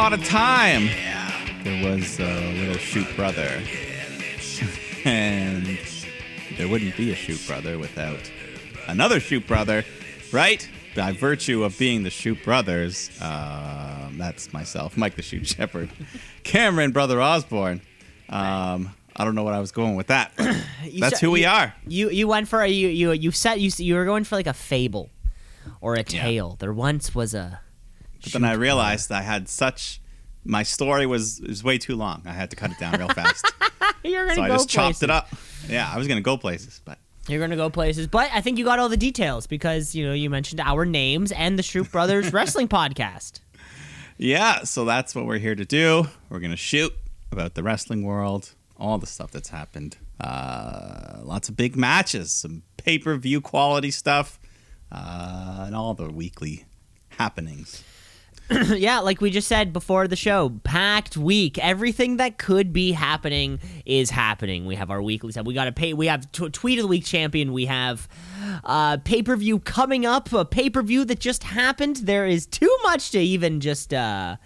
[0.00, 0.86] Once upon a time,
[1.62, 3.60] there was a little shoot brother.
[5.04, 5.78] and
[6.56, 8.18] there wouldn't be a shoot brother without
[8.88, 9.84] another shoot brother,
[10.32, 10.66] right?
[10.96, 15.90] By virtue of being the shoot brothers, um, that's myself, Mike the Shoot Shepherd,
[16.44, 17.82] Cameron, brother Osborne.
[18.30, 20.32] Um, I don't know what I was going with that.
[20.98, 21.74] that's who we you- are.
[21.86, 24.46] You you went for a you you you set you you were going for like
[24.46, 25.10] a fable
[25.82, 26.22] or a Yeah.
[26.22, 26.56] tale.
[26.58, 27.60] There once was a.
[28.22, 30.00] But then I realized I had such.
[30.44, 32.22] My story was was way too long.
[32.26, 33.44] I had to cut it down real fast.
[34.02, 35.28] You're gonna so I go just chopped it up.
[35.68, 38.64] Yeah, I was gonna go places, but You're gonna go places, but I think you
[38.64, 42.32] got all the details because you know you mentioned our names and the Shoot Brothers
[42.32, 43.40] Wrestling Podcast.
[44.16, 44.64] yeah.
[44.64, 46.06] So that's what we're here to do.
[46.30, 46.92] We're gonna shoot
[47.32, 49.98] about the wrestling world, all the stuff that's happened.
[50.18, 54.38] Uh, lots of big matches, some pay per view quality stuff,
[54.90, 56.64] uh, and all the weekly
[57.18, 57.84] happenings.
[58.76, 61.56] yeah, like we just said before the show, packed week.
[61.58, 64.66] Everything that could be happening is happening.
[64.66, 65.46] We have our weekly stuff.
[65.46, 65.92] We got a pay.
[65.94, 67.52] We have t- tweet of the week champion.
[67.52, 68.08] We have
[68.64, 70.32] uh, pay per view coming up.
[70.32, 71.96] A pay per view that just happened.
[71.96, 74.36] There is too much to even just uh,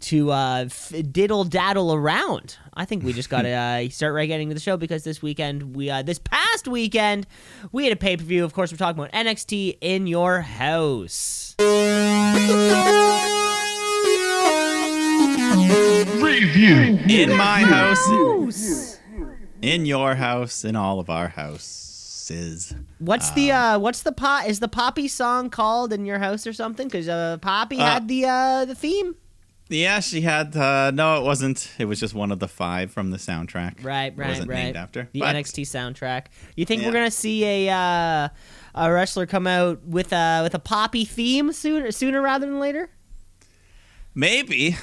[0.00, 2.56] to uh, f- diddle daddle around.
[2.74, 5.22] I think we just got to uh, start right getting to the show because this
[5.22, 7.26] weekend we uh, this past weekend
[7.72, 8.44] we had a pay per view.
[8.44, 11.56] Of course, we're talking about NXT in your house.
[16.40, 16.98] Review.
[17.08, 18.98] In my house,
[19.60, 22.74] in your house, in all of our houses.
[22.98, 26.52] What's the uh what's the pot is the Poppy song called in your house or
[26.52, 26.86] something?
[26.88, 29.16] Because uh Poppy Uh, had the uh the theme.
[29.72, 30.56] Yeah, she had.
[30.56, 31.70] Uh, no, it wasn't.
[31.78, 33.84] It was just one of the five from the soundtrack.
[33.84, 34.64] Right, It right, wasn't right.
[34.64, 35.08] named after.
[35.12, 36.24] the but- NXT soundtrack.
[36.56, 36.88] You think Yeah.
[36.88, 38.28] we're gonna see a uh
[38.74, 42.88] a wrestler come out with a with a Poppy theme sooner sooner rather than later?
[44.14, 44.76] Maybe.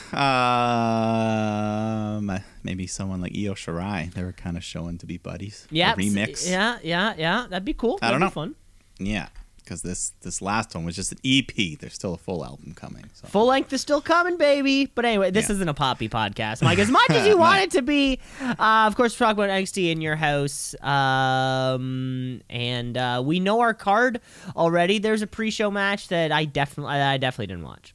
[1.37, 2.31] Um,
[2.63, 4.13] maybe someone like Io Shirai.
[4.13, 5.67] They were kind of showing to be buddies.
[5.69, 6.49] Yeah, remix.
[6.49, 7.45] Yeah, yeah, yeah.
[7.49, 7.99] That'd be cool.
[8.01, 8.41] I That'd don't be know.
[8.41, 8.55] fun.
[8.99, 9.27] Yeah,
[9.57, 11.77] because this this last one was just an EP.
[11.79, 13.03] There's still a full album coming.
[13.13, 13.27] So.
[13.27, 14.85] Full length is still coming, baby.
[14.95, 15.55] But anyway, this Yeah.
[15.55, 16.79] isn't a Poppy podcast, Mike.
[16.79, 18.55] As much as you want it to be, uh,
[18.87, 20.73] of course, we're talking about NXT in your house.
[20.81, 24.21] Um, and uh, we know our card
[24.55, 24.99] already.
[24.99, 27.93] There's a pre-show match that I definitely, I definitely didn't watch.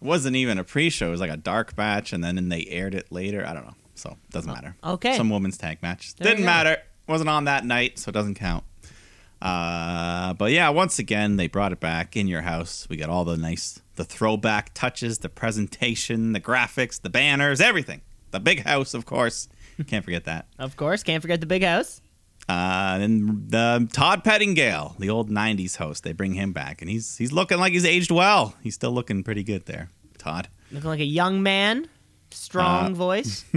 [0.00, 1.08] It wasn't even a pre-show.
[1.08, 3.46] It was like a dark match, and then they aired it later.
[3.46, 3.74] I don't know.
[3.94, 4.76] So it doesn't matter.
[4.82, 5.16] okay.
[5.16, 6.14] Some women's tag match.
[6.14, 6.78] There Didn't matter.
[7.06, 8.64] Wasn't on that night, so it doesn't count.
[9.42, 12.86] Uh, but yeah, once again, they brought it back in your house.
[12.88, 18.02] We got all the nice, the throwback touches, the presentation, the graphics, the banners, everything.
[18.30, 19.48] The big house, of course.
[19.86, 20.46] Can't forget that.
[20.58, 22.00] Of course, can't forget the big house.
[22.50, 27.16] Uh, and the Todd Pettengill, the old '90s host, they bring him back, and he's
[27.16, 28.54] he's looking like he's aged well.
[28.62, 29.88] He's still looking pretty good there,
[30.18, 30.48] Todd.
[30.72, 31.88] Looking like a young man,
[32.30, 33.44] strong Uh, voice.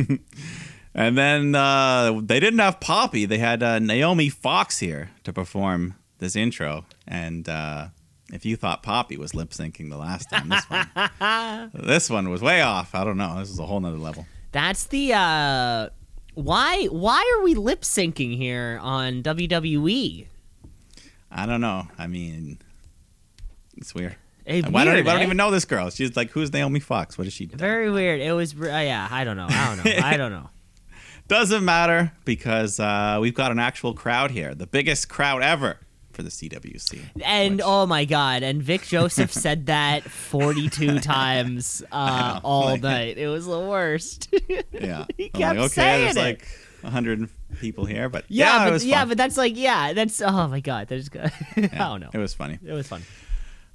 [0.96, 5.96] And then uh, they didn't have Poppy; they had uh, Naomi Fox here to perform
[6.20, 6.86] this intro.
[7.08, 7.88] And uh,
[8.32, 12.44] if you thought Poppy was lip syncing the last time, this one, this one was
[12.44, 12.94] way off.
[12.94, 13.40] I don't know.
[13.40, 14.28] This is a whole nother level.
[14.52, 15.90] That's the uh,
[16.36, 16.86] why.
[16.86, 19.24] Why are we lip syncing here on?
[19.24, 20.28] WWE?
[21.32, 21.88] I don't know.
[21.98, 22.60] I mean,
[23.78, 24.16] it's weird.
[24.46, 25.24] Eh, Why don't, I don't eh?
[25.24, 25.90] even know this girl.
[25.90, 27.18] She's like, who's Naomi Fox?
[27.18, 27.56] What does she do?
[27.56, 28.20] Very weird.
[28.20, 28.54] It was.
[28.54, 29.48] Uh, yeah, I don't know.
[29.50, 29.92] I don't know.
[30.04, 30.50] I don't know.
[31.30, 35.80] Doesn't matter because uh, we've got an actual crowd here, the biggest crowd ever
[36.14, 37.00] for the CWC.
[37.24, 38.44] And Which- oh my god!
[38.44, 43.18] And Vic Joseph said that forty-two times uh, all like- night.
[43.18, 44.34] It was the worst.
[44.72, 46.20] yeah, he I'm kept like, okay, saying there's it.
[46.20, 46.48] like
[46.86, 47.30] hundred
[47.60, 49.08] people here, but yeah, yeah, it but was yeah, fun.
[49.10, 51.32] but that's like yeah, that's oh my god, that's good.
[51.56, 52.10] I Yeah, don't know.
[52.14, 52.60] It was funny.
[52.66, 53.02] It was fun.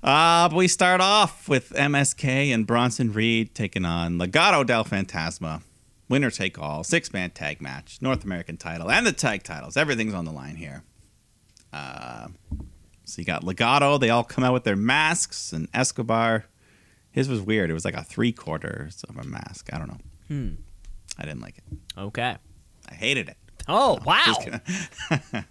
[0.02, 5.62] Uh, but we start off with MSK and Bronson Reed taking on Legado del Fantasma.
[6.08, 9.76] Winner take all, six man tag match, North American title, and the tag titles.
[9.76, 10.84] Everything's on the line here.
[11.73, 12.29] Uh,
[13.05, 13.99] so you got Legado.
[13.99, 16.44] They all come out with their masks, and Escobar.
[17.11, 17.70] His was weird.
[17.70, 19.70] It was like a three quarters of a mask.
[19.73, 19.99] I don't know.
[20.29, 20.50] Hmm.
[21.19, 21.65] I didn't like it.
[21.99, 22.37] Okay.
[22.91, 23.37] I hated it.
[23.67, 24.35] Oh wow.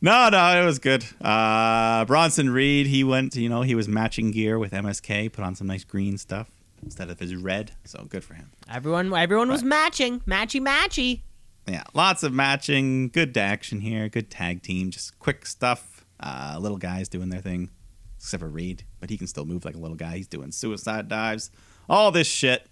[0.00, 1.04] No, no, it was good.
[1.20, 5.54] Uh, Bronson Reed, he went, you know, he was matching gear with MSK, put on
[5.54, 6.50] some nice green stuff
[6.82, 7.72] instead of his red.
[7.84, 8.50] So good for him.
[8.68, 11.20] Everyone, everyone was matching, matchy, matchy.
[11.68, 16.04] Yeah, lots of matching, good action here, good tag team, just quick stuff.
[16.18, 17.70] Uh, little guys doing their thing,
[18.16, 20.16] except for Reed, but he can still move like a little guy.
[20.16, 21.50] He's doing suicide dives,
[21.88, 22.66] all this shit.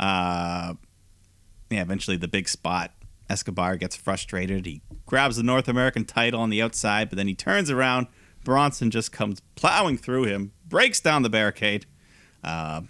[0.00, 0.74] Uh,
[1.70, 2.92] yeah, eventually the big spot.
[3.30, 4.66] Escobar gets frustrated.
[4.66, 8.08] He grabs the North American title on the outside, but then he turns around.
[8.44, 11.86] Bronson just comes plowing through him, breaks down the barricade.
[12.42, 12.82] Uh,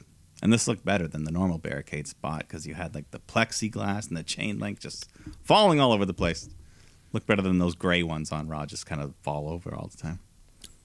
[0.43, 4.09] And this looked better than the normal barricade spot because you had like the plexiglass
[4.09, 5.09] and the chain link just
[5.45, 6.51] falling all over the place.
[7.13, 9.97] Looked better than those gray ones on Raw, just kind of fall over all the
[9.97, 10.19] time.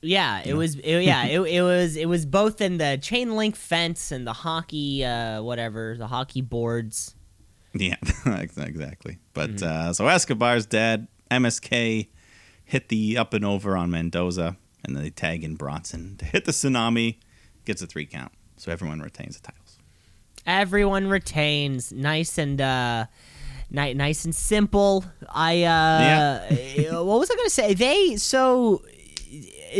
[0.01, 0.75] Yeah, it was.
[0.75, 1.95] It, yeah, it, it was.
[1.95, 6.41] It was both in the chain link fence and the hockey, uh, whatever, the hockey
[6.41, 7.15] boards.
[7.73, 7.95] Yeah,
[8.25, 9.17] exactly.
[9.33, 11.07] But uh, so Escobar's dead.
[11.31, 12.07] MSK
[12.63, 16.45] hit the up and over on Mendoza, and then they tag in Bronson to hit
[16.45, 17.17] the tsunami.
[17.65, 19.77] Gets a three count, so everyone retains the titles.
[20.45, 21.91] Everyone retains.
[21.91, 23.05] Nice and uh,
[23.69, 25.03] ni- nice and simple.
[25.29, 26.47] I uh,
[27.03, 27.73] what was I gonna say?
[27.73, 28.81] They so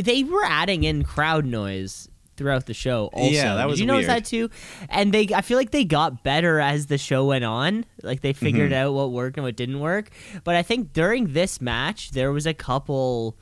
[0.02, 3.10] they were adding in crowd noise throughout the show.
[3.14, 4.24] Also, Yeah, that was Did you notice weird.
[4.24, 4.50] that too?
[4.90, 7.84] And they, I feel like they got better as the show went on.
[8.04, 8.88] Like they figured Mm-hmm.
[8.90, 10.12] out what worked and what didn't work.
[10.44, 13.38] But I think during this match, there was a couple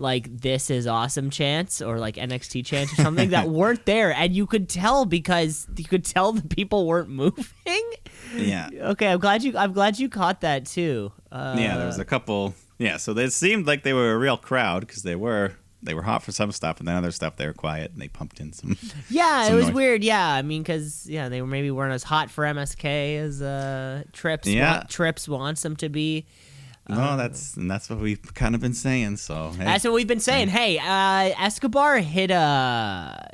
[0.00, 4.34] like this is awesome chants or like NXT chants or something that weren't there, and
[4.34, 7.44] you could tell because you could tell the people weren't moving.
[8.34, 9.56] Yeah, Okay, I'm glad you.
[9.56, 11.12] I'm glad you caught that too.
[11.30, 11.76] Uh, yeah.
[11.76, 12.54] There was a couple.
[12.78, 15.52] Yeah, so they seemed like they were a real crowd because they were
[15.82, 18.08] they were hot for some stuff, and then other stuff they were quiet and they
[18.08, 18.76] pumped in some.
[19.10, 19.74] Yeah, it was noise.
[19.74, 20.04] weird.
[20.04, 24.04] Yeah, I mean, because yeah, they were maybe weren't as hot for MSK as uh,
[24.12, 24.46] Trips.
[24.48, 24.84] Yeah.
[24.88, 26.26] Trips wants them to be.
[26.90, 29.16] No, that's and that's what we've kind of been saying.
[29.16, 30.48] So hey, That's what we've been saying.
[30.48, 33.28] Hey, uh, Escobar hit a.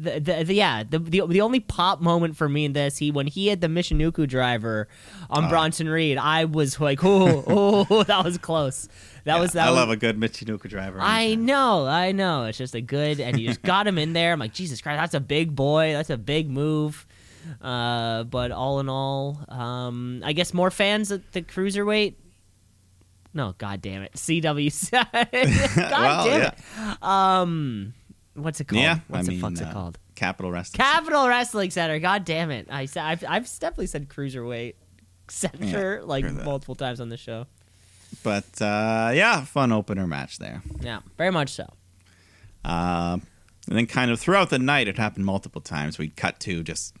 [0.00, 3.10] The, the, the yeah the, the the only pop moment for me in this he
[3.10, 4.86] when he had the Michinoku driver
[5.28, 7.42] on Bronson Reed I was like oh
[7.90, 8.88] oh that was close
[9.28, 10.98] that yeah, was that I was, love a good Michinoku driver.
[11.02, 11.44] I anytime.
[11.44, 12.44] know, I know.
[12.44, 14.32] It's just a good, and you just got him in there.
[14.32, 15.92] I'm like, Jesus Christ, that's a big boy.
[15.92, 17.06] That's a big move.
[17.60, 22.14] Uh, but all in all, um, I guess more fans at the cruiserweight.
[23.38, 24.90] No, god damn it, CW.
[24.90, 26.92] god Well, damn yeah.
[26.92, 27.02] it.
[27.04, 27.94] Um,
[28.34, 28.82] what's it called?
[28.82, 29.96] Yeah, what's I the mean, fuck's uh, it called?
[30.16, 30.78] Capital Wrestling.
[30.78, 32.00] Capital Wrestling Center.
[32.00, 32.66] God damn it.
[32.68, 34.74] I said I've, I've definitely said cruiserweight
[35.28, 37.46] center like multiple times on the show.
[38.24, 40.60] But uh, yeah, fun opener match there.
[40.80, 41.72] Yeah, very much so.
[42.64, 43.18] Uh,
[43.68, 45.96] and then, kind of throughout the night, it happened multiple times.
[45.96, 46.92] We'd cut to just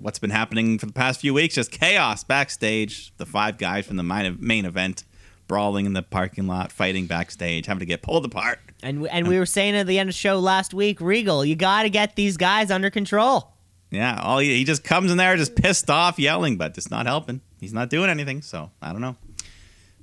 [0.00, 3.12] what's been happening for the past few weeks just chaos backstage.
[3.18, 5.04] The five guys from the main event
[5.48, 8.58] brawling in the parking lot, fighting backstage, having to get pulled apart.
[8.82, 11.44] And we, and we were saying at the end of the show last week, Regal,
[11.44, 13.52] you got to get these guys under control.
[13.90, 17.06] Yeah, all he, he just comes in there just pissed off, yelling, but it's not
[17.06, 17.42] helping.
[17.60, 18.40] He's not doing anything.
[18.40, 19.16] So I don't know.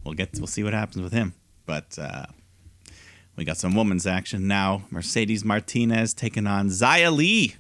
[0.03, 1.33] We'll get we'll see what happens with him.
[1.65, 2.25] But uh,
[3.35, 4.83] we got some women's action now.
[4.91, 7.55] Mercedes Martinez taking on Xia Li.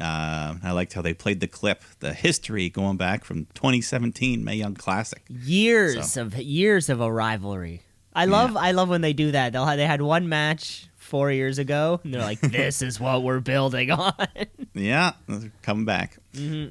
[0.00, 4.56] Uh, I liked how they played the clip, the history going back from 2017 Mae
[4.56, 5.22] Young Classic.
[5.28, 7.82] Years So- of years of a rivalry.
[8.16, 9.52] I love I love when they do that.
[9.52, 13.22] They'll have, they had one match four years ago, and they're like, "This is what
[13.24, 14.12] we're building on."
[14.76, 15.12] Yeah,
[15.62, 16.18] coming back.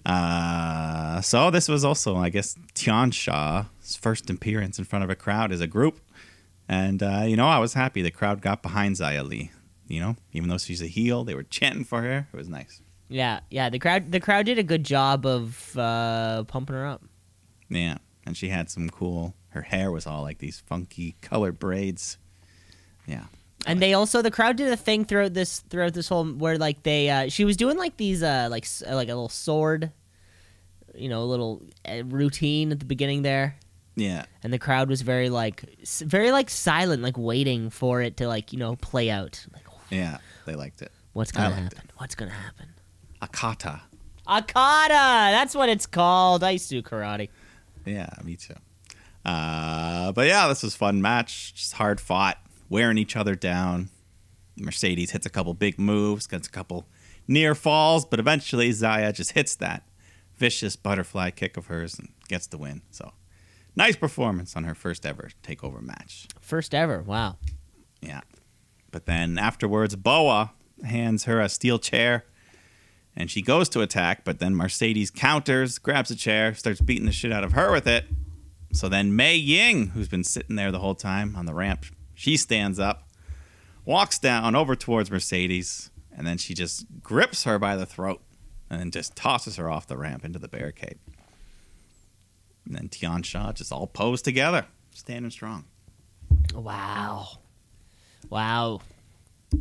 [0.06, 3.66] Uh, so this was also, I guess, Tian Sha's
[4.00, 6.00] first appearance in front of a crowd as a group,
[6.68, 9.52] and uh, you know, I was happy the crowd got behind Xia Li.
[9.88, 12.28] You know, even though she's a heel, they were chanting for her.
[12.34, 12.82] It was nice.
[13.14, 13.70] Yeah, yeah.
[13.70, 17.04] The crowd the crowd did a good job of uh, pumping her up.
[17.70, 19.36] Yeah, and she had some cool.
[19.50, 22.18] Her hair was all like these funky colored braids.
[23.06, 23.26] Yeah,
[23.68, 26.82] And they also the crowd did a thing throughout this throughout this whole where like
[26.82, 29.92] they uh, she was doing like these uh like like a little sword,
[30.96, 33.58] you know, a little uh, routine at the beginning there.
[33.96, 35.64] yeah, and the crowd was very like
[36.00, 40.18] very like silent like waiting for it to like you know play out like yeah.
[40.46, 40.92] They liked it.
[41.14, 42.73] what's gonna happen what's gonna happen
[43.28, 43.82] Akata.
[44.28, 47.30] akata that's what it's called i used to do karate
[47.86, 48.54] Yeah, me too.
[49.26, 51.54] Uh, but yeah, this was fun match.
[51.54, 52.38] Just hard fought,
[52.70, 53.90] wearing each other down.
[54.58, 56.86] Mercedes hits a couple big moves, gets a couple
[57.28, 59.84] near falls, but eventually Xia just hits that
[60.36, 62.82] vicious butterfly kick of hers and gets the win.
[62.92, 63.14] So
[63.76, 66.28] nice performance on her first ever takeover match.
[66.42, 67.38] first ever wow
[68.02, 68.22] Yeah.
[68.92, 70.52] But then afterwards, Boa
[70.84, 72.26] hands her a steel chair
[73.16, 77.12] and she goes to attack, but then Mercedes counters, grabs a chair, starts beating the
[77.12, 78.06] shit out of her with it.
[78.74, 82.38] So then Mei Ying, who's been sitting there the whole time on the ramp, she
[82.38, 83.08] stands up,
[83.86, 88.22] walks down over towards Mercedes, and then she just grips her by the throat
[88.70, 90.98] and then just tosses her off the ramp into the barricade.
[92.66, 95.66] And then Tian Sha just all posed together, standing strong.
[96.56, 97.28] wow
[98.30, 98.82] wow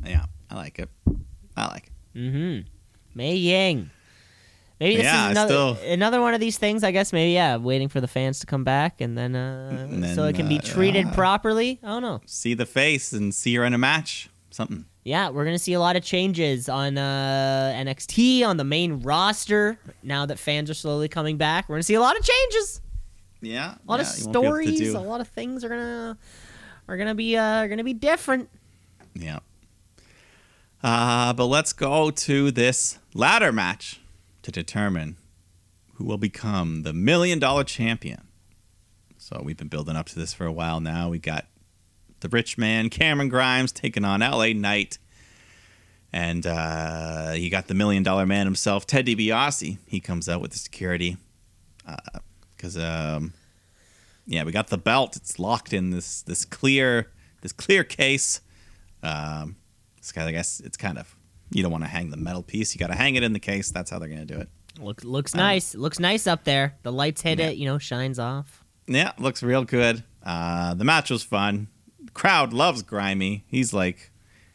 [0.04, 0.88] Yeah, I like it.
[1.56, 2.18] I like it.
[2.18, 2.68] mm-hmm
[3.14, 3.90] mei ying
[4.80, 7.56] maybe this Yeah, is another, still- another one of these things i guess maybe yeah
[7.56, 10.58] waiting for the fans to come back and then uh And so it can be
[10.58, 11.14] uh, treated yeah.
[11.14, 14.28] properly i don't know see the face and see her in a match.
[14.50, 14.84] something.
[15.04, 19.76] Yeah, we're gonna see a lot of changes on uh, NXT on the main roster
[20.04, 21.68] now that fans are slowly coming back.
[21.68, 22.80] We're gonna see a lot of changes,
[23.40, 25.64] Yeah, a lot yeah, of you won't be able to stories, a lot of things
[25.64, 26.16] are gonna
[26.86, 28.48] are gonna be uh, are gonna be different.
[29.14, 29.40] Yeah.
[30.84, 34.00] Uh, but let's go to this ladder match
[34.42, 35.16] to determine
[35.94, 38.22] who will become the million dollar champion.
[39.18, 41.08] So we've been building up to this for a while now.
[41.08, 41.46] We got
[42.20, 44.98] the rich man Cameron Grimes taking on LA Knight.
[46.12, 49.78] And uh, you got the million dollar man himself, Ted DiBiase.
[49.86, 51.16] He comes out with the security.
[52.56, 53.32] Because, um,
[54.26, 55.16] yeah, we got the belt.
[55.16, 58.40] It's locked in this this clear this clear case.
[59.02, 59.56] Um,
[59.98, 61.16] it's kind of, I guess it's kind of
[61.52, 62.74] you don't want to hang the metal piece.
[62.74, 63.70] You got to hang it in the case.
[63.70, 64.48] That's how they're gonna do it.
[64.80, 65.74] Look, looks nice.
[65.74, 66.76] looks nice up there.
[66.82, 67.48] The lights hit Yeah.
[67.48, 67.56] it.
[67.58, 68.64] You know, shines off.
[68.86, 70.02] Yeah, looks real good.
[70.24, 71.68] Uh, the match was fun.
[72.14, 73.44] Crowd loves Grimy.
[73.46, 74.10] He's like,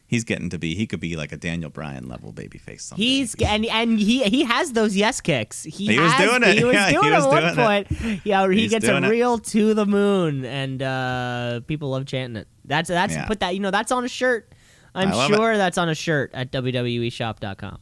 [0.06, 0.74] he's getting to be.
[0.74, 2.82] He could be like a Daniel Bryan level babyface.
[2.82, 3.02] Someday.
[3.04, 5.64] He's and and he he has those yes kicks.
[5.64, 6.58] He, He was has- doing it.
[6.58, 7.88] He was Yeah, he doing was it at one it.
[7.88, 8.20] point.
[8.24, 9.08] Yeah, he He's gets a doing it.
[9.08, 12.48] real to the moon, and uh, people love chanting it.
[12.64, 13.26] That's that's Yeah.
[13.26, 14.52] put that you know that's on a shirt.
[14.94, 15.36] I'm love it.
[15.36, 17.78] sure that's on a shirt at WWEshop.com.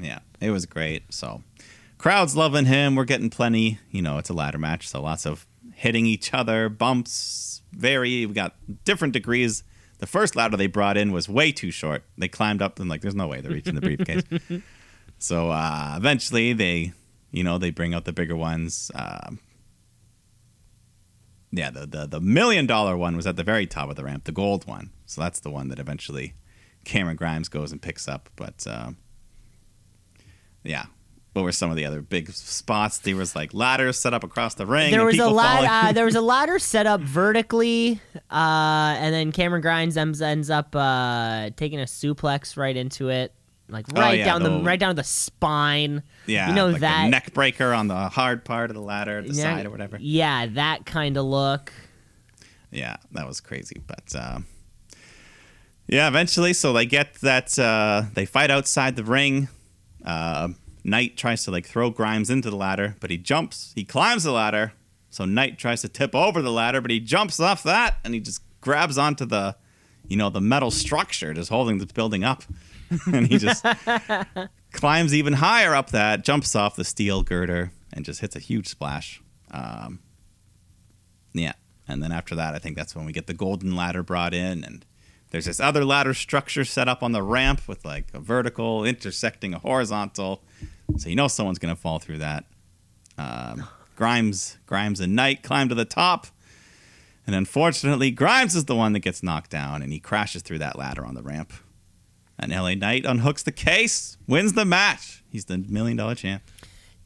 [0.00, 1.12] Yeah, it was great.
[1.12, 1.42] So,
[1.98, 2.94] crowd's loving him.
[2.94, 3.78] We're getting plenty.
[3.90, 7.62] You know, it's a ladder match, so lots of hitting each other, bumps.
[7.72, 8.26] Very.
[8.26, 8.54] We got
[8.84, 9.64] different degrees.
[9.98, 12.02] The first ladder they brought in was way too short.
[12.18, 14.24] They climbed up and like, there's no way they're reaching the briefcase.
[15.18, 16.92] so uh, eventually, they,
[17.30, 18.90] you know, they bring out the bigger ones.
[18.94, 19.38] Um
[21.52, 24.24] yeah, the, the the million dollar one was at the very top of the ramp,
[24.24, 24.90] the gold one.
[25.04, 26.34] So that's the one that eventually
[26.84, 28.28] Cameron Grimes goes and picks up.
[28.36, 28.96] But um,
[30.64, 30.84] yeah,
[31.32, 32.98] what were some of the other big spots?
[32.98, 34.90] There was like ladders set up across the ring.
[34.90, 35.88] There was a ladder.
[35.88, 40.50] Uh, there was a ladder set up vertically, uh, and then Cameron Grimes ends, ends
[40.50, 43.34] up uh, taking a suplex right into it,
[43.68, 46.02] like Oh, right yeah, down the the- right down the spine.
[46.26, 49.22] yeah, you know like that the neck breaker on the hard part of the ladder,
[49.22, 49.96] the side or whatever.
[50.00, 51.72] Yeah, that kind of look.
[52.70, 53.80] Yeah, that was crazy.
[53.86, 54.46] But um,
[55.92, 59.48] yeah, eventually, so they get that uh, they fight outside the ring.
[60.02, 60.48] Uh,
[60.84, 63.72] Knight tries to like throw Grimes into the ladder, but he jumps.
[63.74, 64.72] He climbs the ladder.
[65.10, 68.20] So Knight tries to tip over the ladder, but he jumps off that and he
[68.20, 69.54] just grabs onto the,
[70.08, 72.42] you know, the metal structure just holding the building up,
[73.12, 73.62] and he just
[74.72, 78.66] climbs even higher up that, jumps off the steel girder, and just hits a huge
[78.66, 79.20] splash.
[79.50, 79.98] Um,
[81.34, 81.52] yeah.
[81.86, 84.64] And then after that, I think that's when we get the golden ladder brought in.
[84.64, 84.86] And
[85.32, 89.54] there's this other ladder structure set up on the ramp with like a vertical intersecting
[89.54, 90.42] a horizontal.
[90.98, 92.44] So you know someone's going to fall through that.
[93.16, 96.26] Um, Grimes, Grimes and Knight climb to the top.
[97.26, 100.78] And unfortunately, Grimes is the one that gets knocked down and he crashes through that
[100.78, 101.52] ladder on the ramp.
[102.38, 105.24] And LA Knight unhooks the case, wins the match.
[105.30, 106.42] He's the million dollar champ.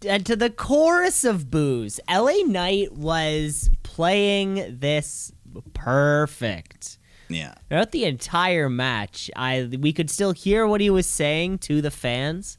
[0.05, 5.33] And to the chorus of boos, LA Knight was playing this
[5.75, 6.99] perfect.
[7.29, 7.55] Yeah.
[7.69, 11.91] Throughout the entire match, I we could still hear what he was saying to the
[11.91, 12.59] fans,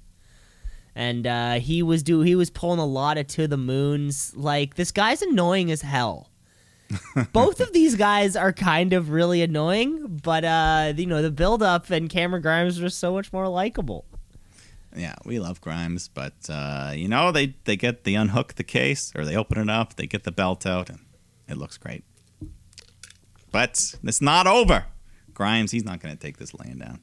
[0.96, 4.36] and uh, he was do he was pulling a lot of to the moons.
[4.36, 6.32] Like this guy's annoying as hell.
[7.34, 11.64] Both of these guys are kind of really annoying, but uh, you know the build
[11.64, 14.06] up and Cameron Grimes are so much more likable.
[14.96, 19.14] Yeah, we love Grimes, but uh, you know they they get they unhook the case
[19.16, 21.00] or they open it up, they get the belt out, and
[21.48, 22.04] it looks great.
[23.52, 24.86] But it's not over.
[25.34, 27.00] Grimes, he's not going to take this laying down.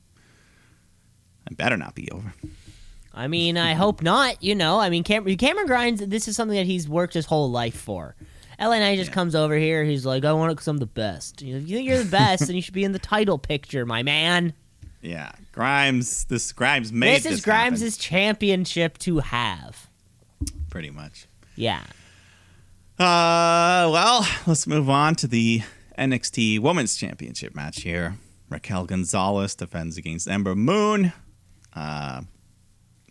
[1.51, 2.33] It better not be over.
[3.13, 4.43] I mean, I hope not.
[4.43, 6.01] You know, I mean, Cam- Cameron Grimes.
[6.01, 8.17] This is something that he's worked his whole life for.
[8.59, 9.15] LA Knight just Yeah.
[9.15, 9.85] comes over here.
[9.85, 11.43] He's like, I want it because I'm the best.
[11.43, 13.39] You know, if you think you're the best, then you should be in the title
[13.39, 14.53] picture, my man.
[15.03, 16.25] Yeah, Grimes.
[16.25, 19.89] This Grimes made this this, is Grimes' championship to have.
[20.71, 21.27] pretty much.
[21.57, 21.83] Yeah.
[22.99, 25.63] Uh, well, let's move on to the
[25.99, 28.17] NXT Women's Championship match here.
[28.49, 31.13] Raquel Gonzalez defends against Ember Moon.
[31.75, 32.23] Uh,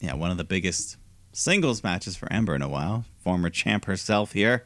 [0.01, 0.97] yeah, one of the biggest
[1.31, 3.05] singles matches for Ember in a while.
[3.19, 4.65] Former champ herself here.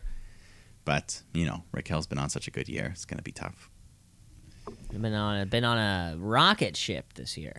[0.86, 2.90] But, you know, Raquel's been on such a good year.
[2.94, 3.70] It's going to be tough.
[4.92, 7.56] Been on a been on a rocket ship this year.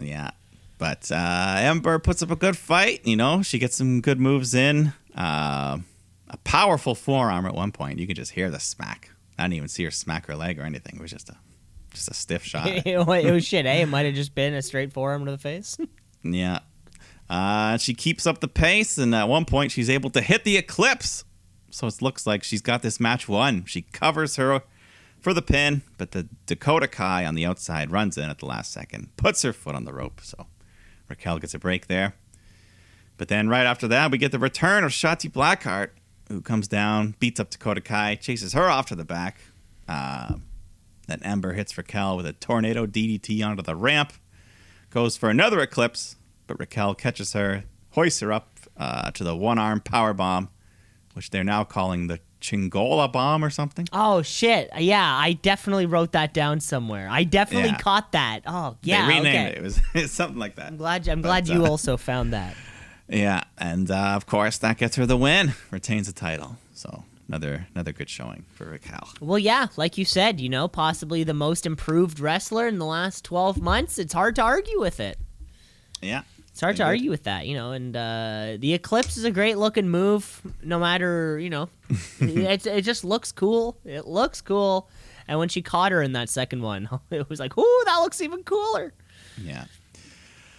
[0.00, 0.30] Yeah.
[0.78, 3.06] But uh, Ember puts up a good fight.
[3.06, 4.92] You know, she gets some good moves in.
[5.14, 5.78] Uh,
[6.28, 7.98] a powerful forearm at one point.
[7.98, 9.10] You can just hear the smack.
[9.38, 10.96] I didn't even see her smack her leg or anything.
[10.96, 11.36] It was just a
[11.92, 12.66] just a stiff shot.
[12.68, 13.66] it was shit.
[13.66, 13.82] Eh?
[13.82, 15.76] It might have just been a straight forearm to the face.
[16.22, 16.60] yeah.
[17.28, 20.56] Uh, she keeps up the pace, and at one point she's able to hit the
[20.56, 21.24] eclipse.
[21.70, 23.64] So it looks like she's got this match won.
[23.66, 24.62] She covers her
[25.18, 28.72] for the pin, but the Dakota Kai on the outside runs in at the last
[28.72, 30.46] second, puts her foot on the rope, so
[31.08, 32.14] Raquel gets a break there.
[33.16, 35.90] But then right after that, we get the return of Shotzi Blackheart,
[36.28, 39.38] who comes down, beats up Dakota Kai, chases her off to the back.
[39.88, 40.34] Uh,
[41.06, 44.12] then Ember hits Raquel with a tornado DDT onto the ramp,
[44.90, 46.16] goes for another eclipse,
[46.46, 50.48] but Raquel catches her, hoists her up uh, to the one arm power bomb,
[51.14, 53.88] which they're now calling the Chingona bomb or something.
[53.92, 54.68] Oh shit!
[54.78, 57.08] Yeah, I definitely wrote that down somewhere.
[57.10, 57.78] I definitely Yeah.
[57.78, 58.40] caught that.
[58.46, 59.44] Oh yeah, they renamed okay.
[59.46, 59.58] it.
[59.58, 60.66] It was something like that.
[60.66, 61.08] I'm glad.
[61.08, 62.54] I'm glad But, you uh, also found that.
[63.08, 66.56] Yeah, and uh, of course that gets her the win, retains the title.
[66.74, 69.08] So another another good showing for Raquel.
[69.20, 73.24] Well, yeah, like you said, you know, possibly the most improved wrestler in the last
[73.24, 73.98] 12 months.
[73.98, 75.18] It's hard to argue with it.
[76.02, 77.72] Yeah, It's hard to argue with that, you know.
[77.72, 81.68] And uh, the Eclipse is a great looking move, no matter, you know,
[82.20, 83.78] it, it just looks cool.
[83.84, 84.88] It looks cool.
[85.28, 88.20] And when she caught her in that second one, it was like, ooh, that looks
[88.20, 88.92] even cooler.
[89.40, 89.64] yeah.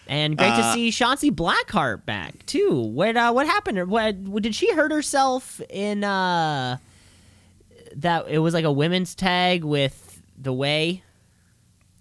[0.09, 2.79] And great to Uh, see Shotzi Blackheart back too.
[2.81, 3.89] What uh, what happened?
[3.89, 6.03] What did she hurt herself in?
[6.03, 6.77] Uh,
[7.97, 11.03] that it was like a women's tag with the way.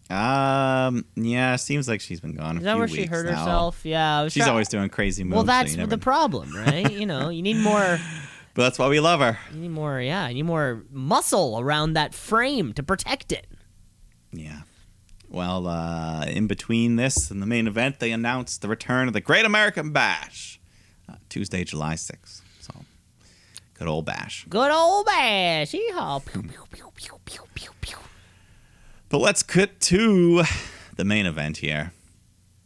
[0.08, 2.56] Um, yeah, seems like she's been gone.
[2.56, 3.38] A Is that where she hurt now.
[3.38, 3.84] herself?
[3.84, 5.34] Yeah, was She's try- always doing crazy moves.
[5.34, 6.92] Well, that's you never the problem, right?
[6.92, 7.98] you know, you need more.
[8.54, 9.38] But that's why we love her.
[9.52, 10.00] You need more.
[10.00, 13.46] Yeah, you need more muscle around that frame to protect it.
[14.32, 14.60] Yeah.
[15.36, 19.20] Well, uh, in between this and the main event, they announced the return of the
[19.20, 20.58] Great American Bash,
[21.10, 22.40] uh, Tuesday, July 6th.
[22.58, 22.72] So,
[23.74, 24.46] good old bash.
[24.48, 25.72] Good old bash.
[25.72, 26.24] Yeehaw.
[26.24, 27.98] Pew, pew, pew, pew, pew, pew, pew.
[29.10, 30.44] But let's cut to
[30.96, 31.92] the main event here.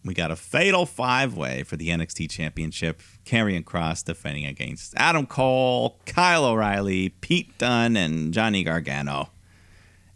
[0.04, 3.02] We got a fatal five way for the NXT Championship.
[3.24, 9.30] Karrion Kross defending against Adam Cole, Kyle O'Reilly, Pete Dunne, and Johnny Gargano.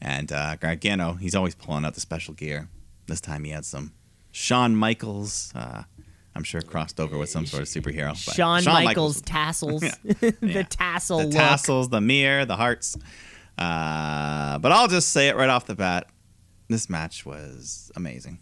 [0.06, 2.68] And uh, Gargano, he's always pulling out the special gear.
[3.06, 3.92] This time he had some
[4.32, 5.50] Shawn Michaels.
[5.54, 5.84] Uh,
[6.36, 8.08] I'm sure crossed over with some sort of superhero.
[8.26, 9.90] but Shawn, Michaels, was- tassels, Yeah.
[10.20, 10.62] the Yeah.
[10.64, 11.32] tassel the look.
[11.34, 12.96] tassels, the mirror, the hearts.
[13.56, 16.08] Uh, but I'll just say it right off the bat:
[16.68, 18.40] this match was amazing.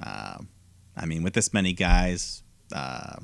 [0.00, 0.48] Um,
[0.96, 3.16] I mean, with this many guys, uh,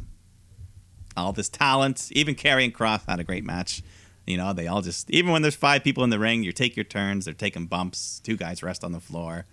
[1.17, 3.83] all this talent, even Karrion Kross had a great match.
[4.31, 6.77] You know, they all just even when there's five people in the ring, you take
[6.77, 7.25] your turns.
[7.25, 8.21] They're taking bumps.
[8.21, 9.45] Two guys rest on the floor,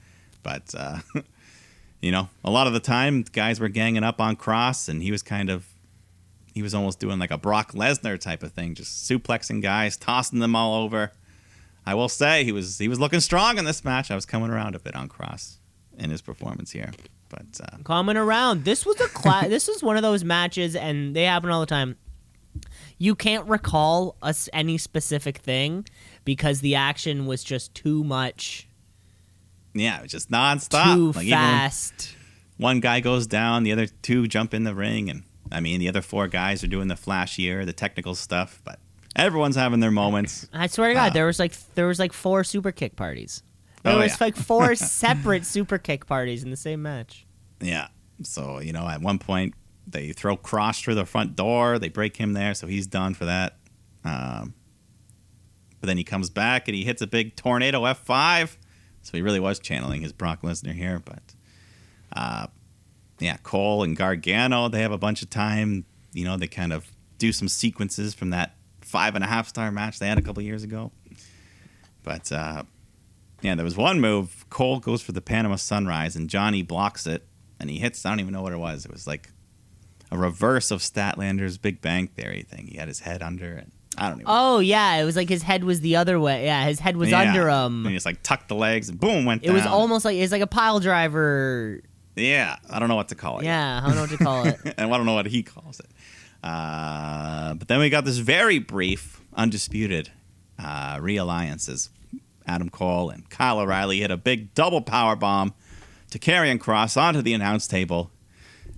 [0.43, 0.99] but uh,
[2.01, 5.11] you know, a lot of the time, guys were ganging up on Kross, and he
[5.11, 5.65] was kind of
[6.53, 10.39] he was almost doing like a Brock Lesnar type of thing, just suplexing guys, tossing
[10.39, 11.11] them all over.
[11.85, 14.11] I will say he was he was looking strong in this match.
[14.11, 15.57] I was coming around a bit on Kross
[15.97, 16.91] in his performance here,
[17.29, 18.63] but uh, coming around.
[18.63, 21.65] This was a cla- this was one of those matches, and they happen all the
[21.65, 21.97] time.
[22.97, 25.85] You can't recall us any specific thing
[26.25, 28.67] because the action was just too much,
[29.73, 30.95] yeah, it was just nonstop.
[30.95, 32.15] too like fast.
[32.57, 35.89] one guy goes down, the other two jump in the ring, and I mean the
[35.89, 38.79] other four guys are doing the flashier, the technical stuff, but
[39.15, 40.47] everyone's having their moments.
[40.51, 43.43] I swear to God, Uh, there was like there was like four super kick parties.
[43.83, 44.17] There Oh, was yeah.
[44.25, 47.25] like four separate super kick parties in the same match.
[47.61, 47.89] Yeah.
[48.23, 49.53] So, you know, at one point
[49.87, 53.25] they throw Kross through the front door, they break him there, so he's done for
[53.25, 53.57] that.
[54.03, 54.53] Um,
[55.79, 58.57] but then he comes back and he hits a big tornado F5.
[59.01, 61.01] So he really was channeling his Brock Lesnar here.
[61.03, 61.21] But
[62.13, 62.47] uh,
[63.19, 65.85] yeah, Cole and Gargano, they have a bunch of time.
[66.13, 69.71] You know, they kind of do some sequences from that five and a half star
[69.71, 70.91] match they had a couple years ago.
[72.03, 72.63] But uh,
[73.41, 74.45] yeah, there was one move.
[74.49, 77.27] Cole goes for the Panama Sunrise, and Johnny blocks it,
[77.59, 78.05] and he hits.
[78.05, 78.85] I don't even know what it was.
[78.85, 79.29] It was like
[80.11, 82.67] a reverse of Statlander's Big Bang Theory thing.
[82.67, 83.67] He had his head under, it.
[83.97, 84.25] I don't even.
[84.27, 86.45] Oh yeah, it was like his head was the other way.
[86.45, 87.21] Yeah, his head was Yeah.
[87.21, 87.77] under him.
[87.85, 90.31] And he just like tucked the legs, and boom, went It was almost like it's
[90.31, 91.81] like a pile driver.
[92.15, 93.45] Yeah, I don't know what to call it.
[93.45, 94.59] Yeah, I don't know what to call it.
[94.77, 95.87] and I don't know what he calls it.
[96.43, 100.11] Uh, but then we got this very brief, undisputed
[100.59, 101.89] uh, realliances.
[102.45, 105.53] Adam Cole and Kyle O'Reilly hit a big double power bomb
[106.11, 108.09] to Karrion Kross onto the announce table.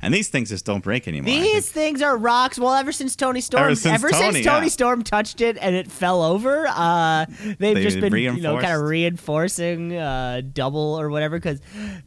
[0.02, 1.26] And these things just don't break anymore.
[1.34, 2.58] These things are rocks.
[2.58, 4.72] Well, ever since Toni Storm, Ever since Toni, Toni yeah.
[4.72, 7.26] Storm touched it and it fell over, uh,
[7.60, 11.38] they've They just been you know kind of reinforcing uh, double or whatever.
[11.38, 11.60] Because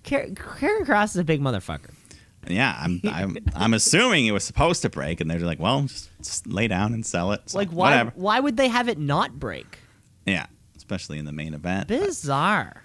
[0.04, 0.34] Karrion
[0.86, 1.90] Kross is a big motherfucker.
[2.48, 6.10] yeah, I'm, I'm, I'm assuming it was supposed to break, and they're like, well, just,
[6.18, 7.50] just lay down and sell it.
[7.50, 7.90] So, Like why?
[7.90, 8.12] Whatever.
[8.14, 9.78] Why would they have it not break?
[10.26, 11.88] Yeah, especially in the main event.
[11.88, 12.84] Bizarre.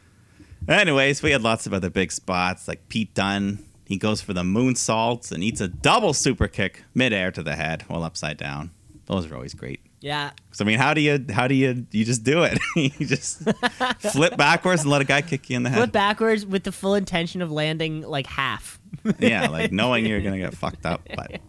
[0.68, 3.60] Anyways, we had lots of other big spots like Pete Dunne.
[3.88, 7.84] He goes for the moonsaults and eats a double super kick midair to the head
[7.88, 8.72] while upside down.
[9.06, 9.80] Those are always great.
[10.02, 10.32] Yeah.
[10.52, 12.60] So I mean, how do you how do you you just do it?
[12.76, 13.44] you just
[14.00, 15.78] flip backwards and let a guy kick you in the head.
[15.78, 18.78] Flip backwards with the full intention of landing like half.
[19.20, 21.08] yeah, like knowing you're gonna get fucked up.
[21.16, 21.40] But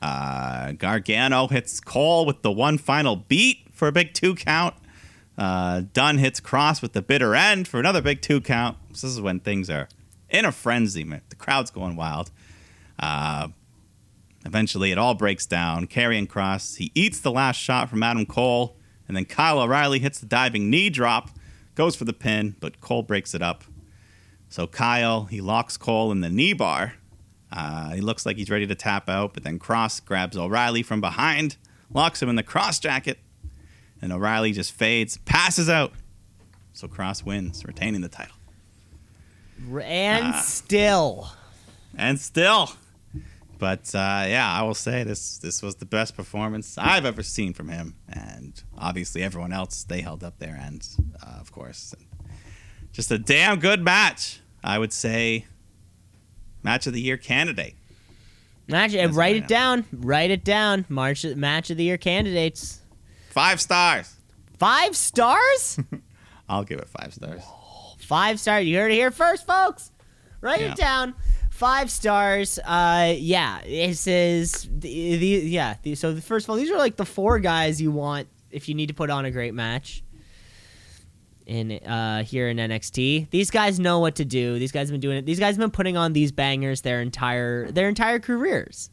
[0.00, 4.76] uh, Gargano hits Cole with the one final beat for a big two count.
[5.36, 8.76] Uh, Dunne hits Kross with the bitter end for another big two count.
[8.92, 9.88] So this is when things are
[10.30, 11.04] in a frenzy.
[11.04, 11.22] Man.
[11.28, 12.30] The crowd's going wild.
[12.98, 13.48] Uh,
[14.44, 15.86] eventually, it all breaks down.
[15.86, 18.76] Karrion Kross he eats the last shot from Adam Cole,
[19.08, 21.30] and then Kyle O'Reilly hits the diving knee drop,
[21.74, 23.64] goes for the pin, but Cole breaks it up.
[24.48, 26.94] So Kyle he locks Cole in the knee bar.
[27.52, 31.00] Uh, he looks like he's ready to tap out, but then Kross grabs O'Reilly from
[31.00, 31.56] behind,
[31.92, 33.18] locks him in the cross jacket,
[34.00, 35.92] and O'Reilly just fades, passes out.
[36.72, 38.36] So Kross wins, retaining the title.
[39.68, 40.40] And Ah.
[40.40, 41.32] still.
[41.96, 42.70] And still.
[43.58, 47.52] But uh, yeah, I will say this this was the best performance I've ever seen
[47.52, 50.88] from him, and obviously everyone else they held up their end,
[51.22, 51.94] uh, of course.
[52.92, 55.44] Just a damn good match, I would say.
[56.62, 57.74] Match of the year candidate.
[58.66, 59.84] Match, That's write it down.
[59.92, 60.86] Write it down.
[60.88, 62.80] March match of the year candidates.
[63.30, 64.14] Five stars.
[64.58, 65.78] Five stars?
[66.48, 67.42] I'll give it five stars.
[68.10, 68.66] Five stars.
[68.66, 69.92] You heard it here first, folks.
[70.40, 70.72] Write Yeah.
[70.72, 71.14] it down.
[71.50, 72.58] Five stars.
[72.64, 73.60] Uh, yeah.
[73.64, 75.76] This is the, the yeah.
[75.80, 78.68] The, so the, first of all, these are like the four guys you want if
[78.68, 80.02] you need to put on a great match.
[81.46, 84.58] In uh, here in NXT, these guys know what to do.
[84.58, 85.24] These guys have been doing it.
[85.24, 88.90] These guys have been putting on these bangers their entire their entire careers.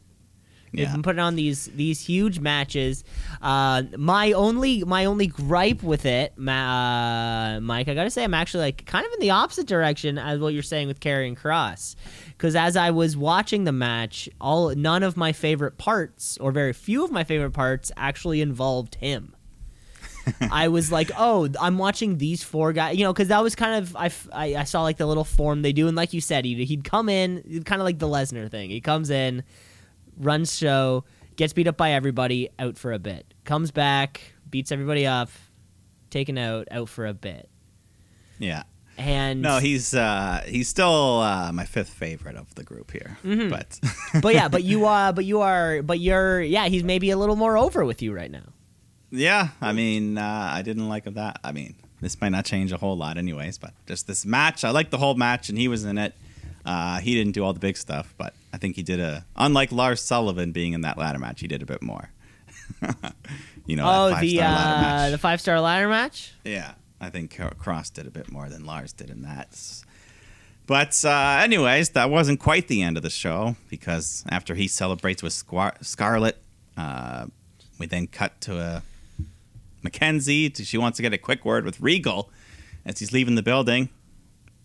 [0.74, 0.92] They've Yeah.
[0.92, 3.04] been putting on these these huge matches.
[3.42, 8.64] Uh, my only my only gripe with it, uh, Mike, I gotta say, I'm actually
[8.64, 11.96] like kind of in the opposite direction as what you're saying with Karrion Kross,
[12.30, 16.74] because as I was watching the match, all none of my favorite parts, or very
[16.74, 19.34] few of my favorite parts, actually involved him.
[20.52, 23.82] I was like, oh, I'm watching these four guys, you know, because that was kind
[23.82, 26.68] of I I saw like the little form they do, and like you said, he'd,
[26.68, 28.70] he'd come in, kind of like the Lesnar thing.
[28.70, 29.44] He comes in,
[30.18, 31.04] runs show,
[31.36, 35.30] gets beat up by everybody, out for a bit, comes back, beats everybody up,
[36.10, 37.50] taken out, out for a bit,
[38.40, 38.64] Yeah.
[38.98, 43.18] and No, he's uh, he's still uh, my fifth favorite of the group here.
[43.24, 43.50] Mm-hmm.
[43.50, 43.80] But
[44.22, 47.36] but yeah, but you uh, but you are, but you're, yeah, he's maybe a little
[47.36, 48.54] more over with you right now.
[49.12, 51.40] yeah, I mean, uh, I didn't like that.
[51.44, 53.58] I mean, this might not change a whole lot, anyways.
[53.58, 56.14] But just this match, I liked the whole match, and he was in it.
[56.68, 59.26] Uh, he didn't do all the big stuff, but I think he did a.
[59.38, 62.10] Unlike Lars Sullivan being in that ladder match, he did a bit more.
[63.66, 66.34] you know, oh, the uh, the five star ladder match.
[66.44, 69.58] Yeah, I think Kross did a bit more than Lars did in that.
[70.66, 75.24] But uh, anyways, that wasn't quite the end of the show because after he celebrates
[75.24, 76.38] with Squar- Scarlett,
[76.76, 77.28] uh,
[77.80, 78.84] we then cut to a
[79.86, 80.54] McKenzie.
[80.54, 82.30] To, she wants to get a quick word with Regal
[82.86, 83.88] as he's leaving the building.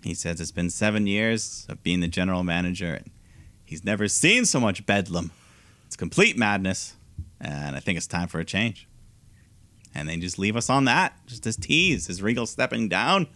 [0.03, 3.11] He says it's been seven years of being the general manager, and
[3.65, 5.31] he's never seen so much bedlam.
[5.87, 6.95] It's complete madness,
[7.41, 8.89] and I think it's time for a change.
[9.95, 12.09] And they just leave us on that, just this tease.
[12.09, 13.27] Is Regal stepping down?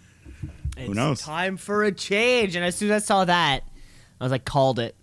[0.77, 1.21] It's knows?
[1.21, 2.57] Time for a change.
[2.57, 3.63] And as soon as I saw that,
[4.21, 4.95] I was like, called it.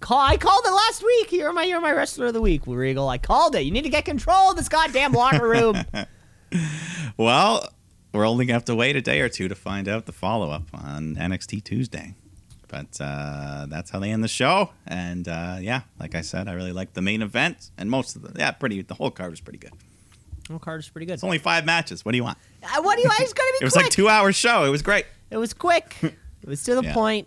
[0.00, 1.32] Call, I called it last week.
[1.32, 3.08] You're my you're my wrestler of the week, Regal.
[3.08, 3.62] I called it.
[3.62, 5.76] You need to get control of this goddamn locker room.
[7.16, 7.68] Well,
[8.16, 10.50] we're only gonna have to wait a day or two to find out the follow
[10.50, 12.14] up on NXT Tuesday.
[12.68, 14.70] But uh, that's how they end the show.
[14.86, 18.22] And uh, yeah, like I said, I really liked the main event and most of
[18.22, 18.82] the yeah, pretty.
[18.82, 19.72] The whole card was pretty good.
[19.72, 21.14] The whole card Carter's pretty good.
[21.14, 22.04] It's only five matches.
[22.04, 22.38] What do you want?
[22.62, 23.10] Uh, what do you?
[23.20, 23.58] It's gonna be.
[23.62, 23.84] It was quick.
[23.86, 24.64] like two hour show.
[24.64, 25.06] It was great.
[25.30, 25.96] It was quick.
[26.42, 26.94] It was to the Yeah.
[26.94, 27.26] point.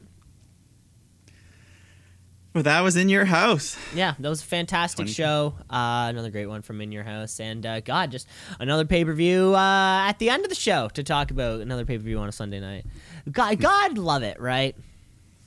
[2.52, 3.78] But that was in your house.
[3.94, 5.12] Yeah, that was a fantastic 20.
[5.12, 5.54] show.
[5.70, 8.28] Uh, another great one from In Your House, and uh, God, just
[8.60, 11.86] another pay per view uh, at the end of the show to talk about another
[11.86, 12.86] pay per view on a Sunday night.
[13.32, 14.76] God, God, love it, right?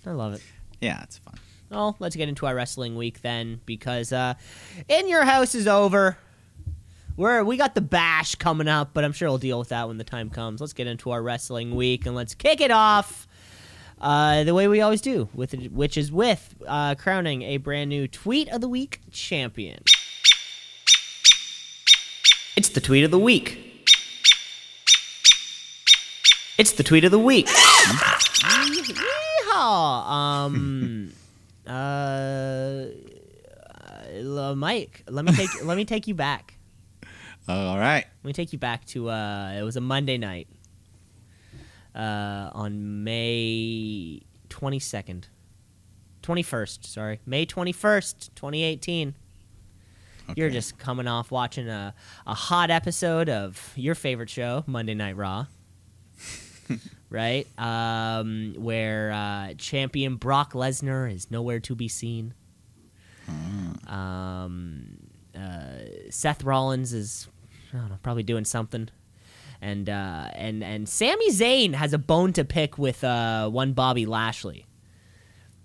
[0.06, 0.42] I love it.
[0.80, 1.34] Yeah, it's fun.
[1.70, 4.34] Well, let's get into our wrestling week then, because uh,
[4.88, 6.16] In Your House is over.
[7.16, 9.98] We're we got the bash coming up, but I'm sure we'll deal with that when
[9.98, 10.60] the time comes.
[10.60, 13.26] Let's get into our wrestling week and let's kick it off
[14.02, 18.08] uh, the way we always do, with which is with uh, crowning a brand new
[18.08, 19.84] tweet of the week champion.
[22.56, 23.58] It's the tweet of the week.
[26.58, 27.46] It's the tweet of the week.
[29.46, 30.10] Yeehaw!
[30.10, 31.12] Um,
[31.66, 32.86] uh, uh,
[34.56, 36.54] Mike, let me take let me take you back.
[37.48, 38.04] All right.
[38.22, 40.48] Let me take you back to uh, it was a Monday night
[41.94, 45.28] uh, on May twenty second,
[46.22, 46.84] twenty first.
[46.84, 49.14] Sorry, May twenty first, twenty eighteen.
[50.36, 51.94] You're just coming off watching a,
[52.26, 55.46] a hot episode of your favorite show, Monday Night Raw.
[57.10, 57.46] right?
[57.58, 62.34] Um, where uh, champion Brock Lesnar is nowhere to be seen.
[63.86, 64.96] Um,
[65.36, 67.28] uh, Seth Rollins is,
[67.72, 68.88] I don't know, probably doing something.
[69.62, 74.06] And uh, and and Sami Zayn has a bone to pick with uh, one Bobby
[74.06, 74.66] Lashley.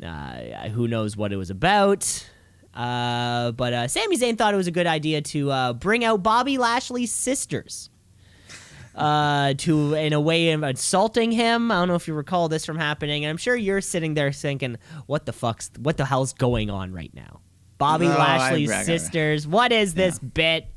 [0.02, 2.30] Uh, who knows what it was about?
[2.76, 6.22] Uh, but uh, Sami Zayn thought it was a good idea to uh, bring out
[6.22, 7.90] Bobby Lashley's sisters.
[8.94, 11.72] Uh, to in a way of insulting him.
[11.72, 14.32] I don't know if you recall this from happening, and I'm sure you're sitting there
[14.32, 17.42] thinking, "What the fuck's what the hell's going on right now?"
[17.78, 19.48] Bobby No, Lashley's sisters.
[19.48, 20.68] What is this bit?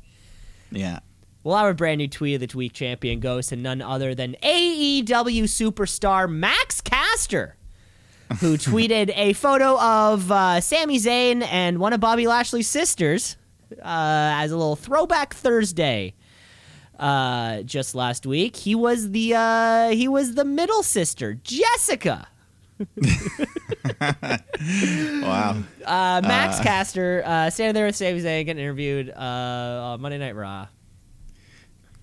[0.71, 0.99] Yeah.
[1.43, 5.43] Well, our brand new tweet of the week champion goes to none other than AEW
[5.45, 7.55] superstar Max Caster,
[8.39, 13.37] who tweeted a photo of uh, Sami Zayn and one of Bobby Lashley's sisters
[13.79, 16.13] uh, as a little throwback Thursday.
[16.99, 22.27] Uh, just last week, he was the uh, he was the middle sister, Jessica.
[24.61, 25.57] Wow.
[25.85, 30.35] Uh, Max Caster uh, standing there with Sami Zayn getting interviewed uh, on Monday Night
[30.35, 30.67] Raw.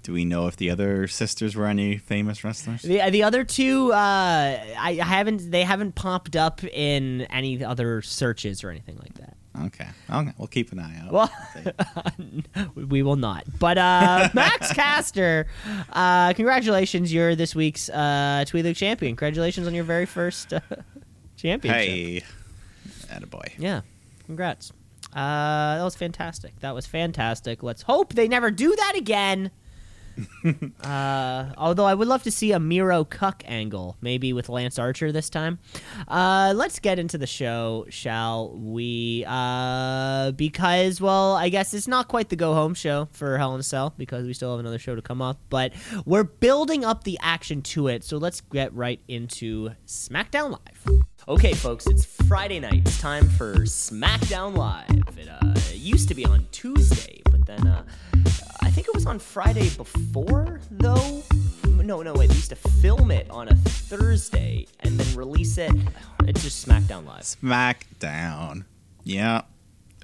[0.09, 2.81] Do we know if the other sisters were any famous wrestlers?
[2.81, 3.97] The the other two, uh,
[4.79, 5.51] I, haven't.
[5.51, 9.37] They haven't popped up in any other searches or anything like that.
[9.66, 9.87] Okay.
[10.09, 10.33] Okay.
[10.38, 11.12] We'll keep an eye out.
[11.12, 11.31] Well,
[12.75, 13.44] we will not.
[13.59, 15.47] But uh, Max Caster,
[15.92, 17.12] uh, congratulations!
[17.12, 19.14] You're this week's uh, League champion.
[19.14, 20.61] Congratulations on your very first uh,
[21.37, 21.87] championship.
[21.87, 22.25] hey.
[23.14, 23.53] Attaboy.
[23.59, 23.83] Yeah,
[24.25, 24.73] congrats.
[25.12, 26.59] Uh, that was fantastic.
[26.61, 27.62] That was fantastic.
[27.62, 29.51] Let's hope they never do that again.
[30.85, 35.12] uh, although I would love to see a Miro Cuck angle, maybe with Lance Archer
[35.12, 35.59] this time.
[36.07, 39.24] Uh, let's get into the show, shall we?
[39.26, 43.61] Uh, because, well, I guess it's not quite the go home show for Hell in
[43.61, 45.72] a Cell because we still have another show to come up, but
[46.04, 48.04] we're building up the action to it.
[48.04, 51.04] So let's get right into SmackDown Live.
[51.29, 52.83] Okay, folks, it's Friday night.
[52.87, 55.19] It's time for SmackDown Live.
[55.19, 57.83] It uh, used to be on Tuesday, but then uh,
[58.62, 61.23] I think it was on Friday before, though.
[61.67, 62.31] No, no, wait.
[62.31, 65.73] We used to film it on a Thursday and then release it.
[66.25, 67.25] It's just SmackDown Live.
[67.25, 68.64] SmackDown.
[69.05, 69.43] Yeah.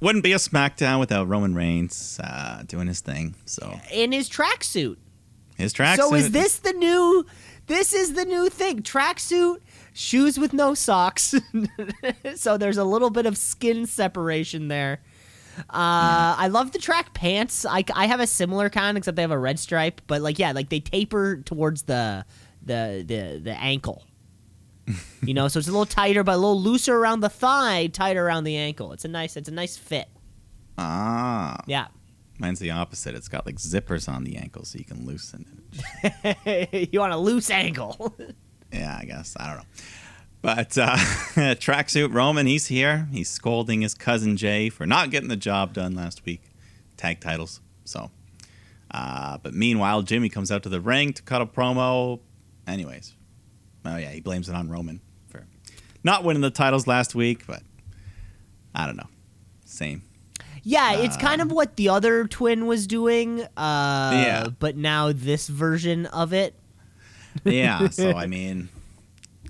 [0.02, 3.34] Wouldn't be a SmackDown without Roman Reigns uh, doing his thing.
[3.46, 4.96] So In his tracksuit.
[5.56, 6.00] his tracks.
[6.02, 7.24] So is this the new?
[7.66, 8.82] This is the new thing.
[8.82, 9.56] Tracksuit,
[9.94, 11.34] shoes with no socks.
[12.34, 15.00] so there's a little bit of skin separation there.
[15.58, 17.64] Uh, I love the track pants.
[17.64, 20.02] I, I have a similar kind, except they have a red stripe.
[20.06, 22.26] But like, yeah, like they taper towards the
[22.62, 24.04] the the the ankle.
[25.22, 28.26] you know, so it's a little tighter, but a little looser around the thigh, tighter
[28.26, 28.92] around the ankle.
[28.92, 30.08] It's a nice, it's a nice fit.
[30.76, 31.62] Ah.
[31.66, 31.86] Yeah.
[32.38, 33.14] Mine's the opposite.
[33.14, 35.46] It's got like zippers on the ankle so you can loosen
[36.02, 36.90] it.
[36.92, 38.14] you want a loose ankle.
[38.74, 39.36] Yeah, I guess.
[39.38, 39.64] I don't know.
[40.42, 40.96] But uh,
[41.56, 43.08] tracksuit Roman, he's here.
[43.10, 46.42] He's scolding his cousin Jey for not getting the job done last week.
[46.98, 47.60] Tag titles.
[47.84, 48.10] So,
[48.90, 52.20] uh, but meanwhile, Jimmy comes out to the ring to cut a promo.
[52.66, 53.14] Anyways,
[53.86, 55.46] oh yeah, he blames it on Roman for
[56.02, 57.46] not winning the titles last week.
[57.46, 57.62] But
[58.74, 59.08] I don't know.
[59.64, 60.02] Same.
[60.62, 63.42] Yeah, it's kind of what the other twin was doing.
[63.42, 64.46] Uh, Yeah.
[64.58, 66.54] But now this version of it.
[67.44, 67.88] Yeah.
[67.90, 68.68] So I mean,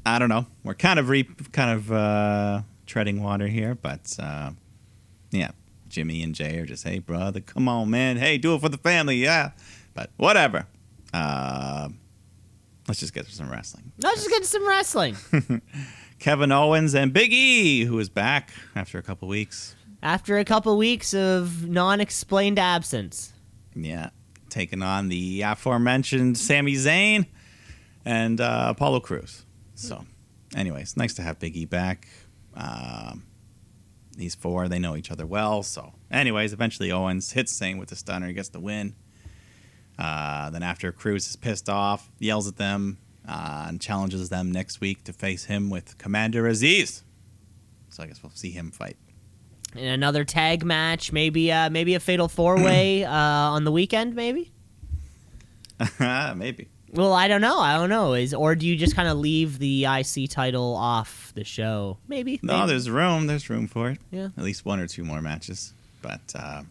[0.07, 0.47] I don't know.
[0.63, 4.51] We're kind of re kind of uh, treading water here, but uh,
[5.31, 5.51] yeah,
[5.89, 8.17] Jimmy and Jey are just, hey, brother, come on, man.
[8.17, 9.53] Hey, do it for the family, yeah.
[9.95, 10.67] But whatever.
[11.13, 11.89] Uh,
[12.89, 13.93] let's just get to some wrestling.
[13.99, 15.17] Let's just get to some wrestling.
[16.19, 19.77] Kevin Owens and Big E, who is back after a couple weeks.
[20.03, 23.33] After a couple weeks of non-explained absence.
[23.75, 24.11] Yeah,
[24.51, 27.27] taking on the aforementioned Sami Zayn
[28.05, 29.45] and uh, Apollo Crews.
[29.75, 30.05] So,
[30.57, 32.09] anyways, nice to have Big E back.
[32.55, 33.25] Um,
[34.17, 35.63] these four, they know each other well.
[35.63, 38.95] So, anyways, eventually Owens hits Zayn with the stunner, he gets the win.
[39.99, 44.81] Uh, then after Cruz is pissed off, yells at them, uh, and challenges them next
[44.81, 47.05] week to face him with Commander Aziz.
[47.91, 48.97] So I guess we'll see him fight.
[49.75, 54.53] In another tag match, maybe uh, maybe a fatal four-way uh, on the weekend, maybe.
[56.37, 56.69] Maybe.
[56.95, 57.59] Well, I don't know.
[57.59, 58.15] I don't know.
[58.15, 61.99] Is or do you just kind of leave the IC title off the show?
[62.07, 62.39] Maybe.
[62.43, 62.69] No, maybe.
[62.69, 63.27] there's room.
[63.27, 63.99] There's room for it.
[64.11, 64.29] Yeah.
[64.37, 65.75] At least one or two more matches.
[66.03, 66.63] But uh,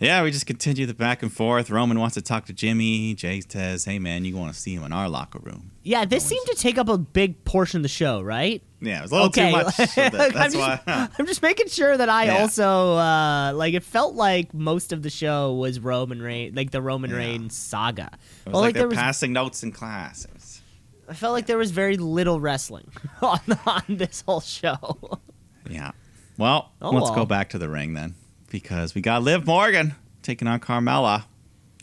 [0.00, 1.70] yeah, we just continue the back and forth.
[1.70, 3.14] Roman wants to talk to Jimmy.
[3.14, 6.24] Jey says, "Hey man, you want to see him in our locker room?" Yeah, this
[6.24, 8.62] seemed to take up a big portion of the show, right?
[8.80, 9.78] Yeah, it was a little Okay, too much.
[9.78, 10.14] of that.
[10.36, 11.08] I'm just- why.
[11.18, 12.38] I'm just making sure that I Yeah.
[12.42, 16.82] also uh like it felt like most of the show was Roman Reigns, like the
[16.82, 17.16] Roman Yeah.
[17.16, 18.10] Reigns saga.
[18.12, 20.26] It was well, like, like they're there was, passing notes in class.
[20.34, 20.60] Was,
[21.08, 22.90] I felt like there was very little wrestling
[23.22, 25.20] on on this whole show.
[25.70, 25.92] yeah.
[26.36, 27.14] Well, Oh, let's well.
[27.20, 28.14] go back to the ring then,
[28.50, 31.24] because we got Liv Morgan taking on Carmella,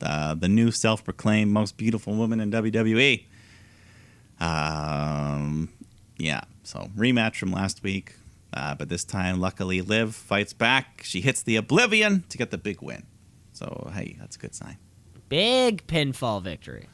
[0.03, 3.23] uh, the new self-proclaimed most beautiful woman in WWE.
[4.39, 5.69] Um,
[6.23, 6.41] yeah.
[6.63, 8.15] So rematch from last week,
[8.53, 11.01] uh, but this time, luckily, Liv fights back.
[11.03, 13.03] She hits the Oblivion to get the big win.
[13.51, 14.77] So hey, that's a good sign.
[15.29, 16.87] Big pinfall victory.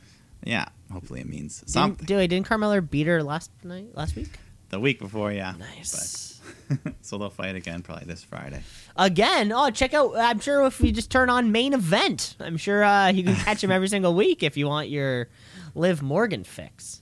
[0.44, 0.65] Yeah.
[0.92, 2.06] Hopefully, it means Didn't, something.
[2.06, 4.30] do didn't Carmella beat her last night, last week?
[4.70, 5.54] The week before, yeah.
[5.58, 6.39] Nice.
[6.70, 8.62] But, so they'll fight again probably this Friday.
[8.96, 10.15] Again, oh, check out.
[10.15, 13.63] I'm sure if we just turn on main event, I'm sure uh, you can catch
[13.63, 15.30] him every single week if you want your
[15.76, 17.02] Liv Morgan fix.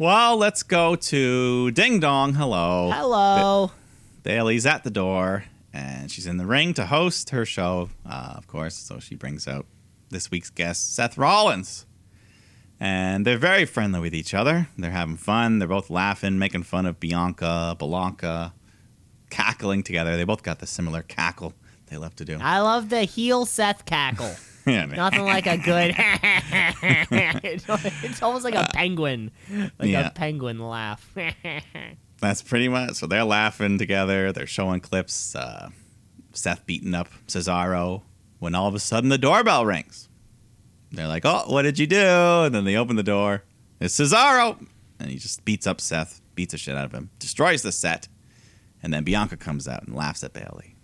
[0.00, 2.34] Well, let's go to Ding Dong.
[2.34, 2.92] Hello.
[2.94, 3.72] Hello.
[4.22, 8.46] Bayley's at the door, and she's in the ring to host her show, uh, of
[8.46, 8.76] course.
[8.76, 9.66] So she brings out
[10.10, 11.84] this week's guest, Seth Rollins.
[12.78, 14.68] And they're very friendly with each other.
[14.78, 15.58] They're having fun.
[15.58, 18.52] They're both laughing, making fun of Bianca, Belanca,
[19.30, 20.16] cackling together.
[20.16, 21.54] They both got the similar cackle
[21.86, 22.38] they love to do.
[22.40, 24.36] I love the heel Seth cackle.
[24.68, 24.90] Man.
[24.90, 25.94] Nothing like a good.
[27.42, 27.64] it's,
[28.04, 29.30] it's almost like a penguin,
[29.78, 30.08] like Yeah.
[30.08, 31.14] a penguin laugh.
[32.20, 32.94] That's pretty much.
[32.94, 34.32] So they're laughing together.
[34.32, 35.34] They're showing clips.
[35.34, 35.70] Uh,
[36.32, 38.02] Seth beating up Cesaro
[38.38, 40.08] when all of a sudden the doorbell rings.
[40.92, 41.96] They're like, "Oh, what did you do?"
[42.44, 43.44] And then they open the door.
[43.80, 44.64] It's Cesaro,
[44.98, 48.08] and he just beats up Seth, beats the shit out of him, destroys the set,
[48.82, 50.74] and then Bianca comes out and laughs at Bayley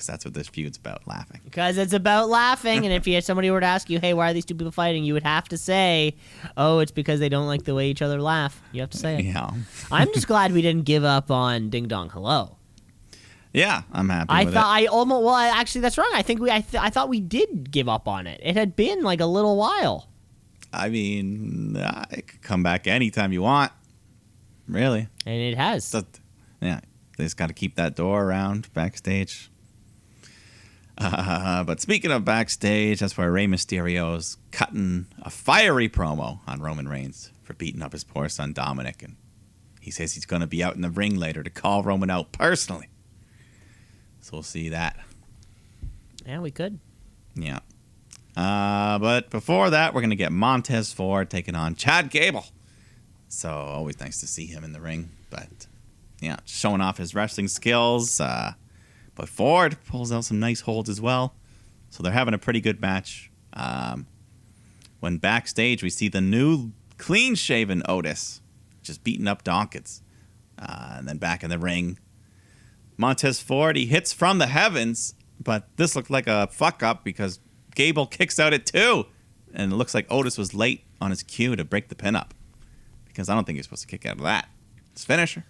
[0.00, 1.42] because that's what this feud's about, laughing.
[1.44, 4.32] Because it's about laughing, and if you somebody were to ask you, "Hey, why are
[4.32, 6.16] these two people fighting?" you would have to say,
[6.56, 9.16] "Oh, it's because they don't like the way each other laugh." You have to say
[9.16, 9.24] it.
[9.26, 9.50] Yeah,
[9.92, 12.56] I'm just glad we didn't give up on Ding Dong Hello.
[13.52, 16.10] yeah, I'm happy I thought I almost well, I, actually that's wrong.
[16.14, 18.40] I think we I, th- I thought we did give up on it.
[18.42, 20.08] It had been like a little while.
[20.72, 23.72] I mean, I could come back anytime you want.
[24.66, 25.08] Really.
[25.26, 25.90] And it has.
[25.90, 26.20] That-
[26.62, 26.80] yeah,
[27.18, 29.50] they just got to keep that door around backstage.
[31.00, 36.88] Uh, but speaking of backstage, that's where Rey Mysterio's cutting a fiery promo on Roman
[36.88, 39.16] Reigns for beating up his poor son Dominic, and
[39.80, 42.32] he says he's going to be out in the ring later to call Roman out
[42.32, 42.88] personally.
[44.20, 44.98] So we'll see that.
[46.26, 46.78] Yeah, we could.
[47.34, 47.60] Yeah.
[48.36, 52.46] Uh, but before that, we're going to get Montez Ford taking on Chad Gable.
[53.28, 55.10] So always nice to see him in the ring.
[55.30, 55.66] But
[56.20, 58.20] yeah, showing off his wrestling skills.
[58.20, 58.52] Uh,
[59.20, 61.34] but Ford pulls out some nice holds as well.
[61.90, 63.30] So they're having a pretty good match.
[63.52, 64.06] Um,
[65.00, 68.40] when backstage, we see the new clean shaven Otis
[68.82, 70.00] just beating up Dawkins.
[70.58, 71.98] Uh, and then back in the ring,
[72.96, 77.40] Montez Ford, he hits from the heavens, but this looked like a fuck up because
[77.74, 79.04] Gable kicks out at two.
[79.52, 82.32] And it looks like Otis was late on his cue to break the pin up.
[83.06, 84.48] Because I don't think you're supposed to kick out of that.
[84.92, 85.44] It's finisher.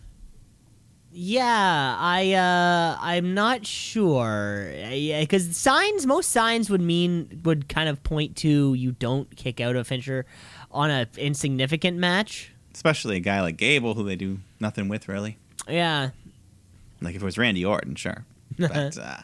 [1.12, 4.72] Yeah, I uh I'm not sure.
[4.92, 9.60] Yeah, cuz signs most signs would mean would kind of point to you don't kick
[9.60, 10.24] out a finisher
[10.70, 12.52] on a insignificant match.
[12.72, 15.36] Especially a guy like Gable who they do nothing with really.
[15.68, 16.10] Yeah.
[17.00, 18.24] Like if it was Randy Orton, sure.
[18.58, 19.18] But uh,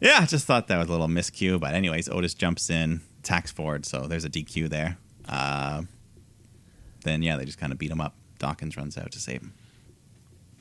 [0.00, 1.60] yeah, I just thought that was a little miscue.
[1.60, 4.98] But anyways, Otis jumps in, attacks Ford, so there's a DQ there.
[5.28, 5.82] Uh,
[7.04, 8.14] then yeah, they just kind of beat him up.
[8.38, 9.52] Dawkins runs out to save him.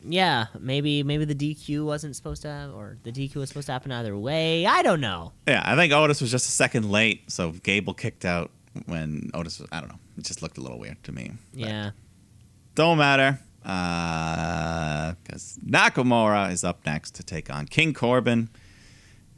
[0.08, 3.72] Yeah, maybe maybe the DQ wasn't supposed to have, or the DQ was supposed to
[3.74, 4.65] happen either way.
[4.65, 5.34] I don't know.
[5.48, 8.52] Yeah, I think Otis was just a second late, so Gable kicked out
[8.86, 9.70] when Otis was.
[9.72, 10.00] I don't know.
[10.18, 11.32] It just looked a little weird to me.
[11.54, 11.91] Yeah.
[12.76, 13.39] don't matter.
[13.63, 18.50] Because Nakamura is up next to take on King Corbin,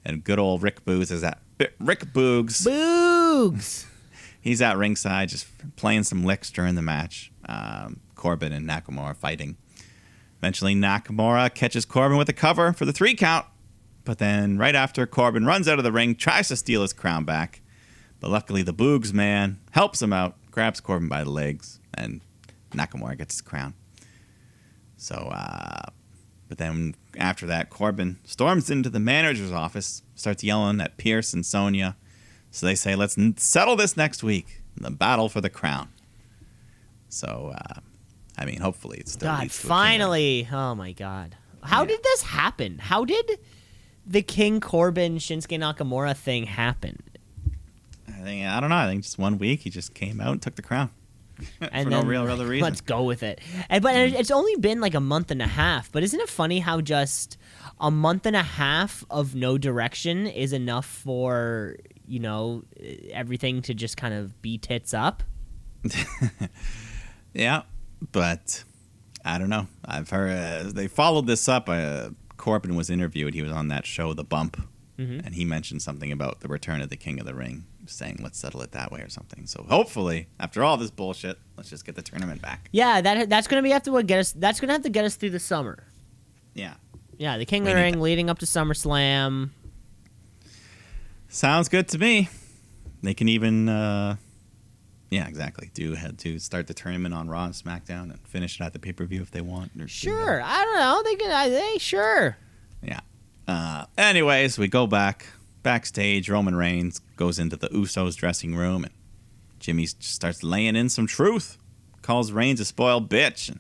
[0.03, 1.39] and good old Rick Boogs is at
[1.80, 2.67] Rick Boogs.
[2.67, 3.85] Boogs.
[4.41, 7.31] He's at ringside, just playing some licks during the match.
[7.48, 9.58] Um, Corbin and Nakamura fighting.
[10.40, 13.46] Eventually, Nakamura catches Corbin with a cover for the three count.
[14.04, 17.25] But then, right after, Corbin runs out of the ring, tries to steal his crown
[17.25, 17.62] back.
[18.19, 22.21] But luckily, the Boogs man helps him out, grabs Corbin by the legs, and
[22.71, 23.73] Nakamura gets his crown.
[24.96, 25.90] So, uh,
[26.48, 31.46] but then after that, Corbin storms into the manager's office, starts yelling at Pearce and
[31.46, 31.96] Sonya.
[32.50, 35.90] So they say, let's settle this next week, the battle for the crown.
[37.10, 37.81] So, uh,
[38.38, 39.77] I mean, hopefully it's still God, leads to a kingdom.
[39.77, 40.48] finally.
[40.52, 41.35] Oh my god.
[41.63, 41.88] How Yeah.
[41.90, 42.77] did this happen?
[42.79, 43.40] How did
[44.06, 47.02] the King Corbin Shinsuke Nakamura thing happen?
[48.08, 48.75] I think I don't know.
[48.77, 50.90] I think just one week he just came out and took the crown.
[51.62, 52.63] And For no real other reason.
[52.63, 53.40] Let's go with it.
[53.69, 54.15] And, but mm-hmm.
[54.15, 55.92] it's only been like a month and a half.
[55.92, 57.38] But isn't it funny how just
[57.79, 61.75] a month and a half of no direction is enough for
[62.08, 62.63] you know
[63.12, 65.21] everything to just kind of be tits up?
[67.33, 67.63] Yeah,
[68.12, 68.63] but
[69.25, 69.67] I don't know.
[69.85, 71.67] I've heard uh, they followed this up.
[71.69, 73.33] Uh, Corbin was interviewed.
[73.33, 74.62] He was on that show, The Bump,
[75.00, 75.25] Mhm.
[75.25, 78.37] and he mentioned something about the return of the King of the Ring, saying let's
[78.39, 79.45] settle it that way or something.
[79.48, 82.69] So hopefully, after all this bullshit, let's just get the tournament back.
[82.71, 84.31] Yeah, that that's gonna be have to what get us.
[84.31, 85.83] That's gonna have to get us through the summer.
[86.54, 86.75] Yeah,
[87.19, 88.02] Yeah, the King We of the Ring that.
[88.02, 89.50] leading up to SummerSlam.
[91.29, 92.29] sounds good to me.
[93.04, 94.15] They can even, uh,
[95.10, 95.69] yeah, exactly.
[95.73, 98.79] Do had to start the tournament on Raw and SmackDown and finish it at the
[98.79, 99.71] pay per view if they want.
[99.89, 101.01] Sure, I don't know.
[101.03, 101.31] They can.
[101.31, 102.37] I, they sure.
[102.81, 102.99] Yeah.
[103.47, 105.27] Uh, anyways, we go back
[105.63, 106.29] backstage.
[106.29, 108.93] Roman Reigns goes into the Usos dressing room, and
[109.60, 111.58] Jimmy starts laying in some truth.
[112.01, 113.60] Calls Reigns a spoiled bitch, and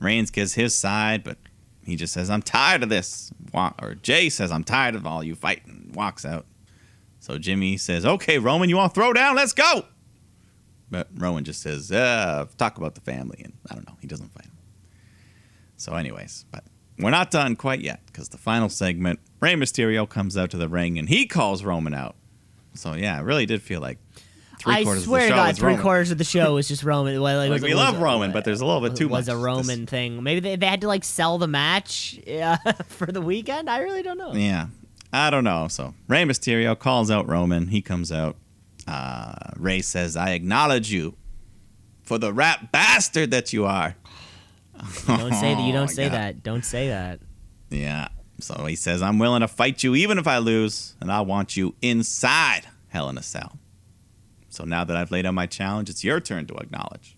[0.00, 1.38] Reigns gives his side, but
[1.84, 5.36] he just says, "I'm tired of this." Or Jey says, "I'm tired of all you
[5.36, 6.46] fighting." Walks out.
[7.20, 9.36] So Jimmy says, "Okay, Roman, you want to throw down?
[9.36, 9.84] Let's go."
[10.90, 13.96] But Roman just says, uh, "Talk about the family," and I don't know.
[14.00, 14.52] He doesn't fight him.
[15.76, 16.64] So, anyways, but
[16.98, 20.68] we're not done quite yet because the final segment, Rey Mysterio comes out to the
[20.68, 22.16] ring and he calls Roman out.
[22.74, 23.98] So yeah, it really did feel like
[24.58, 25.82] three I quarters swear of the show God, three Roman.
[25.82, 27.18] quarters of the show was just Roman.
[27.20, 29.34] Like, was- we love a- Roman, but there's a little bit too was much.
[29.34, 30.22] Was a Roman thing.
[30.22, 32.56] Maybe they, they had to like sell the match uh,
[32.88, 33.70] for the weekend.
[33.70, 34.34] I really don't know.
[34.34, 34.66] Yeah,
[35.12, 35.68] I don't know.
[35.68, 37.68] So Rey Mysterio calls out Roman.
[37.68, 38.36] He comes out.
[38.86, 41.16] Uh, Rey says, "I acknowledge you
[42.02, 43.96] for the rat bastard that you are."
[45.06, 45.60] Don't say that.
[45.62, 46.12] You Oh, don't say God.
[46.12, 46.42] that.
[46.42, 47.20] Don't say that.
[47.70, 48.08] Yeah.
[48.40, 51.56] So he says, I'm willing to fight you even if I lose, and I want
[51.56, 53.58] you inside Hell in a Cell.
[54.48, 57.16] So now that I've laid out my challenge, it's your turn to acknowledge.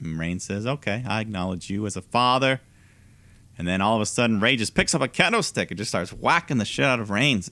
[0.00, 2.60] And Reigns says, Okay, I acknowledge you as a father.
[3.58, 5.90] And then all of a sudden, Rey just picks up a kendo stick and just
[5.90, 7.50] starts whacking the shit out of Reigns.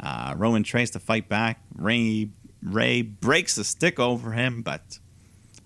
[0.00, 1.60] Uh, Roman tries to fight back.
[1.76, 2.30] Rey,
[2.62, 4.98] Rey breaks the stick over him, but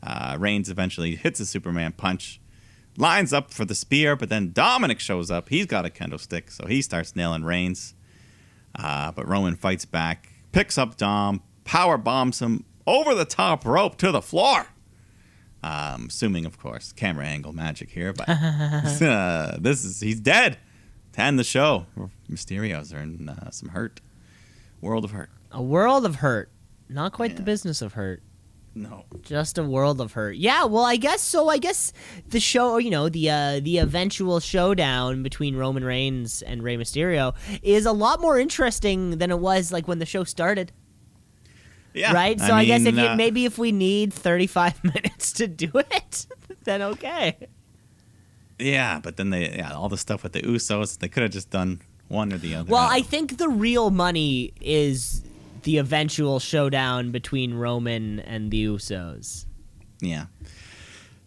[0.03, 2.41] uh, Reigns eventually hits a Superman punch
[2.97, 5.49] lines up for the spear, but then Dominic shows up.
[5.49, 7.95] He's got a kendo stick, so he starts nailing Reigns.
[8.75, 13.97] Uh, but Roman fights back, picks up Dom, power bombs him over the top rope
[13.99, 14.67] to the floor.
[15.63, 20.59] Um, assuming, of course, camera angle magic here, but uh, this is he's dead.
[21.13, 21.87] To end the show,
[22.31, 24.01] Mysterios are in uh, some hurt.
[24.81, 25.31] World of hurt.
[25.53, 26.51] A world of hurt.
[26.89, 28.23] Not quite the business of hurt.
[28.75, 29.05] No.
[29.21, 30.37] Just a world of hurt.
[30.37, 31.49] Yeah, well, I guess so.
[31.51, 31.93] I guess
[32.29, 37.35] the show, you know, the uh, the eventual showdown between Roman Reigns and Rey Mysterio
[37.63, 40.73] is a lot more interesting than it was like when the show started,
[41.93, 42.15] Yeah.
[42.15, 42.41] right?
[42.41, 46.27] So I, guess if you, uh, maybe if we need 35 minutes to do it,
[46.65, 47.49] then okay.
[48.59, 51.51] Yeah, but then they yeah all the stuff with the Usos they could have just
[51.51, 52.71] done one or the other.
[52.71, 55.25] Well, I think the real money is
[55.63, 59.47] the eventual showdown between Roman and the Usos.
[60.01, 60.27] Yeah.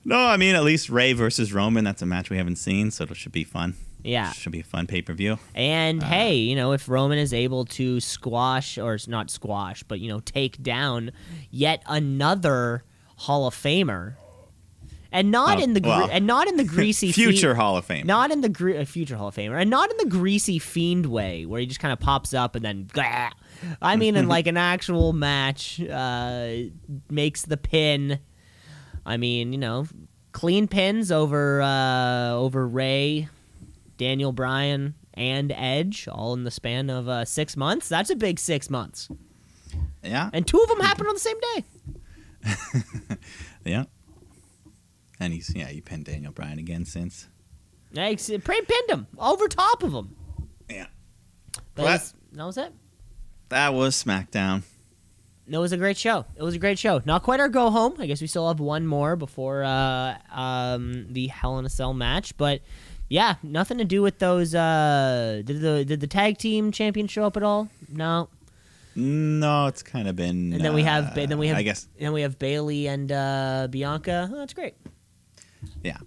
[0.04, 1.84] No, I mean at least Rey versus Roman.
[1.84, 3.76] That's a match we haven't seen, so it should be fun.
[4.04, 4.32] Yeah.
[4.34, 5.40] should be a fun pay per view.
[5.56, 10.00] And Uh, hey, you know, if Roman is able to squash or not squash, but
[10.00, 11.12] you know, take down
[11.50, 12.84] yet another
[13.16, 14.14] Hall of Famer,
[15.12, 17.78] and not Oh, in the gre- well, and not in the greasy Future fiend- Hall
[17.78, 18.06] of Fame.
[18.06, 21.08] not in the gre- uh, future Hall of Famer, and not in the greasy fiend
[21.08, 22.88] way where he just kind of pops up and then.
[22.94, 23.32] Gah.
[23.82, 26.54] I mean, in like an actual match, uh,
[27.10, 28.20] makes the pin.
[29.06, 29.86] I mean, you know,
[30.32, 33.30] clean pins over uh, over Rey,
[33.98, 37.88] Daniel Bryan, and Edge, all in the span of uh, six months.
[37.90, 39.10] That's a big six months,
[40.04, 41.64] Yeah, and two of them happened on the same day.
[43.66, 43.84] yeah.
[45.20, 47.28] And he's yeah he pinned Daniel Bryan again since.
[47.96, 50.16] Ex- Pray pinned him over top of him.
[50.70, 50.88] Yeah.
[51.76, 52.74] But it's- that was it.
[53.50, 54.64] That was SmackDown.
[55.48, 56.26] It was a great show.
[56.36, 57.02] It was a great show.
[57.06, 57.96] Not quite our go home.
[58.00, 61.94] I guess we still have one more before uh, um, the Hell in a Cell
[61.94, 62.36] match.
[62.36, 62.62] But
[63.10, 64.56] yeah, nothing to do with those.
[64.56, 67.70] Uh, did the did the tag team champion show up at all?
[67.90, 68.30] No.
[68.96, 70.54] No, it's kind of been.
[70.54, 72.88] And then we have uh, Ba- then we have I guess then we have Bayley
[72.88, 74.30] and uh, Bianca.
[74.34, 74.74] Oh, that's great.
[75.84, 75.98] yeah.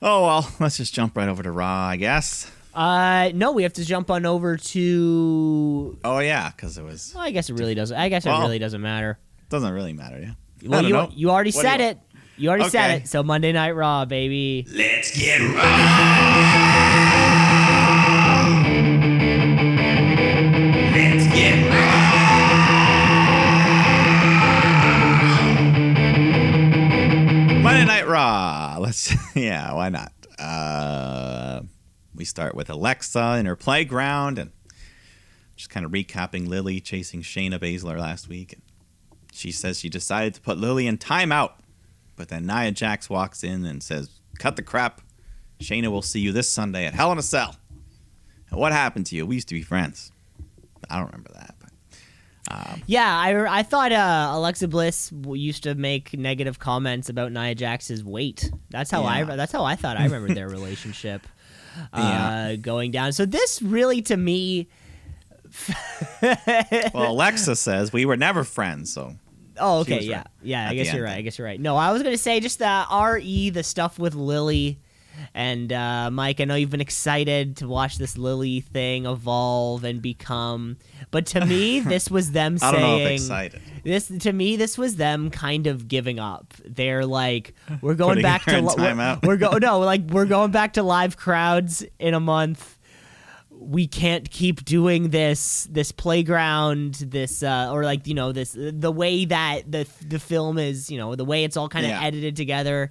[0.00, 2.50] Oh well, let's just jump right over to Raw, I guess.
[2.74, 5.98] Uh, no, we have to jump on over to.
[6.04, 7.96] Oh yeah, because it was Well, I guess it really doesn't.
[7.96, 9.18] I guess it really doesn't matter.
[9.50, 10.18] doesn't really matter.
[10.20, 10.30] Yeah.
[10.64, 11.10] I Well, don't you know.
[11.14, 11.98] you already What said you- it.
[12.38, 13.08] You already said it.
[13.08, 14.66] So Monday Night Raw, baby.
[14.72, 16.72] Let's get right.
[20.94, 21.92] Let's get right.
[28.14, 30.12] Ah, let's yeah, why not?
[30.38, 31.62] Uh,
[32.22, 34.52] we start with Alexa in her playground and
[35.56, 38.52] just kind of recapping Lilly chasing Shayna Baszler last week.
[38.52, 38.62] And
[39.32, 41.54] She says she decided to put Lilly in timeout,
[42.14, 44.08] but then Nia Jax walks in and says,
[44.38, 45.00] "Cut the crap.
[45.58, 47.56] Shayna will see you this Sunday at Hell in a Cell."
[48.50, 49.26] And what happened to you?
[49.26, 50.12] We used to be friends.
[50.88, 51.56] I don't remember that.
[51.58, 57.08] But, um, Yeah, I, I thought uh, Alexa Bliss w- used to make negative comments
[57.08, 58.48] about Nia Jax's weight.
[58.70, 61.22] That's how I that's how I thought I remembered their relationship
[61.92, 62.56] uh, Yeah.
[62.56, 63.12] going down.
[63.12, 64.68] So this really, to me,
[66.22, 69.14] well, Alexa says we were never friends, so
[69.58, 70.68] Oh, okay, yeah, right yeah.
[70.70, 71.16] I guess you're right.
[71.16, 71.60] I guess you're right.
[71.60, 72.66] No, I was gonna say just the
[73.12, 74.78] re the stuff with Lilly
[75.34, 76.40] and uh, Mike.
[76.40, 80.76] I know you've been excited to watch this Lilly thing evolve and become,
[81.10, 83.60] but to me, this was them I saying don't know if excited.
[83.84, 84.06] this.
[84.08, 86.54] To me, this was them kind of giving up.
[86.64, 90.50] They're like, we're going Putting back to li- we're, we're go no like we're going
[90.50, 92.78] back to live crowds in a month
[93.50, 98.90] we can't keep doing this this playground this uh or like you know this the
[98.90, 102.02] way that the the film is you know the way it's all kind of Yeah.
[102.02, 102.90] edited together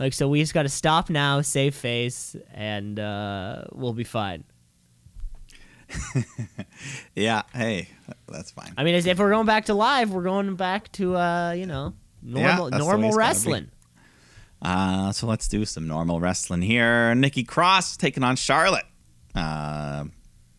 [0.00, 4.42] like so we just got to stop now save face and uh we'll be fine
[7.14, 7.88] Yeah, hey,
[8.28, 8.72] that's fine.
[8.76, 11.94] i mean if we're going back to live we're going back to uh you know
[12.22, 13.16] normal way normal it's gotta be.
[13.16, 13.70] wrestling
[14.62, 17.14] Uh, so let's do some normal wrestling here.
[17.14, 18.84] Nikki Cross taking on Charlotte.
[19.34, 20.04] Uh,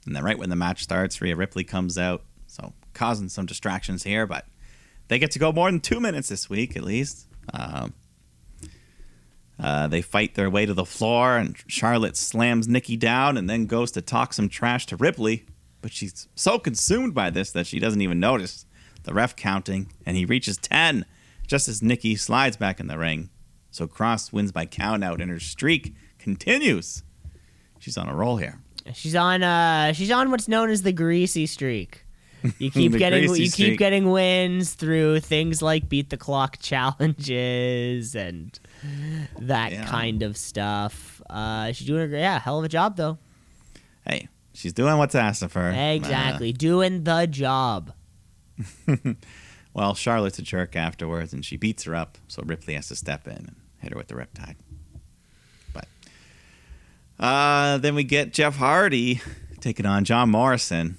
[0.08, 2.24] and then right when the match starts, Rhea Ripley comes out.
[2.48, 4.48] So causing some distractions here, but
[5.08, 7.28] they get to go more than two minutes this week at least.
[7.54, 7.94] Um,
[9.62, 13.66] uh, they fight their way to the floor, and Charlotte slams Nikki down and then
[13.68, 15.46] goes to talk some trash to Ripley.
[15.82, 18.66] But she's so consumed by this that she doesn't even notice
[19.04, 21.06] the ref counting, and he reaches 10
[21.48, 23.30] just as Nikki slides back in the ring.
[23.72, 27.04] So Cross wins by countout, and her streak continues.
[27.80, 28.62] She's on a roll here.
[28.94, 32.06] she's on uh she's on what's known as the greasy streak
[32.60, 38.60] you keep getting you keep getting wins through things like beat the clock challenges and
[39.40, 39.86] that Yeah.
[39.86, 41.22] kind of stuff.
[41.30, 43.18] Uh, she's doing a great, yeah, hell of a job though.
[44.08, 45.72] Hey, she's doing what's asked of her.
[45.72, 47.94] Exactly, doing the job.
[48.88, 48.96] Uh,
[49.74, 53.28] well, Charlotte's a jerk afterwards, and she beats her up, so Ripley has to step
[53.28, 54.56] in and hit her with the riptide.
[55.74, 55.88] But
[57.20, 59.22] uh, then we get Jeff Hardy
[59.60, 60.98] taking on John Morrison,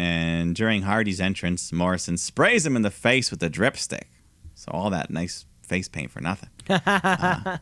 [0.00, 4.08] and during Hardy's entrance, Morrison sprays him in the face with a drip stick.
[4.54, 6.48] So all that nice face paint for nothing.
[6.70, 7.58] Uh,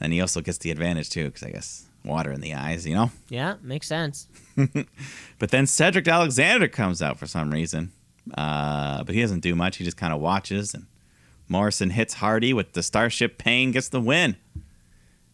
[0.00, 2.94] and he also gets the advantage too, because I guess water in the eyes, you
[2.94, 3.10] know.
[3.28, 4.28] Yeah, makes sense.
[5.38, 7.92] But then Cedric Alexander comes out for some reason.
[8.34, 9.78] Uh, but he doesn't do much.
[9.78, 10.74] He just kind of watches.
[10.74, 10.86] And
[11.48, 14.36] Morrison hits Hardy with the Starship Pain, gets the win.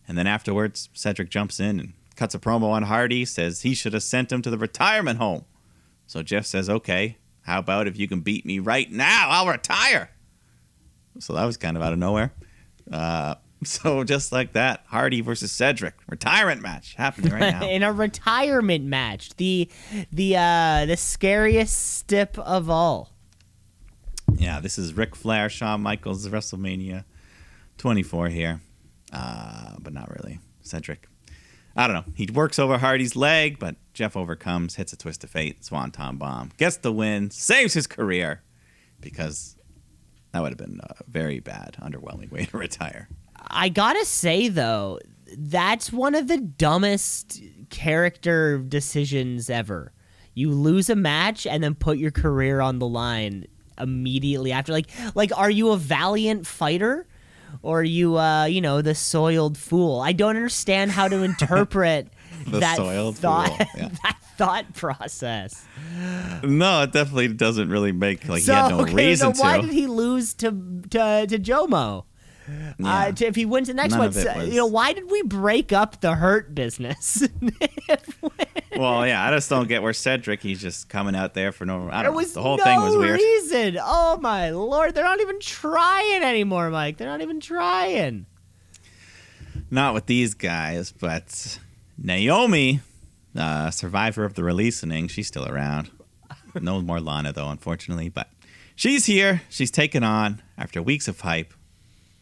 [0.06, 3.92] And then afterwards, Cedric jumps in and cuts a promo on Hardy, says he should
[3.94, 5.44] have sent him to the retirement home.
[6.06, 9.28] So Jeff says, okay, how about if you can beat me right now?
[9.30, 10.10] I'll retire.
[11.18, 12.32] So that was kind of out of nowhere.
[12.90, 17.68] Uh, so just like that, Hardy versus Cedric, retirement match happening right now.
[17.68, 19.68] In a retirement match, the
[20.12, 23.12] the uh the scariest stip of all.
[24.36, 27.04] Yeah, this is Ric Flair, Shawn Michaels, WrestleMania
[27.78, 28.60] 24 here.
[29.12, 30.40] Uh, but not really.
[30.62, 31.08] Cedric.
[31.76, 32.12] I don't know.
[32.16, 36.50] He works over Hardy's leg, but Jeff overcomes, hits a twist of fate, swanton bomb,
[36.58, 38.42] gets the win, saves his career
[39.00, 39.56] because
[40.32, 43.08] that would have been a very bad, underwhelming way to retire.
[43.36, 44.98] I gotta say though,
[45.38, 47.40] that's one of the dumbest
[47.70, 49.92] character decisions ever.
[50.34, 53.46] You lose a match and then put your career on the line
[53.78, 54.72] immediately after.
[54.72, 57.06] Like, like, are you a valiant fighter,
[57.62, 60.00] or are you, uh, you know, the soiled fool?
[60.00, 62.08] I don't understand how to interpret
[62.46, 63.48] The that soiled thought.
[63.48, 63.88] fool, yeah.
[64.02, 65.64] that thought process.
[66.42, 69.56] No, it definitely doesn't really make like so, he had no okay, reason so why
[69.58, 69.62] to.
[69.66, 70.50] did he lose to
[70.90, 72.04] to to Jomo?
[72.46, 72.72] Yeah.
[72.86, 75.10] Uh, to, if he wins the next None one, so- was- you know, why did
[75.10, 77.26] we break up the hurt business?
[78.76, 80.42] well, yeah, I just don't get where Cedric.
[80.42, 81.88] He's just coming out there for no.
[81.90, 82.22] I don't know.
[82.22, 83.18] The whole no thing was weird.
[83.18, 83.78] reason.
[83.80, 86.98] Oh my lord, they're not even trying anymore, Mike.
[86.98, 88.26] They're not even trying.
[89.70, 91.58] Not with these guys, but
[91.96, 92.80] Naomi,
[93.36, 95.90] uh, survivor of the releasing, she's still around.
[96.60, 98.28] No more Lana though, unfortunately, but
[98.76, 99.42] she's here.
[99.48, 101.52] She's taken on after weeks of hype.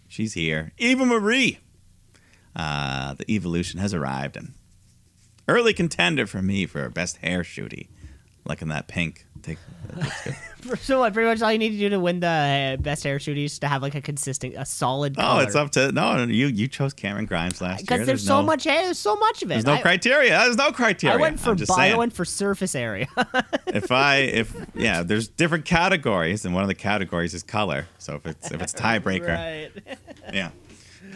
[0.08, 0.72] She's here.
[0.78, 1.58] Eva Marie.
[2.56, 4.52] Uh, the Evalution has arrived, and
[5.48, 7.88] early contender for me for best hair shooty.
[8.44, 9.26] liking that pink.
[9.42, 9.58] Take.
[10.82, 11.12] So what?
[11.12, 13.58] Pretty much all you need to do to win the uh, best hair shoot is
[13.60, 15.14] to have like a consistent, a solid.
[15.18, 16.24] Oh, it's up to no.
[16.24, 17.86] You you chose Cameron Grimes last year.
[17.86, 18.84] because there's so no, much hair.
[18.84, 19.54] There's so much of it.
[19.54, 20.30] There's no I, criteria.
[20.30, 21.16] There's no criteria.
[21.16, 23.08] I went for I'm I went for surface area.
[23.66, 27.86] if I if yeah, there's different categories, and one of the categories is color.
[27.98, 29.98] So if it's if it's tiebreaker, right.
[30.32, 30.50] yeah,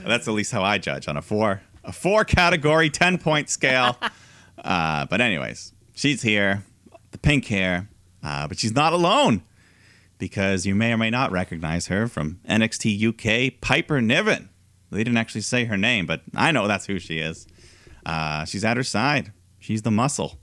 [0.04, 3.96] that's at least how I judge on a four a four category ten point scale.
[4.58, 6.64] uh, but anyways, she's here,
[7.12, 7.88] the pink hair,
[8.26, 9.42] uh, but she's not alone
[10.18, 13.60] because you may or may not recognize her from NXT UK.
[13.60, 14.48] Piper Niven.
[14.90, 17.46] They didn't actually say her name, but I know that's who she is.
[18.04, 19.32] Uh, she's at her side.
[19.60, 20.38] She's the muscle.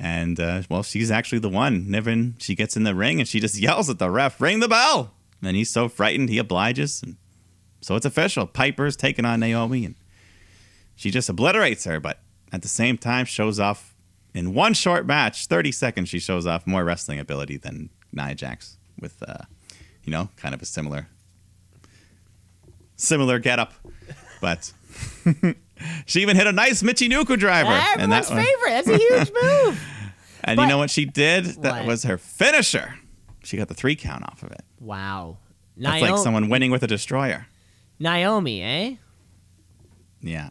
[0.00, 1.88] And uh, well, she's actually the one.
[1.88, 4.68] Niven, she gets in the ring and she just yells at the ref, "Ring the
[4.68, 7.16] bell!" And he's so frightened, he obliges, and
[7.80, 8.46] so it's official.
[8.46, 9.94] Piper's taking on Naomi, and
[10.96, 12.00] she just obliterates her.
[12.00, 12.20] But
[12.52, 13.93] at the same time, shows off
[14.34, 16.08] in one short match, thirty seconds.
[16.08, 19.44] She shows off more wrestling ability than Nia Jax, with uh,
[20.04, 21.08] you know, kind of a similar,
[22.96, 23.72] similar getup,
[24.40, 24.72] but.
[26.06, 27.70] she even hit a nice Michinoku driver.
[27.70, 28.70] and Everyone's that one- favorite.
[28.70, 29.82] That's a huge move.
[30.44, 31.46] and But- you know what she did?
[31.62, 31.86] That What?
[31.86, 32.94] was her finisher.
[33.42, 34.62] She got the three count off of it.
[34.80, 35.38] Wow.
[35.76, 37.46] That's Naomi, like someone winning with a destroyer.
[37.98, 38.94] Naomi, eh?
[40.20, 40.50] Yeah.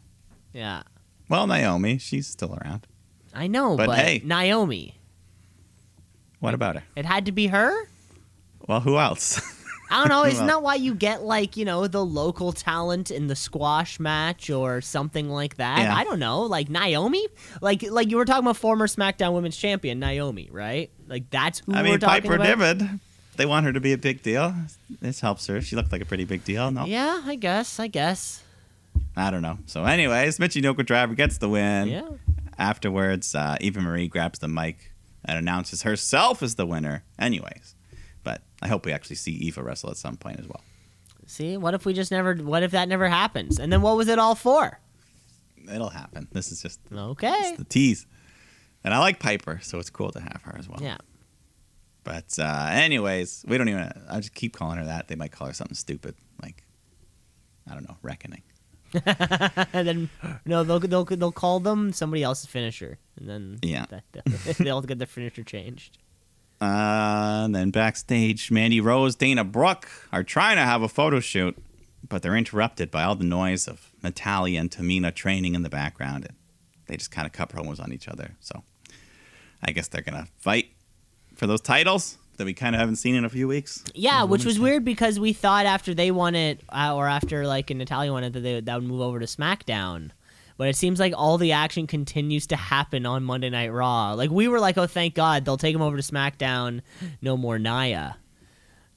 [0.51, 0.83] Yeah.
[1.29, 2.85] Well, Naomi, she's still around.
[3.33, 4.21] I know, But but, hey.
[4.23, 4.95] Naomi.
[6.39, 6.83] What about her?
[6.95, 7.73] It had to be her?
[8.67, 9.41] Well, who else?
[9.91, 10.25] I don't know.
[10.25, 14.49] Isn't that why you get like you know the local talent in the squash match
[14.49, 15.79] or something like that?
[15.79, 15.95] Yeah.
[15.95, 16.41] I don't know.
[16.43, 17.27] Like Naomi,
[17.61, 20.89] like like you were talking about former SmackDown Women's Champion Naomi, right?
[21.07, 22.47] Like that's who I we're mean, talking Piper about.
[22.47, 22.99] Niven.
[23.35, 24.53] They want her to be a big deal.
[24.99, 25.61] This helps her.
[25.61, 26.69] She looked like a pretty big deal.
[26.71, 27.79] No, Yeah, I guess.
[27.79, 28.43] I guess.
[29.15, 29.57] I don't know.
[29.65, 31.87] So, anyways, Michinoku driver gets the win.
[31.87, 32.09] Yeah.
[32.57, 34.91] Afterwards, uh, Eva Marie grabs the mic
[35.25, 37.03] and announces herself as the winner.
[37.17, 37.75] Anyways,
[38.23, 40.61] but I hope we actually see Eva wrestle at some point as well.
[41.25, 42.35] See, what if we just never?
[42.35, 43.59] What if that never happens?
[43.59, 44.79] And then what was it all for?
[45.73, 46.27] It'll happen.
[46.31, 47.31] This is just Okay.
[47.31, 48.05] It's the tease.
[48.83, 50.79] And I like Piper, so it's cool to have her as well.
[50.81, 50.97] Yeah.
[52.03, 53.89] But uh, anyways, we don't even.
[54.09, 55.07] I just keep calling her that.
[55.07, 56.65] They might call her something stupid, like
[57.69, 58.43] I don't know, reckoning.
[59.73, 60.09] and then
[60.45, 63.85] no, they'll they'll they'll call them somebody else's finisher, and then Yeah.
[63.89, 64.03] that,
[64.57, 65.97] they'll get their finisher changed.
[66.61, 71.57] Uh, and then backstage, Mandy Rose, Dana Brooke are trying to have a photo shoot,
[72.07, 76.25] but they're interrupted by all the noise of Natalya and Tamina training in the background,
[76.25, 76.35] and
[76.87, 78.35] they just kind of cut promos on each other.
[78.39, 78.63] So
[79.61, 80.71] I guess they're gonna fight
[81.35, 83.83] for those titles that we kind of haven't seen in a few weeks.
[83.93, 87.69] Yeah, which was weird because we thought after they won it, uh, or after like
[87.69, 90.11] Natalya won it, that they that would move over to SmackDown.
[90.57, 94.13] But it seems like all the action continues to happen on Monday Night Raw.
[94.13, 96.81] Like we were like, oh, thank God, they'll take him over to SmackDown.
[97.21, 98.17] No more Nia.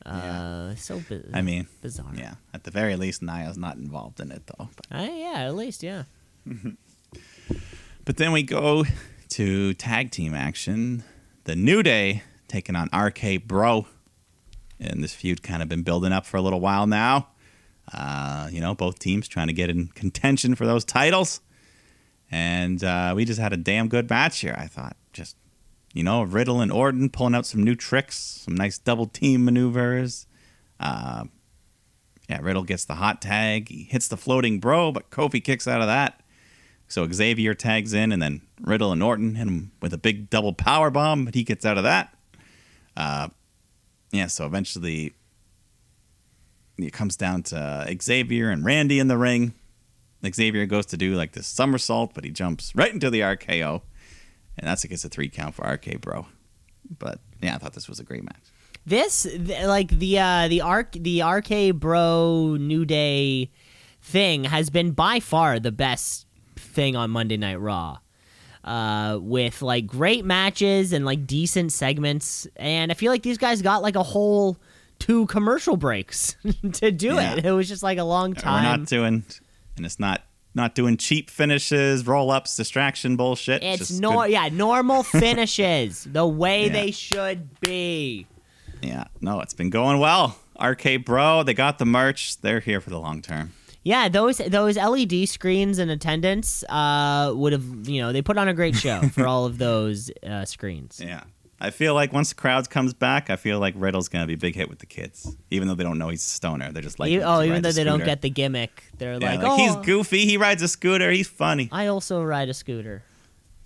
[0.04, 2.12] Uh, so bi- I mean, bizarre.
[2.14, 4.68] yeah, at the very least, Nia's not involved in it though.
[4.76, 6.04] But, Uh, yeah, at least yeah.
[8.04, 8.84] but then we go
[9.30, 11.02] to tag team action.
[11.44, 13.86] The New Day taking on RK Bro.
[14.78, 17.28] And this feud kind of been building up for a little while now.
[17.92, 21.40] Uh, you know, both teams trying to get in contention for those titles.
[22.30, 24.96] And uh, we just had a damn good match here, I thought.
[25.12, 25.36] Just,
[25.94, 30.26] you know, Riddle and Orton pulling out some new tricks, some nice double team maneuvers.
[30.80, 31.24] Uh,
[32.28, 33.68] yeah, Riddle gets the hot tag.
[33.68, 36.22] He hits the floating bro, but Kofi kicks out of that.
[36.88, 40.52] So Xavier tags in, and then Riddle and Orton hit him with a big double
[40.52, 42.15] power bomb, but he gets out of that.
[42.96, 43.28] Uh,
[44.12, 45.14] yeah, so eventually
[46.78, 49.52] it comes down to Xavier and Randy in the ring.
[50.26, 53.82] Xavier goes to do like this somersault, but he jumps right into the RKO,
[54.58, 56.26] and that's against a three count for RK Bro.
[56.98, 58.42] But yeah, I thought this was a great match.
[58.84, 63.50] This th- like the uh the arc the RK Bro New Day
[64.00, 66.26] thing has been by far the best
[66.56, 67.98] thing on Monday Night Raw.
[68.66, 73.62] Uh, with like great matches and like decent segments, and I feel like these guys
[73.62, 74.56] got like a whole
[74.98, 76.36] two commercial breaks
[76.72, 77.34] to do Yeah.
[77.36, 77.44] it.
[77.46, 78.64] It was just like a long time.
[78.64, 79.24] We're not doing,
[79.76, 83.62] and it's not not doing cheap finishes, roll ups, distraction bullshit.
[83.62, 86.72] it's nor good- yeah normal finishes the way Yeah.
[86.72, 88.26] they should be.
[88.82, 90.36] yeah, no, it's been going well.
[90.60, 92.40] RK Bro, they got the merch.
[92.40, 93.52] They're here for the long term.
[93.86, 98.48] Yeah, those those LED screens in attendance uh, would have you know they put on
[98.48, 101.00] a great show for all of those uh, screens.
[101.00, 101.22] Yeah.
[101.60, 104.38] I feel like once the crowds comes back, I feel like Riddle's gonna be a
[104.38, 106.72] big hit with the kids, even though they don't know he's a stoner.
[106.72, 109.30] They're just like, E- oh, even though the they don't get the gimmick, they're yeah,
[109.30, 110.26] like, like, oh, he's goofy.
[110.26, 111.12] He rides a scooter.
[111.12, 111.68] He's funny.
[111.70, 113.04] I also ride a scooter.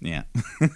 [0.01, 0.25] Yeah.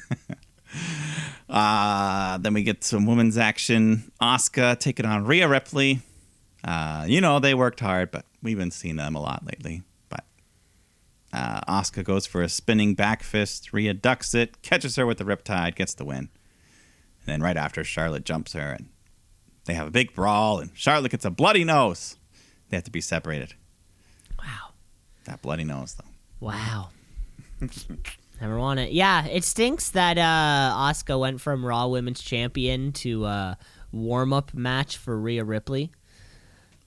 [1.48, 4.10] Uh, then we get some women's action.
[4.20, 6.00] Asuka taking on Rhea Ripley.
[6.64, 9.82] Uh, you know, they worked hard, but we've been seeing them a lot lately.
[10.08, 10.24] But
[11.32, 13.72] uh, Asuka goes for a spinning back fist.
[13.72, 16.18] Rhea ducks it, catches her with the riptide, gets the win.
[16.18, 18.88] And then right after, Charlotte jumps her, and
[19.64, 22.18] they have a big brawl, and Charlotte gets a bloody nose.
[22.68, 23.54] They have to be separated.
[24.38, 24.74] Wow.
[25.24, 26.46] That bloody nose, though.
[26.46, 26.90] Wow.
[28.40, 28.92] Never want it.
[28.92, 33.54] Yeah, it stinks that uh Asuka went from Raw Women's Champion to uh
[33.92, 35.92] warm up match for Rhea Ripley.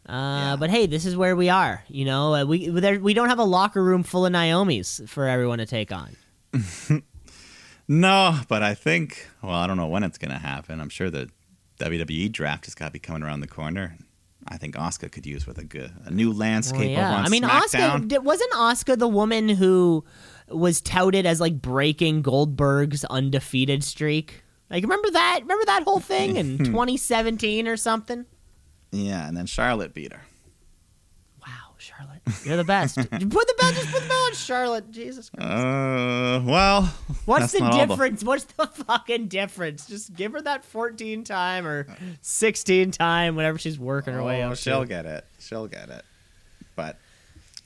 [0.08, 0.56] Uh, Yeah.
[0.60, 1.84] But hey, this is where we are.
[1.88, 5.28] You know, uh, we there, we don't have a locker room full of Naomi's for
[5.28, 6.16] everyone to take on.
[7.90, 10.82] No, but I think, well, I don't know when it's going to happen.
[10.82, 11.30] I'm sure the
[11.80, 13.96] WWE draft has got to be coming around the corner.
[14.46, 17.44] I think Asuka could use with a good, a new landscape Well, yeah, I mean,
[17.44, 20.04] Asuka wasn't Asuka the woman who
[20.50, 24.44] was touted as like breaking Goldberg's undefeated streak.
[24.70, 25.40] Like, remember that?
[25.44, 28.26] Remember that whole thing in 2017 or something?
[28.92, 30.22] Yeah, and then Charlotte beat her.
[31.46, 32.98] Wow, Charlotte, you're the best.
[32.98, 34.92] you put the belt, just put the belt on Charlotte.
[34.92, 35.48] Jesus Christ.
[35.50, 36.84] Uh, well,
[37.26, 38.24] What's the difference?
[38.24, 39.86] What's the fucking difference?
[39.88, 41.88] Just give her that 14 time or
[42.22, 44.58] 16 time, whenever she's working her way Oh, up.
[44.58, 44.88] she'll to.
[44.88, 45.26] get it.
[45.40, 46.04] She'll get it.
[46.76, 46.98] But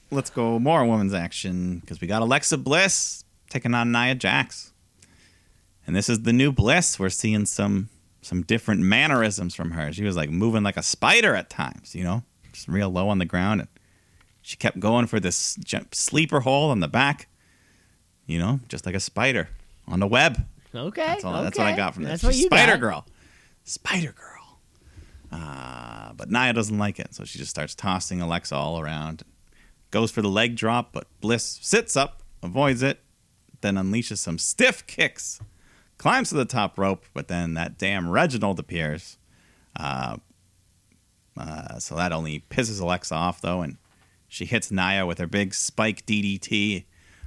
[0.09, 4.71] let's go more women's action because we got Alexa Bliss taking on Nia Jax,
[5.85, 6.97] and this is the new Bliss.
[6.99, 7.89] We're seeing some
[8.21, 9.91] some different mannerisms from her.
[9.91, 13.17] She was like moving like a spider at times, you know, just real low on
[13.17, 13.69] the ground, and
[14.41, 15.57] she kept going for this
[15.91, 17.27] sleeper hole on the back,
[18.25, 19.49] you know, just like a spider
[19.87, 20.45] on the web.
[20.73, 22.21] Okay, That's, all, that's what I got from this.
[22.21, 22.79] That's what you Spider got.
[22.79, 23.05] Girl.
[23.65, 24.59] Spider Girl.
[25.31, 29.23] Uh, but Nia doesn't like it, so she just starts tossing Alexa all around.
[29.91, 32.99] Goes for the leg drop, but Bliss sits up, avoids it,
[33.61, 35.39] then unleashes some stiff kicks.
[36.01, 39.19] Climbs to the top rope, but then that damn Reginald appears.
[39.75, 40.17] Uh,
[41.37, 43.77] uh, so that only pisses Alexa off, though, and
[44.27, 46.85] she hits Nia with her big spike DDT.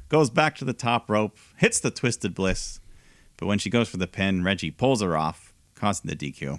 [0.08, 2.80] Goes back to the top rope, hits the Twisted Bliss,
[3.36, 6.58] but when she goes for the pin, Reggie pulls her off, causing the DQ.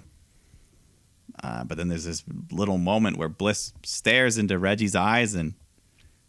[1.44, 5.52] Uh, but then there's this little moment where Bliss stares into Reggie's eyes and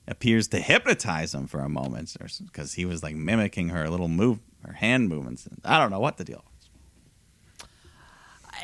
[0.05, 2.13] appears to hypnotize him for a moment,
[2.45, 5.47] because he was like mimicking her little move, her hand movements.
[5.63, 6.43] I don't know what the deal.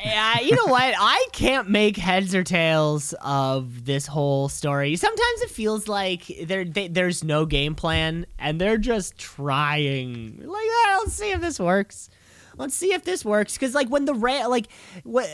[0.04, 0.94] Yeah, you know what?
[0.98, 4.96] I can't make heads or tails of this whole story.
[4.96, 10.38] Sometimes it feels like there they, there's no game plan and they're just trying.
[10.44, 12.10] Like, "Ah, let's see if this works.
[12.56, 13.54] Let's see if this works.
[13.54, 14.68] Because like when the ra- like,
[15.02, 15.28] what,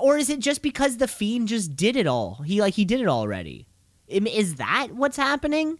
[0.00, 2.42] or is it just because the fiend just did it all?
[2.44, 3.66] He like he did it already.
[4.08, 5.78] Is that what's happening?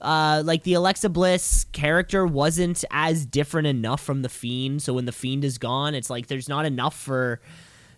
[0.00, 4.82] Uh, like the Alexa Bliss character wasn't as different enough from the Fiend.
[4.82, 7.40] So when the Fiend is gone, it's like there's not enough for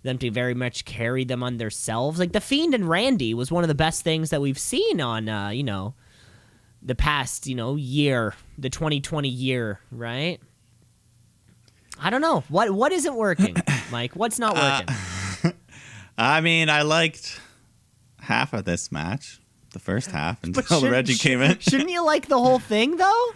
[0.02, 2.18] them to very much carry them on themselves.
[2.18, 5.28] Like the Fiend and Randy was one of the best things that we've seen on,
[5.28, 5.94] uh, you know,
[6.82, 10.40] the past, you know, year, the 2020 year, right?
[12.00, 13.56] I don't know what what isn't working,
[13.92, 14.16] Mike.
[14.16, 15.54] What's not working?
[16.18, 17.40] I mean, I liked
[18.18, 19.40] half of this match,
[19.72, 21.58] the first half, until Reggie came in.
[21.60, 23.30] Shouldn't you like the whole thing though?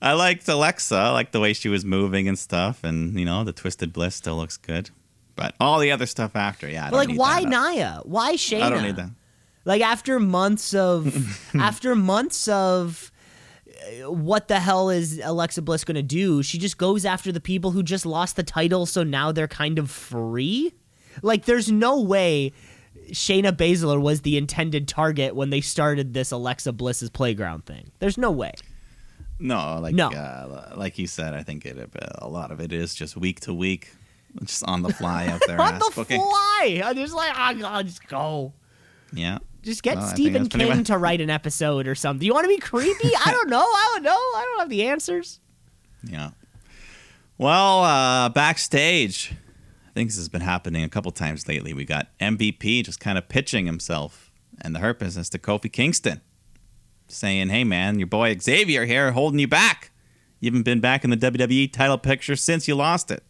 [0.00, 3.44] I liked Alexa, I liked the way she was moving and stuff, and you know,
[3.44, 4.90] the Twisted Bliss still looks good.
[5.36, 7.40] But all the other stuff after, yeah, I But like, why.
[7.42, 8.00] Nia?
[8.04, 8.62] Why Shayna?
[8.62, 9.10] I don't need that.
[9.64, 13.12] Like after months of after months of
[14.04, 16.42] uh, what the hell is Alexa Bliss going to do?
[16.42, 19.78] She just goes after the people who just lost the title so now they're kind
[19.78, 20.74] of free?
[21.22, 22.52] Like there's no way
[23.10, 27.90] Shayna Baszler was the intended target when they started this Alexa Bliss's playground thing.
[27.98, 28.52] There's no way.
[29.38, 30.08] No, like No.
[30.10, 33.52] Uh, like you said, I think it a lot of it is just week to
[33.52, 33.92] week,
[34.44, 35.60] just on the fly out there.
[35.60, 36.20] On the booking.
[36.20, 36.80] fly.
[36.84, 38.52] I'm just like, oh god, just go.
[39.12, 39.38] Yeah.
[39.62, 42.24] Just get Well, Stephen King much- to write an episode or something.
[42.26, 43.10] You want to be creepy?
[43.24, 43.60] I don't know.
[43.60, 44.10] I don't know.
[44.10, 45.38] I don't have the answers.
[46.04, 46.30] Yeah.
[47.38, 49.32] Well, uh, backstage,
[49.92, 51.74] I think this has been happening a couple times lately.
[51.74, 54.30] We got MVP just kind of pitching himself
[54.62, 56.22] and the Hurt Business to Kofi Kingston,
[57.08, 59.90] saying, "Hey, man, your boy Xavier here holding you back.
[60.40, 63.22] You haven't been back in the WWE title picture since you lost it."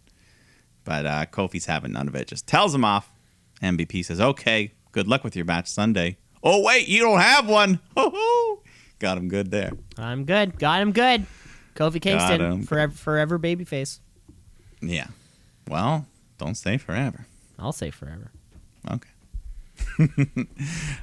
[0.84, 2.28] But uh, Kofi's having none of it.
[2.28, 3.12] Just tells him off.
[3.60, 7.80] MVP says, "Okay, good luck with your match Sunday." Oh wait, you don't have one.
[7.96, 8.62] Ho ho!
[9.00, 9.72] Got him good there.
[9.98, 10.60] I'm good.
[10.60, 11.26] Got him good.
[11.74, 12.62] Kofi Kingston, him.
[12.62, 13.98] forever, forever babyface.
[14.80, 15.08] Yeah.
[15.66, 16.06] Well,
[16.42, 17.26] don't say forever.
[17.58, 18.32] I'll say forever.
[18.90, 19.10] Okay.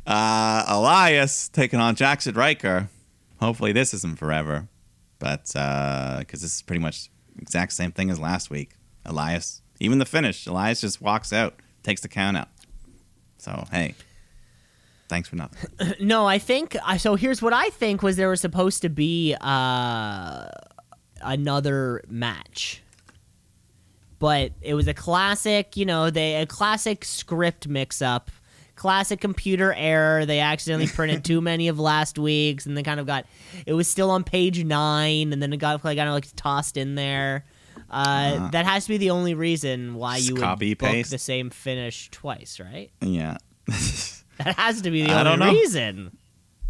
[0.06, 2.90] uh, Elias taking on Jaxson Ryker.
[3.40, 4.68] Hopefully this isn't forever,
[5.20, 7.10] but because this is pretty much
[7.42, 8.72] exact same thing as last week.
[9.06, 12.50] Elias, even the finish, Elias just walks out, takes the count out.
[13.38, 13.96] So hey,
[15.08, 15.70] thanks for nothing.
[16.02, 17.16] No, I think uh, so.
[17.16, 20.50] Here's what I think was there was supposed to be uh,
[21.22, 22.82] another match,
[24.20, 25.76] but it was a classic.
[25.78, 28.30] You know, they a classic script mix up,
[28.76, 30.26] classic computer error.
[30.26, 33.26] They accidentally printed too many of last week's, and they kind of got.
[33.65, 36.78] It was still on page nine, and then it got like kind of like tossed
[36.78, 37.45] in there.
[37.89, 41.09] Uh, that has to be the only reason why you would copy, book paste.
[41.09, 42.91] the same finish twice, right?
[43.01, 43.38] yeah,
[44.38, 46.15] That has to be the I only reason.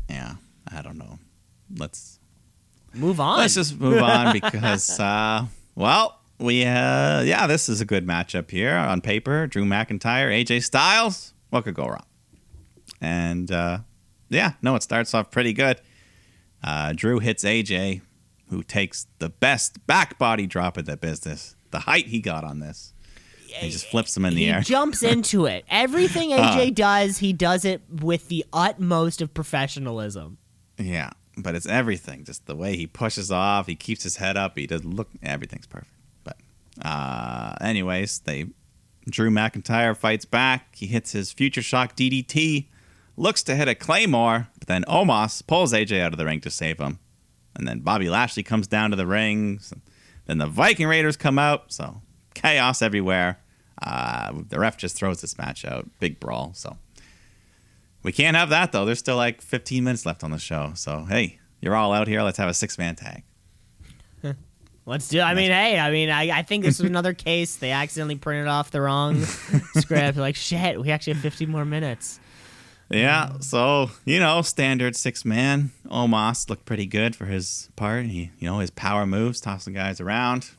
[0.09, 0.35] yeah.
[0.71, 1.17] I don't know.
[1.75, 2.19] Let's
[2.93, 3.39] Move on.
[3.39, 5.45] Let's just move on because, uh,
[5.75, 9.47] well, we, uh, yeah, this is a good matchup here on paper.
[9.47, 11.33] Drew McIntyre, AJ Styles.
[11.49, 12.05] What could go wrong?
[13.01, 13.79] And, uh,
[14.29, 15.81] yeah, no, it starts off pretty good.
[16.63, 18.01] Uh, Drew hits AJ,
[18.49, 21.55] who takes the best back body drop in the business.
[21.71, 22.93] The height he got on this.
[23.47, 24.53] He just flips him in the air.
[24.53, 24.61] he air.
[24.61, 25.65] jumps into it.
[25.69, 30.37] Everything AJ does, he does it with the utmost of professionalism.
[30.77, 32.23] Yeah, but it's everything.
[32.25, 34.57] Just the way he pushes off, he keeps his head up.
[34.57, 35.09] He does look.
[35.23, 35.91] Everything's perfect.
[36.83, 38.45] Uh, anyways, they
[39.09, 40.75] Drew McIntyre fights back.
[40.75, 42.67] He hits his future shock DDT.
[43.17, 46.49] Looks to hit a claymore, but then Omos pulls AJ out of the ring to
[46.49, 46.99] save him.
[47.55, 49.59] And then Bobby Lashley comes down to the ring.
[49.59, 49.77] So-
[50.29, 51.71] then the Viking Raiders come out.
[51.73, 52.03] So
[52.35, 53.39] chaos everywhere.
[53.81, 55.89] Uh, the ref just throws this match out.
[55.99, 56.53] Big brawl.
[56.53, 56.77] So
[58.03, 58.85] we can't have that though.
[58.85, 60.73] There's still like 15 minutes left on the show.
[60.75, 62.21] So hey, you're all out here.
[62.21, 63.23] Let's have a six man tag.
[64.85, 65.21] Let's do.
[65.21, 67.57] I mean, hey, I mean, I, I think this is another case.
[67.57, 70.17] They accidentally printed off the wrong script.
[70.17, 72.19] Like, shit, we actually have 50 more minutes.
[72.89, 73.37] Yeah.
[73.39, 75.71] So you know, standard six man.
[75.87, 78.05] Omos looked pretty good for his part.
[78.05, 80.49] He, you know, his power moves, tossing guys around.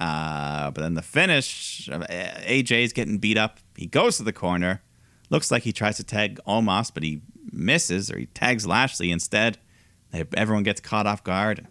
[0.00, 3.58] Uh, but then the finish, uh, AJ's getting beat up.
[3.76, 4.82] He goes to the corner.
[5.30, 9.58] Looks like he tries to tag Omos, but he misses, or he tags Lashley instead.
[10.36, 11.66] Everyone gets caught off guard.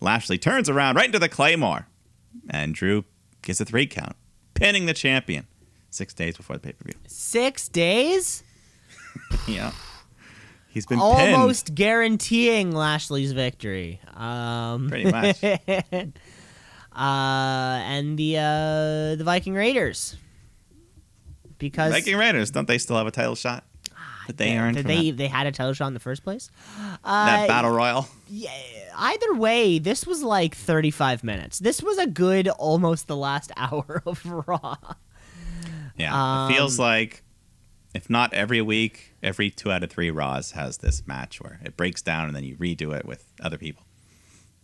[0.00, 1.86] Lashley turns around right into the Claymore,
[2.48, 3.04] and Drew
[3.42, 4.16] gets a three count,
[4.54, 5.46] pinning the champion
[5.90, 6.94] six days before the pay per view.
[7.06, 8.42] Six days?
[9.48, 9.72] Yeah,
[10.68, 14.00] he's been pinned Almost guaranteeing Lashley's victory.
[14.14, 15.42] Um, pretty much.
[15.44, 16.08] uh,
[16.94, 20.16] and the uh, the Viking Raiders.
[21.58, 23.64] Because Viking Raiders, don't they still have a title shot
[24.30, 26.50] that they earned that they, that, they had a title shot in the first place.
[27.04, 28.08] Uh, that battle royal?
[28.28, 28.50] Yeah,
[28.96, 31.58] either way, this was like 35 minutes.
[31.58, 34.76] This was a good almost the last hour of Raw.
[35.96, 37.22] Yeah, it feels Um, like
[37.94, 41.76] if not every week, every two out of three Raws has this match where it
[41.76, 43.84] breaks down and then you redo it with other people.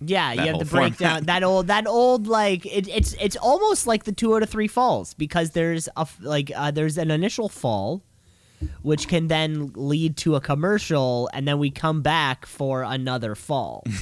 [0.00, 1.24] Yeah, you have the breakdown.
[1.24, 4.68] That old, that old, like it, it's it's almost like the two out of three
[4.68, 8.02] falls because there's a like uh, there's an initial fall,
[8.82, 13.84] which can then lead to a commercial, and then we come back for another fall.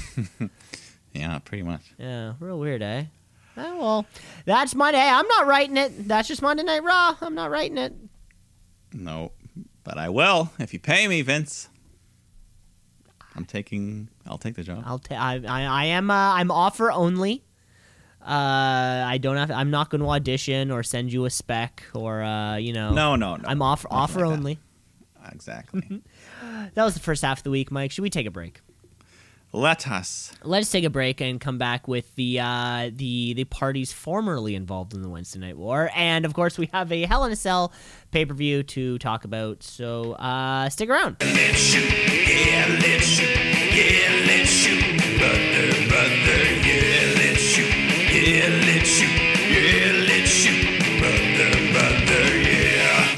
[1.17, 1.83] Yeah, pretty much.
[1.97, 3.05] yeah, real weird, eh?
[3.57, 4.07] Oh, well,
[4.47, 4.99] that's Monday.
[4.99, 6.09] Hey, I'm not writing it.
[6.09, 7.15] That's just Monday Night Raw.
[7.21, 7.95] I'm not writing it.
[8.93, 9.31] No,
[9.85, 11.69] but I will if you pay me, Vince.
[13.37, 14.09] I'm taking.
[14.27, 14.83] I'll take the job.
[14.85, 17.45] I'll ta- I, I I am uh, I'm offer only.
[18.25, 19.51] Uh, I don't have.
[19.51, 22.93] I'm not going to audition or send you a spec or uh, you know.
[22.93, 23.45] No, no, no.
[23.47, 24.37] I'm off Nothing offer like that.
[24.39, 24.59] only.
[25.33, 26.03] Exactly.
[26.75, 27.91] That was the first half of the week, Mike.
[27.91, 28.61] Should we take a break?
[29.53, 30.33] Let us.
[30.43, 34.95] Let's take a break and come back with the uh, the the parties formerly involved
[34.95, 37.72] in the Wednesday Night War, and of course we have a Hell in a Cell
[38.11, 39.62] pay per view to talk about.
[39.62, 41.16] So uh, stick around.
[41.20, 46.44] Let's shoot, yeah, let's shoot, yeah, let's shoot, brother, brother,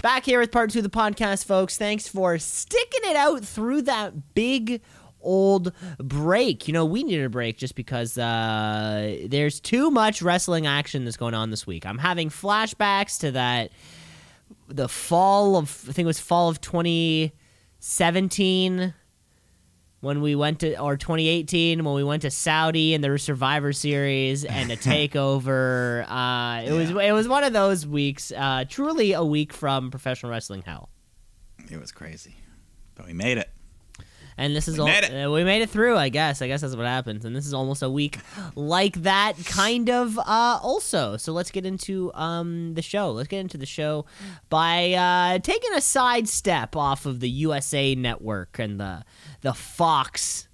[0.00, 1.76] Back here with part two of the podcast, folks.
[1.76, 4.80] Thanks for sticking it out through that big
[5.20, 6.68] old break.
[6.68, 11.16] You know, we needed a break just because uh, there's too much wrestling action that's
[11.16, 11.84] going on this week.
[11.84, 13.72] I'm having flashbacks to that
[14.68, 18.94] the fall of I think it was fall of 2017
[20.06, 23.72] when we went to or 2018 when we went to Saudi and there was Survivor
[23.72, 26.06] Series and a takeover.
[26.08, 28.32] Uh, it was it was one of those weeks.
[28.32, 30.88] Uh, truly a week from professional wrestling hell.
[31.70, 32.36] It was crazy,
[32.94, 33.50] but we made it.
[34.38, 35.24] And this is We all made it.
[35.26, 35.96] uh, we made it through.
[35.96, 36.42] I guess.
[36.42, 37.24] I guess that's what happens.
[37.24, 38.18] And this is almost a week
[38.54, 40.18] like that, kind of.
[40.18, 43.12] Uh, also, so let's get into um the show.
[43.12, 44.04] Let's get into the show
[44.50, 49.04] by uh, taking a side step off of the USA Network and the
[49.46, 50.48] the Fox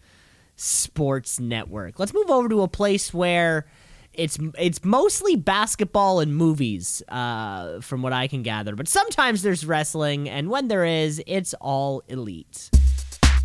[0.56, 1.98] Sports Network.
[1.98, 3.64] Let's move over to a place where
[4.12, 8.76] it's it's mostly basketball and movies, uh, from what I can gather.
[8.76, 12.68] But sometimes there's wrestling, and when there is, it's all elite.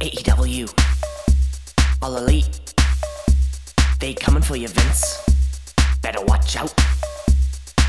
[0.01, 0.67] AEW.
[2.01, 2.73] All elite.
[4.01, 5.23] They coming for you, Vince.
[6.01, 6.73] Better watch out.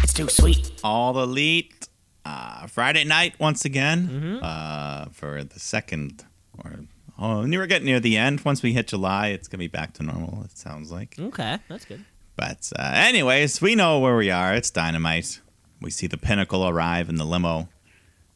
[0.05, 0.71] It's too sweet.
[0.85, 1.89] All Elite
[2.25, 4.39] uh, Friday night once again Mm-hmm.
[4.43, 6.25] uh, for the second.
[6.65, 6.81] Or
[7.19, 8.41] oh, and we're getting near the end.
[8.45, 10.45] Once we hit July, it's gonna be back to normal.
[10.45, 11.17] It sounds like.
[11.19, 12.05] Okay, that's good.
[12.37, 14.55] But uh, anyways, we know where we are.
[14.55, 15.41] It's Dynamite.
[15.81, 17.69] We see the Pinnacle arrive in the limo.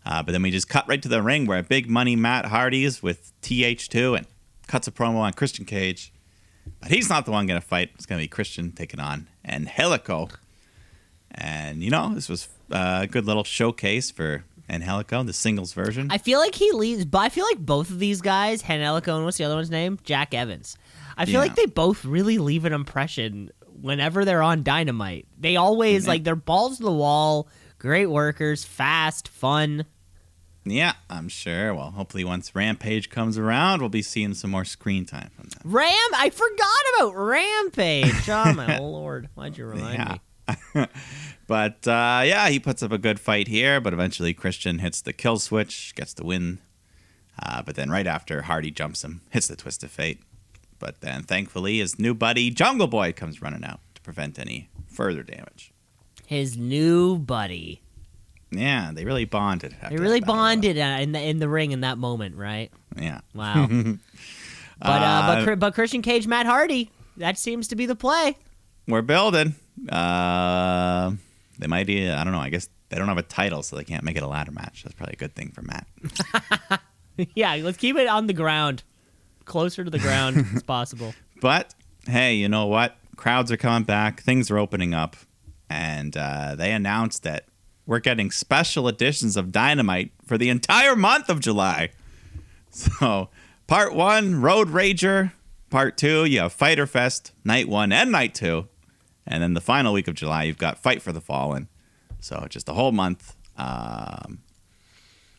[0.05, 2.85] Uh, but then we just cut right to the ring where big money Matt Hardy
[2.85, 4.26] is with TH2 and
[4.66, 6.12] cuts a promo on Christian Cage.
[6.80, 7.91] But he's not the one going to fight.
[7.95, 10.28] It's going to be Christian taking on Angelico.
[11.30, 16.09] And, you know, this was uh, a good little showcase for Angelico, the singles version.
[16.11, 19.25] I feel like he leaves, but I feel like both of these guys, Angelico and
[19.25, 19.99] what's the other one's name?
[20.05, 20.77] Jack Evans.
[21.16, 21.41] I feel Yeah.
[21.41, 23.51] like they both really leave an impression
[23.81, 25.27] whenever they're on Dynamite.
[25.39, 26.09] They always mm-hmm.
[26.09, 27.49] like they're balls to the wall,
[27.79, 29.85] great workers, fast, fun.
[30.64, 31.75] yeah, I'm sure.
[31.75, 35.61] Well, hopefully once Rampage comes around, we'll be seeing some more screen time from them.
[35.64, 36.68] Ram, I forgot
[37.11, 38.29] about Rampage.
[38.29, 40.12] Oh my lord, why'd you remind Yeah.
[40.14, 40.20] me?
[41.53, 45.12] But uh, yeah, he puts up a good fight here, but eventually Christian hits the
[45.12, 46.61] kill switch, gets the win.
[47.43, 50.20] Uh, but then right after, Hardy jumps him, hits the twist of fate.
[50.78, 55.22] But then thankfully, his new buddy Jungle Boy comes running out to prevent any further
[55.22, 55.72] damage.
[56.26, 57.82] His new buddy.
[58.51, 59.76] Yeah, they really bonded.
[59.90, 62.70] They really bonded uh, in the in the ring in that moment, right?
[62.97, 63.20] Yeah.
[63.34, 63.66] Wow.
[63.70, 63.99] but
[64.80, 68.36] uh, Uh, but but Christian Cage, Matt Hardy, that seems to be the play.
[68.88, 69.57] We're building.
[69.89, 71.12] Uh,
[71.59, 73.85] they might, uh, I don't know, I guess they don't have a title, so they
[73.85, 74.83] can't make it a ladder match.
[74.83, 75.87] That's probably a good thing for Matt.
[77.35, 78.83] yeah, let's keep it on the ground,
[79.45, 81.14] closer to the ground as possible.
[81.41, 81.75] But
[82.07, 82.97] hey, you know what?
[83.16, 84.23] Crowds are coming back.
[84.23, 85.16] Things are opening up,
[85.70, 87.47] and uh, they announced that
[87.87, 91.91] we're getting special editions of Dynamite for the entire month of July.
[92.75, 93.29] So,
[93.66, 95.33] part one, Road Rager.
[95.68, 98.66] Part two, you have Fighter Fest, night one and night two,
[99.27, 101.68] and then the final week of July, you've got Fight for the Fallen.
[102.20, 103.35] So, just a whole month.
[103.57, 104.39] Um,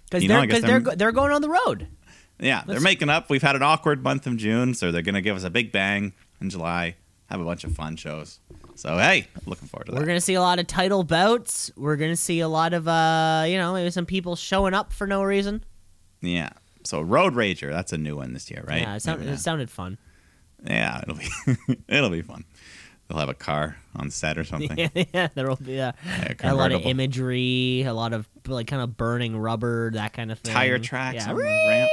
[0.10, 1.88] Because know, they're they're they're- go- they're going on the road.
[2.40, 3.30] Yeah, they're making up.
[3.30, 5.72] We've had an awkward month of June, so they're going to give us a big
[5.72, 6.96] bang in July.
[7.30, 8.40] Have a bunch of fun shows.
[8.76, 10.00] So hey, looking forward to that.
[10.00, 11.72] We're gonna see a lot of title bouts.
[11.78, 15.08] We're gonna see a lot of uh, you know, maybe some people showing up for
[15.08, 15.64] no reason.
[16.22, 16.50] yeah.
[16.84, 18.82] So Road Rager, that's a new one this year, right?
[18.82, 19.98] Yeah, it, sound, Maybe it sounded fun.
[20.66, 21.30] yeah, it'll be
[21.88, 22.44] it'll be fun.
[23.08, 24.78] They'll have a car on set or something.
[24.96, 28.68] yeah, yeah, there will be uh, Yeah, a lot of imagery, a lot of like
[28.68, 30.54] kind of burning rubber, that kind of thing.
[30.54, 31.32] Tire tracks Yeah.
[31.32, 31.92] on the ramp.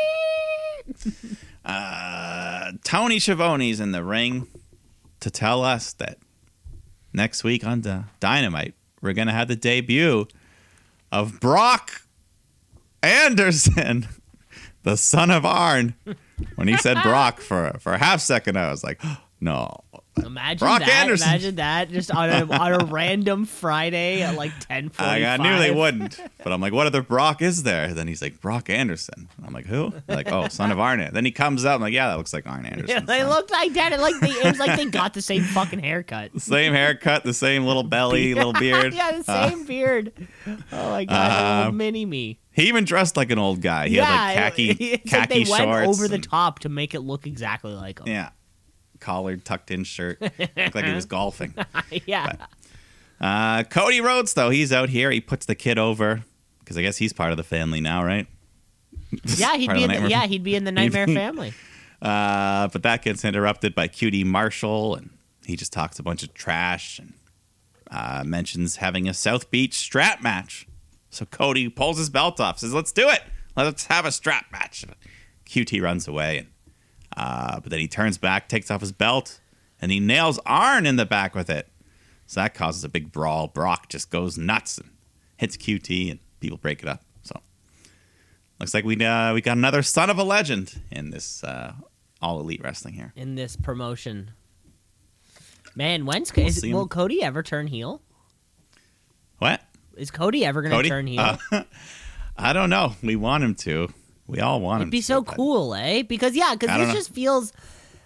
[1.63, 4.47] Uh, Tony Schiavone's in the ring
[5.21, 6.17] to tell us that
[7.13, 10.27] next week on the Dynamite we're gonna have the debut
[11.13, 12.03] of Brock
[13.03, 14.09] Anderson,
[14.85, 15.95] the son of Arn.
[16.57, 19.01] When he said Brock for for a half second, I was like,
[19.41, 19.81] no.
[20.17, 20.89] Imagine Brock that.
[20.89, 21.29] Anderson.
[21.29, 25.37] Imagine that just on a, on a random Friday at like ten forty I, I
[25.37, 27.95] knew they wouldn't, but I'm like, what other Brock is there?
[27.95, 29.29] Then he's like, Brock Anderson.
[29.47, 29.93] I'm like, who?
[30.07, 31.09] They're like, oh, son of Arn.
[31.13, 31.77] Then he comes out.
[31.77, 32.89] I'm like, yeah, that looks like Arn Anderson.
[32.89, 33.93] Yeah, they looked like that.
[33.93, 36.31] It like they, it was like they got the same fucking haircut.
[36.41, 38.93] Same haircut, the same little belly, little beard.
[38.93, 40.13] yeah, the Uh, same beard.
[40.73, 42.41] Oh my god, uh, mini me.
[42.53, 43.89] he even dressed like an old guy.
[43.89, 45.89] He yeah, had like khaki, it's like khaki they went shorts.
[45.89, 48.09] over the top to make it look exactly like him.
[48.09, 48.31] Yeah,
[49.01, 50.21] collared, tucked in shirt.
[50.39, 51.55] Looked like he was golfing.
[52.07, 52.37] yeah.
[53.21, 55.11] Uh, Cody Rhodes, though, he's out here.
[55.11, 56.25] He puts the kid over
[56.61, 58.27] because I guess he's part of the family now, right?
[59.25, 61.53] Yeah, he'd be of in the the, Nightmare yeah, he'd be in the Nightmare Family.
[62.01, 65.11] Uh, but that gets interrupted by QT Marshall, and
[65.45, 67.15] he just talks a bunch of trash and
[67.91, 70.69] uh, mentions having a South Beach strap match.
[71.11, 73.23] So Cody pulls his belt off, says, "Let's do it.
[73.57, 74.85] Let's have a strap match."
[75.45, 76.49] QT runs away, and
[77.21, 79.41] uh, but then he turns back, takes off his belt,
[79.79, 81.69] and he nails Arn in the back with it.
[82.27, 83.47] So that causes a big brawl.
[83.49, 84.89] Brock just goes nuts and
[85.37, 87.03] hits QT, and people break it up.
[87.23, 87.39] So
[88.59, 91.75] looks like we uh, we got another son of a legend in this uh,
[92.23, 93.13] all elite wrestling here.
[93.17, 94.31] in this promotion.
[95.75, 98.01] Man, when's We'll is, will Cody ever turn heel?
[99.39, 99.61] What?
[99.95, 101.39] Is Cody ever going to turn heel?
[101.53, 101.65] Uh,
[102.39, 102.95] I don't know.
[103.03, 103.93] We want him to.
[104.31, 104.83] We all want.
[104.83, 106.03] It'd be so cool, eh?
[106.03, 106.95] Because yeah, because this know.
[106.95, 107.53] just feels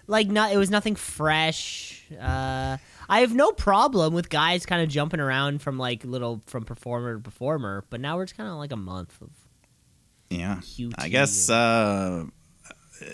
[0.07, 0.51] like not.
[0.51, 2.03] It was nothing fresh.
[2.11, 6.63] Uh, I have no problem with guys kind of jumping around from like little from
[6.63, 9.29] performer to performer, but now we're just kind of like a month of.
[10.29, 10.55] Yeah.
[10.55, 12.25] QT I guess uh,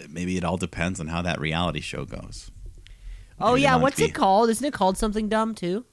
[0.10, 2.50] maybe it all depends on how that reality show goes.
[3.40, 4.50] Oh Maybe yeah, what's it called?
[4.50, 5.86] Isn't it called something dumb too?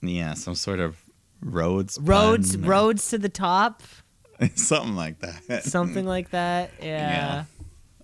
[0.00, 1.02] Yeah, some sort of
[1.40, 1.98] roads.
[2.00, 3.82] Roads, roads to the top,
[4.54, 5.64] something like that.
[5.64, 6.70] something like that.
[6.82, 7.44] Yeah.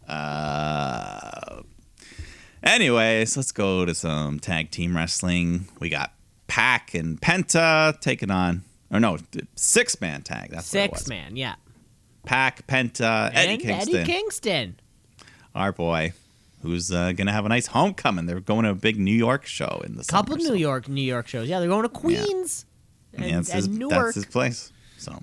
[0.09, 1.63] Uh,
[2.63, 5.69] anyways, let's go to some tag team wrestling.
[5.81, 6.13] We got
[6.49, 9.19] Pac and Penta taking on, or no,
[9.55, 10.51] six man tag.
[10.51, 11.55] That's Six man, yeah.
[12.25, 14.77] Pac, Penta, Eddie and Kingston, Eddie Kingston.
[15.55, 16.13] our boy,
[16.63, 18.27] who's uh, gonna have a nice homecoming.
[18.27, 20.89] They're going to a big New York show in the Couple summer, New so- York,
[20.89, 21.49] New York shows.
[21.49, 22.65] Yeah, they're going to Queens
[23.15, 23.93] and, Yeah, that's, his, Newark.
[23.93, 24.73] that's his place.
[24.99, 25.21] So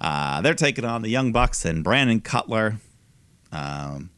[0.00, 2.80] uh, they're taking on the Young Bucks and Brandon Cutler.
[3.50, 4.10] Um,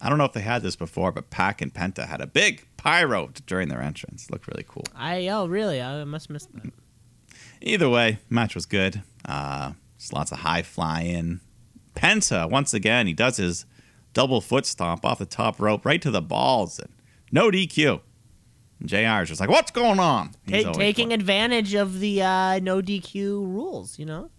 [0.00, 2.66] I don't know if they had this before, but Pac and Penta had a big
[2.76, 4.30] pyro during their entrance.
[4.30, 4.84] Looked really cool.
[4.94, 5.82] I oh really?
[5.82, 6.72] I must miss that.
[7.60, 9.02] Either way, match was good.
[9.24, 11.40] Uh, just lots of high flying.
[11.94, 13.66] Penta once again, he does his
[14.12, 16.92] double foot stomp off the top rope right to the balls and
[17.32, 18.00] no DQ.
[18.80, 20.30] And JR is just like, what's going on?
[20.46, 21.20] Ta- taking fun.
[21.20, 24.30] advantage of the uh, no DQ rules, you know?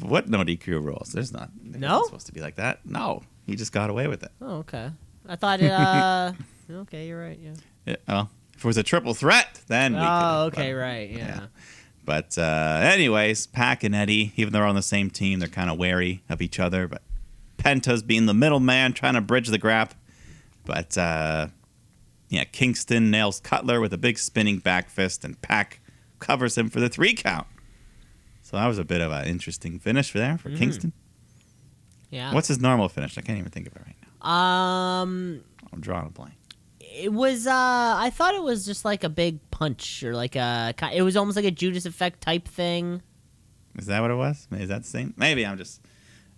[0.00, 1.12] What no DQ rules?
[1.12, 1.50] There's not.
[1.62, 2.04] No?
[2.04, 2.84] supposed to be like that.
[2.86, 4.30] No, he just got away with it.
[4.40, 4.90] Oh, okay.
[5.28, 5.70] I thought it.
[5.70, 6.32] Uh,
[6.70, 7.38] okay, you're right.
[7.40, 7.52] Yeah.
[7.86, 11.10] Yeah, well, if it was a triple threat, then we Oh, okay, but- right.
[11.10, 11.16] Yeah.
[11.18, 11.46] yeah.
[12.04, 15.70] But uh, anyways, Pac and Eddie, even though they're on the same team, they're kind
[15.70, 16.88] of wary of each other.
[16.88, 17.02] But
[17.58, 19.94] Penta's being the middleman, trying to bridge the gap.
[20.64, 21.48] But uh,
[22.28, 25.80] yeah, Kingston nails Cutler with a big spinning back fist, and Pac
[26.18, 27.46] covers him for the three count.
[28.50, 30.92] So that was a bit of an interesting finish there for Kingston.
[32.10, 32.34] Yeah.
[32.34, 33.16] What's his normal finish?
[33.16, 34.28] I can't even think of it right now.
[34.28, 36.34] Um, I'm drawing a blank.
[36.80, 37.46] it was.
[37.46, 40.74] Uh, I thought it was just like a big punch or like a.
[40.92, 43.02] It was almost like a Judas Effect type thing.
[43.78, 44.48] Is that what it was?
[44.50, 45.14] Is that the same?
[45.16, 45.80] Maybe I'm just.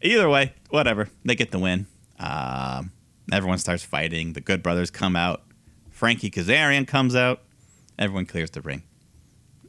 [0.02, 1.08] Either way, whatever.
[1.24, 1.86] They get the win.
[2.18, 2.92] Um,
[3.32, 4.34] everyone starts fighting.
[4.34, 5.44] The Good Brothers come out.
[5.90, 7.40] Frankie Kazarian comes out.
[7.98, 8.82] Everyone clears the ring.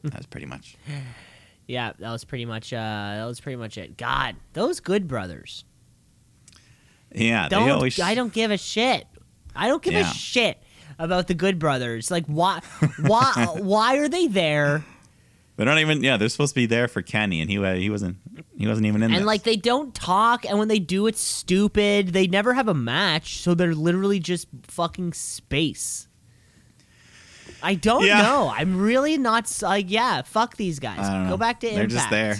[0.02, 0.76] That's pretty much.
[1.66, 2.72] Yeah, that was pretty much.
[2.72, 3.96] Uh, that was pretty much it.
[3.96, 5.64] God, those Good Brothers.
[7.14, 7.70] Yeah, Don't.
[7.70, 7.98] always.
[8.00, 9.06] I don't give a shit.
[9.54, 10.10] I don't give Yeah.
[10.10, 10.58] a shit
[10.98, 12.10] about the Good Brothers.
[12.10, 12.60] Like, why?
[13.00, 13.32] Why?
[13.58, 14.84] why are they there?
[15.56, 16.02] They're not even.
[16.02, 18.16] Yeah, they're supposed to be there for Kenny, and he wa- he wasn't.
[18.58, 19.10] He wasn't even in.
[19.10, 19.16] There.
[19.18, 19.26] And this.
[19.26, 23.38] like they don't talk and when they do it's stupid they never have a match
[23.38, 26.06] so they're literally just fucking space
[27.64, 28.22] i don't Yeah.
[28.22, 31.36] know i'm really not like yeah fuck these guys go know.
[31.36, 31.78] back to Impact.
[31.90, 32.36] They're just there.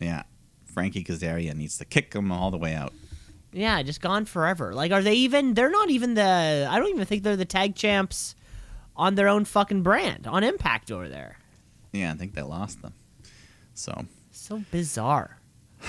[0.00, 0.22] Yeah,
[0.64, 2.92] Frankie Kazarian needs to kick them all the way out.
[3.52, 7.04] yeah just gone forever like are they even they're not even the i don't even
[7.04, 8.34] think they're the tag champs
[8.96, 11.36] on their own fucking brand on impact over there
[11.92, 12.94] Yeah, I think they lost them.
[13.74, 15.38] So so bizarre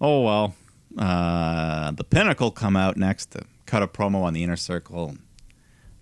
[0.00, 0.54] Oh well.
[0.96, 5.16] Uh, the Pinnacle come out next to cut a promo on the inner circle.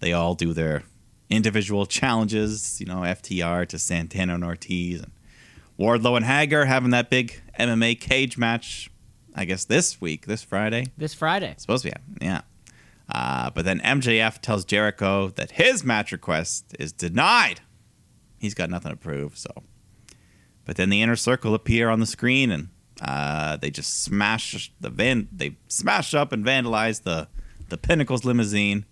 [0.00, 0.84] They all do their
[1.30, 5.12] individual challenges, you know, FTR to Santana and Ortiz and
[5.78, 8.90] Wardlow and Hager having that big MMA cage match.
[9.34, 10.86] I guess this week, this Friday.
[10.96, 12.40] this friday It's supposed to be yeah.
[13.08, 17.60] Uh, but then MJF tells Jericho that his match request is denied.
[18.38, 19.50] He's got nothing to prove, so.
[20.64, 22.68] But then the inner circle appear on the screen, and
[23.00, 25.28] uh, they just smash the van.
[25.30, 27.28] They smash up and vandalize the
[27.68, 28.84] the Pinnacle's limousine,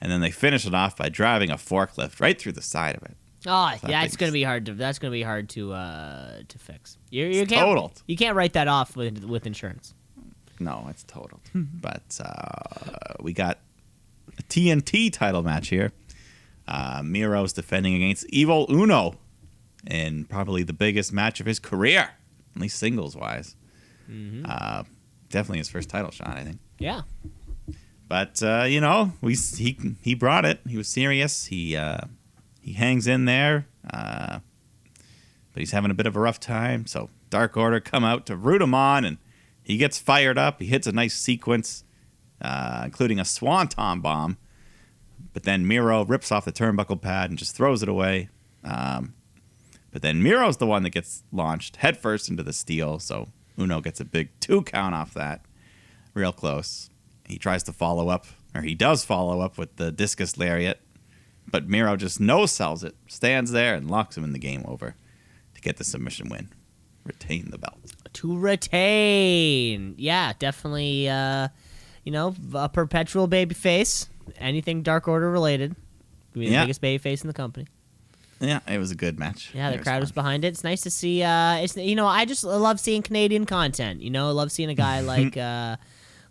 [0.00, 3.02] and then they finish it off by driving a forklift right through the side of
[3.02, 3.16] it.
[3.46, 4.74] Oh, So it's gonna be hard to.
[4.74, 6.98] That's gonna be hard to uh to fix.
[7.10, 8.02] You, you can't totaled.
[8.06, 9.94] you can't write that off with with insurance.
[10.58, 11.40] No, it's totaled.
[11.54, 13.58] but uh, we got
[14.38, 15.92] a TNT title match here.
[16.68, 19.14] Uh, Miro's defending against Evil Uno
[19.86, 22.10] in probably the biggest match of his career,
[22.54, 23.56] at least singles wise.
[24.44, 24.82] Uh,
[25.30, 26.58] definitely his first title shot, I think.
[26.78, 27.02] Yeah,
[28.10, 30.58] But uh, you know, we he he brought it.
[30.68, 31.46] He was serious.
[31.46, 32.00] He uh,
[32.60, 34.40] he hangs in there, uh,
[35.52, 36.86] but he's having a bit of a rough time.
[36.86, 39.18] So Dark Order come out to root him on, and
[39.62, 40.60] he gets fired up.
[40.60, 41.84] He hits a nice sequence,
[42.42, 44.38] uh, including a swanton bomb.
[45.32, 48.28] But then Miro rips off the turnbuckle pad and just throws it away.
[48.64, 49.14] Um,
[49.92, 52.98] but then Miro's the one that gets launched headfirst into the steel.
[52.98, 55.42] So Uno gets a big two count off that,
[56.12, 56.89] real close.
[57.30, 60.80] He tries to follow up, or he does follow up with the discus lariat,
[61.50, 64.94] but Miro just no sells it, stands there, and locks him in the game over
[65.54, 66.48] to get the submission win,
[67.04, 67.78] retain the belt.
[68.14, 69.94] to retain.
[69.98, 71.08] Yeah, definitely.
[71.08, 71.48] Uh,
[72.04, 74.08] you know, a perpetual baby face.
[74.38, 75.76] Anything Dark Order related.
[76.32, 76.64] Be the Yeah.
[76.64, 77.66] biggest baby face in the company.
[78.40, 79.50] Yeah, it was a good match.
[79.54, 80.48] Yeah, the It crowd was behind it.
[80.48, 81.22] It's nice to see.
[81.22, 84.00] Uh, it's you know, I just love seeing Canadian content.
[84.02, 85.76] You know, I love seeing a guy like uh,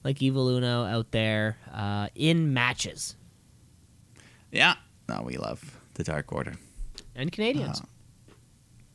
[0.04, 3.16] like Evil Uno out there uh, in matches.
[4.52, 4.76] Yeah.
[5.08, 6.54] No, we love the Dark Order.
[7.16, 7.82] and Canadians.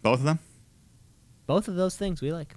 [0.03, 0.39] Both of them?
[1.47, 2.55] Both of those things we like.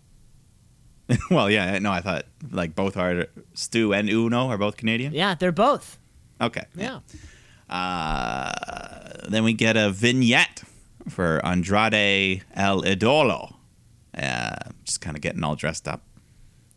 [1.31, 1.77] well, yeah.
[1.79, 5.13] No, I thought like both are Stu and Uno are both Canadian.
[5.13, 5.97] Yeah, they're both.
[6.41, 6.65] Okay.
[6.75, 6.99] Yeah.
[7.69, 8.51] Uh,
[9.29, 10.63] then we get a vignette
[11.09, 13.55] for Andrade El Idolo.
[14.17, 16.01] Uh, just kind of getting all dressed up.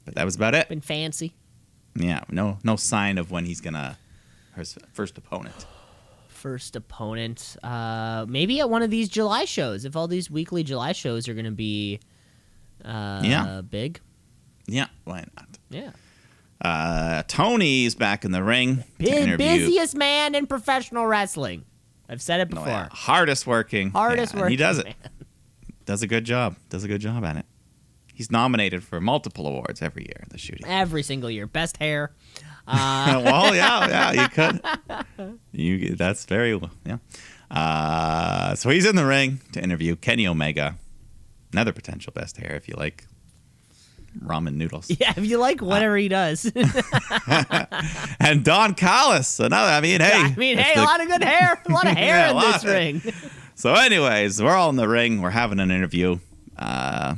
[0.05, 0.69] But that was about it.
[0.69, 1.35] Been fancy.
[1.95, 3.99] Yeah, no no sign of when he's gonna
[4.57, 5.67] his first opponent.
[6.29, 7.57] First opponent.
[7.62, 9.85] Uh, maybe at one of these July shows.
[9.85, 12.01] If all these weekly July shows are going to be
[12.85, 13.61] uh, Yeah.
[13.61, 14.01] big.
[14.67, 15.59] Yeah, why not?
[15.69, 15.91] Yeah.
[16.62, 21.65] Uh, Tony's back in the ring to busiest man in professional wrestling.
[22.09, 22.69] I've said it No, before.
[22.73, 23.91] yeah, hardest working.
[23.91, 24.51] Hardest Yeah, working.
[24.53, 24.85] He does it.
[24.87, 24.95] man.
[25.85, 26.57] Does a good job.
[26.71, 27.47] Does a good job at it.
[28.21, 30.25] He's nominated for multiple awards every year.
[30.29, 30.67] The shooting.
[30.67, 31.47] Every single year.
[31.47, 32.13] Best hair.
[32.69, 34.29] Uh, well, yeah, yeah, you
[35.17, 35.39] could.
[35.51, 36.99] You that's very well, yeah.
[37.51, 40.77] Uh, so he's in the ring to interview Kenny Omega,
[41.53, 43.07] another potential best hair if you like
[44.25, 46.53] ramen noodles, yeah, if you like whatever he does.
[48.21, 49.73] and Don Callis, another.
[49.73, 51.61] I mean, hey, I mean, hey, the- a lot of good hair.
[51.69, 53.03] A lot of hair Yeah, in this ring.
[53.57, 55.23] So, anyways, we're all in the ring.
[55.23, 56.19] We're having an interview
[56.57, 57.15] uh,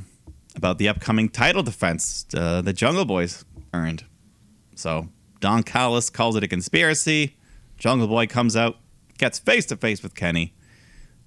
[0.57, 4.05] about the upcoming title defense uh, the Jungle Boys earned.
[4.75, 5.09] So,
[5.41, 7.37] Don Callis calls it a conspiracy.
[7.79, 8.77] Jungle Boy comes out,
[9.19, 10.55] gets face to face with Kenny.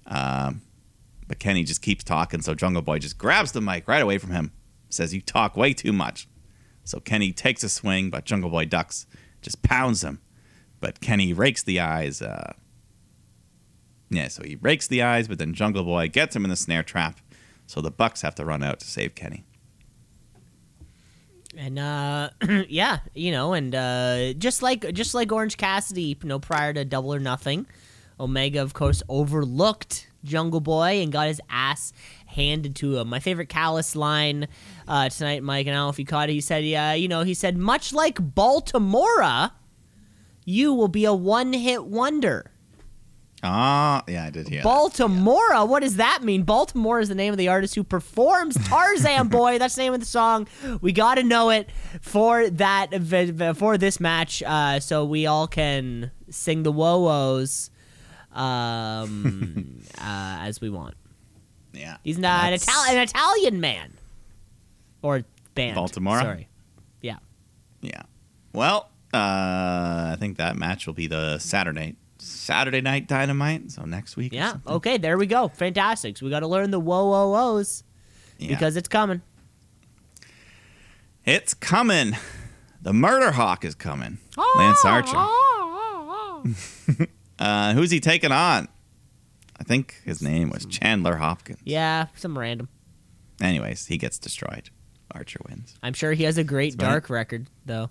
[0.06, 0.62] Um,
[1.28, 4.30] but Kenny just keeps talking, so Jungle Boy just grabs the mic right away from
[4.30, 4.52] him,
[4.88, 6.28] says, You talk way too much.
[6.84, 9.06] So Kenny takes a swing, but Jungle Boy ducks,
[9.42, 10.20] just pounds him.
[10.80, 12.22] But Kenny rakes the eyes.
[12.22, 12.52] Uh,
[14.08, 16.84] yeah, so he rakes the eyes, but then Jungle Boy gets him in the snare
[16.84, 17.20] trap.
[17.66, 19.44] So the Bucks have to run out to save Kenny.
[21.56, 22.30] And uh,
[22.68, 26.84] yeah, you know, and uh, just like just like Orange Cassidy, you know, prior to
[26.84, 27.66] Double or Nothing,
[28.20, 31.92] Omega, of course, overlooked Jungle Boy and got his ass
[32.26, 33.08] handed to him.
[33.08, 34.48] My favorite Callis line
[34.86, 36.34] uh, tonight, Mike, and I don't know if you caught it.
[36.34, 39.52] He said, "Yeah, you know, he said, much like Baltimora,
[40.44, 42.50] you will be a one-hit wonder."
[43.42, 44.62] Ah, yeah, I did hear.
[44.62, 44.68] that.
[44.68, 45.68] Baltimora.
[45.68, 46.44] What does that mean?
[46.44, 49.58] Baltimora is the name of the artist who performs Tarzan Boy.
[49.58, 50.48] That's the name of the song.
[50.80, 51.68] We got to know it
[52.00, 52.90] for that
[53.56, 57.70] for this match, uh, so we all can sing the whoa woes
[58.32, 60.94] um, uh, as we want.
[61.72, 62.58] Yeah, He's not an,
[62.88, 63.92] an Italian man
[65.02, 65.76] or band.
[65.76, 66.22] Baltimora?
[66.22, 66.48] Sorry.
[67.02, 67.18] Yeah.
[67.82, 68.02] Yeah.
[68.54, 73.70] Well, uh, I think that match will be the Saturday Saturday night Dynamite.
[73.72, 74.32] So next week.
[74.32, 74.54] Yeah.
[74.66, 74.96] Okay.
[74.98, 75.48] There we go.
[75.48, 76.16] Fantastic.
[76.18, 77.84] So we got to learn the whoa whoa woes
[78.38, 78.48] Yeah.
[78.48, 79.22] because it's coming.
[81.24, 82.16] it's coming.
[82.82, 84.18] The Murder Hawk is coming.
[84.38, 85.16] Ah, Lance Archer.
[85.16, 86.42] Ah,
[87.38, 87.70] ah.
[87.70, 88.68] Uh, who's he taking on?
[89.58, 91.58] I think his name was Chandler Hopkins.
[91.64, 92.68] Yeah, some random.
[93.40, 94.70] Anyways, he gets destroyed.
[95.12, 95.74] Archer wins.
[95.82, 97.90] I'm sure he has a great dark record, though.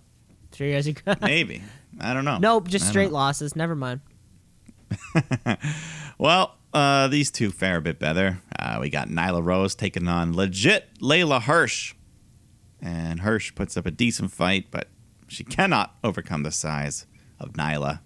[0.53, 1.61] Sure he has a Maybe.
[1.99, 2.37] I don't know.
[2.37, 3.15] Nope, just straight know.
[3.15, 3.55] losses.
[3.55, 4.01] Never mind.
[6.17, 8.41] Well, uh, these two fare a bit better.
[8.57, 11.93] Uh, we got Nyla Rose taking on legit Leyla Hirsch.
[12.81, 14.89] And Hirsch puts up a decent fight, but
[15.27, 17.05] she cannot overcome the size
[17.39, 17.99] of Nyla.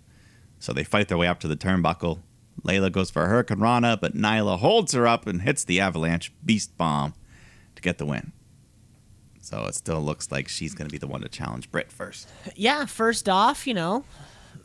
[0.60, 2.20] So they fight their way up to the turnbuckle.
[2.64, 6.34] Leyla goes for a Hurricane Rana, but Nyla holds her up and hits the Avalanche
[6.44, 7.14] Beast Bomb
[7.76, 8.32] to get the win.
[9.42, 12.28] So it still looks like she's going to be the one to challenge Britt first.
[12.56, 14.04] Yeah, first off, you know,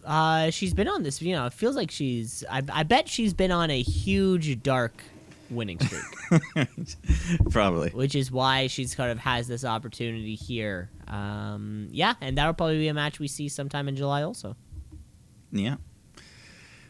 [0.05, 1.21] uh, she's been on this.
[1.23, 2.45] You know, it feels like she's.
[2.51, 5.03] I, I bet she's been on a huge dark
[5.51, 6.03] winning streak,
[7.51, 7.91] Probably.
[7.91, 10.91] which is why she's kind of has this opportunity here.
[11.07, 14.57] Um, yeah, and that'll probably be a match we see sometime in July, also.
[15.53, 15.77] Yeah.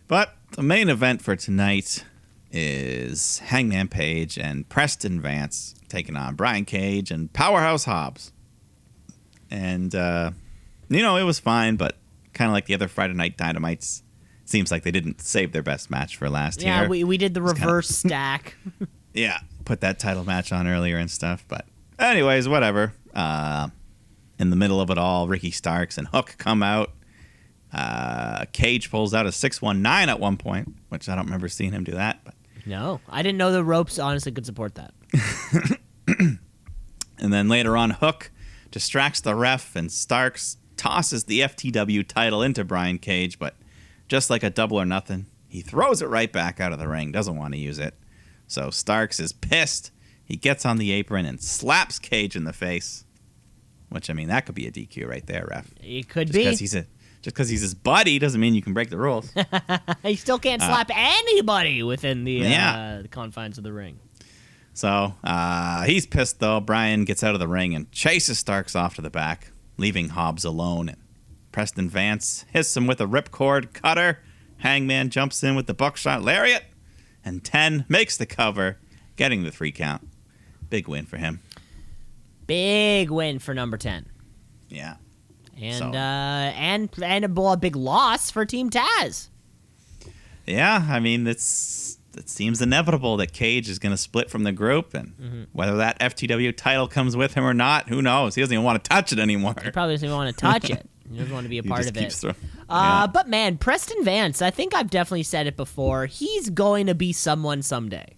[0.06, 2.04] But the main event for tonight
[2.50, 8.32] is Hangman Page and Preston Vance taking on Brian Cage and Powerhouse Hobbs.
[9.50, 10.30] And, uh,
[10.88, 11.96] you know, it was fine, but
[12.34, 14.02] kind of like the other Friday Night Dynamites,
[14.44, 16.82] seems like they didn't save their best match for last Yeah, year.
[16.84, 18.56] Yeah, we, we did the It's kinda- reverse stack.
[19.14, 21.44] yeah, put that title match on earlier and stuff.
[21.48, 21.66] But,
[21.98, 22.92] anyways, whatever.
[23.14, 23.68] Uh,
[24.38, 26.92] in the middle of it all, Ricky Starks and Hook come out.
[27.72, 31.82] Uh, Cage pulls out a 619 at one point, which I don't remember seeing him
[31.84, 32.20] do that.
[32.24, 32.34] But
[32.66, 34.92] no, I didn't know the ropes honestly could support that.
[37.18, 38.30] And then later on, Hook
[38.70, 43.54] distracts the ref, and Starks tosses the FTW title into Brian Cage, but
[44.06, 47.10] just like a double or nothing, he throws it right back out of the ring,
[47.10, 47.94] doesn't want to use it.
[48.46, 49.90] So Starks is pissed.
[50.26, 53.04] He gets on the apron and slaps Cage in the face.
[53.88, 55.70] Which, I mean, that could be a DQ right there, ref.
[55.80, 56.44] It could Just be.
[56.44, 56.86] because he's a
[57.22, 59.32] Just because he's his buddy doesn't mean you can break the rules.
[60.02, 63.98] He still can't slap anybody within the, uh, Uh, the confines of the ring.
[64.74, 66.60] So uh, he's pissed though.
[66.60, 70.44] Brian gets out of the ring and chases Starks off to the back, leaving Hobbs
[70.44, 70.88] alone.
[70.88, 70.98] And
[71.52, 74.20] Preston Vance hits him with a ripcord cutter.
[74.58, 76.64] Hangman jumps in with the buckshot lariat,
[77.24, 78.78] and Ten makes the cover,
[79.16, 80.08] getting the three count.
[80.70, 81.40] Big win for him.
[82.46, 84.06] Big win for number 10.
[84.68, 84.96] Yeah.
[85.60, 89.28] And So- uh, and and a, a big loss for Team Taz.
[90.46, 94.52] Yeah, I mean it's it seems inevitable that Cage is going to split from the
[94.52, 95.42] group, and Mm-hmm.
[95.52, 98.34] whether that FTW title comes with him or not, who knows?
[98.34, 99.54] He doesn't even want to touch it anymore.
[99.62, 100.88] He probably doesn't even want to touch it.
[101.10, 102.24] He doesn't want to be a He part of it.
[102.24, 102.32] Uh,
[102.70, 103.06] Yeah.
[103.08, 106.06] But man, Preston Vance, I think I've definitely said it before.
[106.06, 108.14] He's going to be someone someday.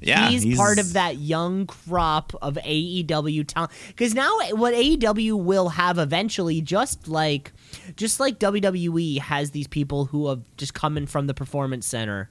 [0.00, 3.72] yeah, he's, part of that young crop of AEW talent.
[3.88, 7.52] Because now, what AEW will have eventually, just like,
[7.94, 12.30] just like WWE has these people who have just come in from the performance center,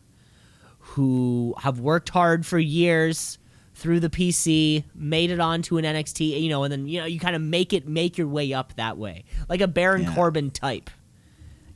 [0.95, 3.37] who have worked hard for years
[3.75, 7.19] through the PC, made it onto an NXT, you know, and then you know you
[7.19, 10.13] kind of make it make your way up that way, like a Baron Yeah.
[10.15, 10.89] Corbin type,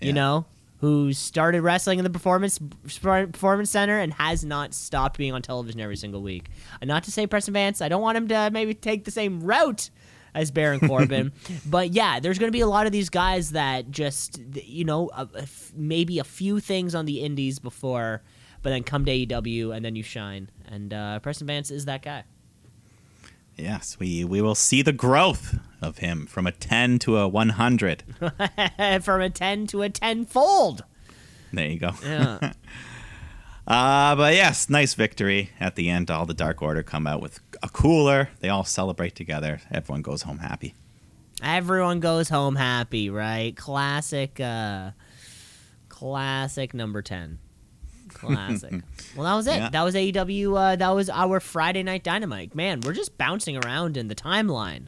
[0.02, 0.46] you know,
[0.80, 2.60] who started wrestling in the performance
[3.02, 6.50] performance center and has not stopped being on television every single week.
[6.82, 9.42] And not to say Preston Vance, I don't want him to maybe take the same
[9.42, 9.90] route
[10.36, 11.32] as Baron Corbin,
[11.66, 15.10] but yeah, there's going to be a lot of these guys that just you know
[15.16, 18.22] a, a f- maybe a few things on the indies before,
[18.66, 20.50] but then come to AEW and then you shine.
[20.68, 22.24] And uh, Preston Vance is that guy.
[23.56, 27.50] Yes, we we will see the growth of him from a ten to a one
[27.50, 28.04] hundred.
[29.04, 30.84] From a ten to a tenfold.
[31.54, 31.92] There you go.
[32.04, 32.54] Yeah.
[33.68, 36.12] Uh, but yes, nice victory at the end.
[36.12, 38.30] All the Dark Order come out with a cooler.
[38.40, 39.60] They all celebrate together.
[39.72, 40.76] Everyone goes home happy.
[41.42, 43.58] Everyone goes home happy, right?
[43.58, 44.92] Classic, uh,
[45.90, 47.40] classic number 10.
[48.26, 48.72] Classic.
[49.16, 49.56] well, that was it.
[49.56, 49.70] Yeah.
[49.70, 50.58] That was AEW.
[50.58, 52.56] Uh, that was our Friday Night Dynamite.
[52.56, 54.88] Man, we're just bouncing around in the timeline.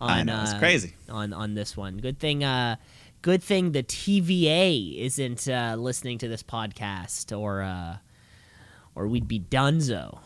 [0.00, 0.94] On, I know, it's uh, crazy.
[1.08, 1.98] On on this one.
[1.98, 2.44] Good thing.
[2.44, 2.76] Uh,
[3.22, 7.96] good thing the TVA isn't uh, listening to this podcast, or uh,
[8.94, 10.20] or we'd be Dunzo.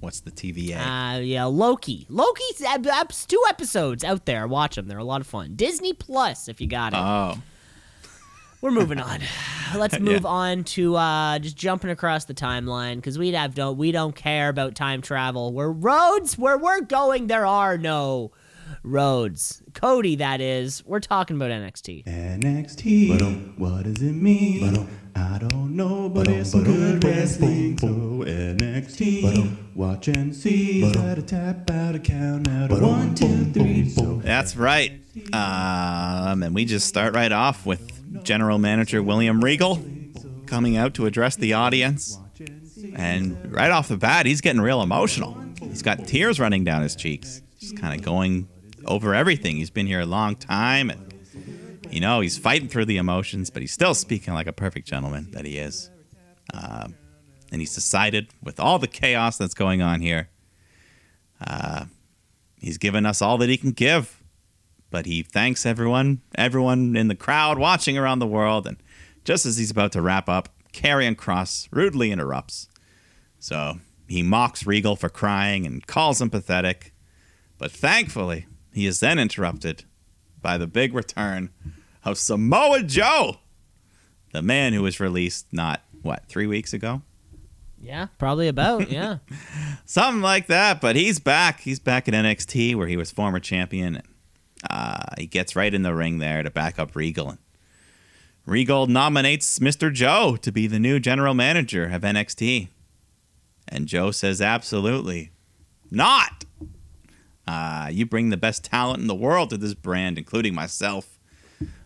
[0.00, 0.76] What's the TVA?
[1.16, 2.06] Uh, yeah, Loki.
[2.10, 4.46] Loki's ep- two episodes out there.
[4.46, 5.54] Watch them; they're a lot of fun.
[5.56, 6.98] Disney Plus, if you got it.
[6.98, 7.38] oh,
[8.60, 9.20] We're moving on.
[9.76, 10.28] Let's move Yeah.
[10.28, 14.48] on to uh, just jumping across the timeline because we have don't we don't care
[14.48, 15.52] about time travel.
[15.52, 17.26] We're roads where we're going.
[17.26, 18.32] There are no
[18.82, 19.62] roads.
[19.74, 20.84] Cody, that is.
[20.86, 22.04] We're talking about NXT.
[22.06, 23.58] NXT.
[23.58, 24.88] What does it mean?
[25.14, 27.78] I don't know, but it's some good wrestling.
[27.78, 29.56] So NXT.
[29.74, 30.92] Watch and see.
[30.92, 33.88] Gotta tap out a count out of one, two, three.
[33.88, 34.92] So that's right.
[35.32, 37.95] Um, and we just start right off with
[38.26, 39.80] General Manager William Regal
[40.46, 42.18] coming out to address the audience.
[42.94, 45.40] And right off the bat, he's getting real emotional.
[45.60, 47.40] He's got tears running down his cheeks.
[47.60, 48.48] Just kind of going
[48.84, 49.56] over everything.
[49.56, 51.14] He's been here a long time, and
[51.90, 55.30] you know he's fighting through the emotions, but he's still speaking like a perfect gentleman
[55.30, 55.90] that he is.
[56.52, 56.94] Um,
[57.52, 60.30] and he's decided, with all the chaos that's going on here,
[61.40, 61.84] uh,
[62.58, 64.15] he's given us all that he can give.
[64.96, 68.78] But he thanks everyone, everyone in the crowd watching around the world, and
[69.24, 72.70] just as he's about to wrap up, Karrion Kross rudely interrupts.
[73.38, 76.94] So he mocks Regal for crying and calls him pathetic.
[77.58, 79.84] But thankfully, he is then interrupted
[80.40, 81.50] by the big return
[82.02, 83.40] of Samoa Joe,
[84.32, 87.02] the man who was released not, what, three weeks ago?
[87.78, 88.90] Yeah, probably about.
[88.90, 89.18] Yeah.
[89.84, 90.80] Something like that.
[90.80, 91.60] But he's back.
[91.60, 94.00] He's back at NXT where he was former champion.
[94.68, 97.30] Uh, he gets right in the ring there to back up Regal.
[97.30, 97.38] And
[98.44, 99.92] Regal nominates Mr.
[99.92, 102.68] Joe to be the new general manager of NXT.
[103.68, 105.32] And Joe says, absolutely
[105.90, 106.44] not.
[107.46, 111.18] Uh, you bring the best talent in the world to this brand, including myself.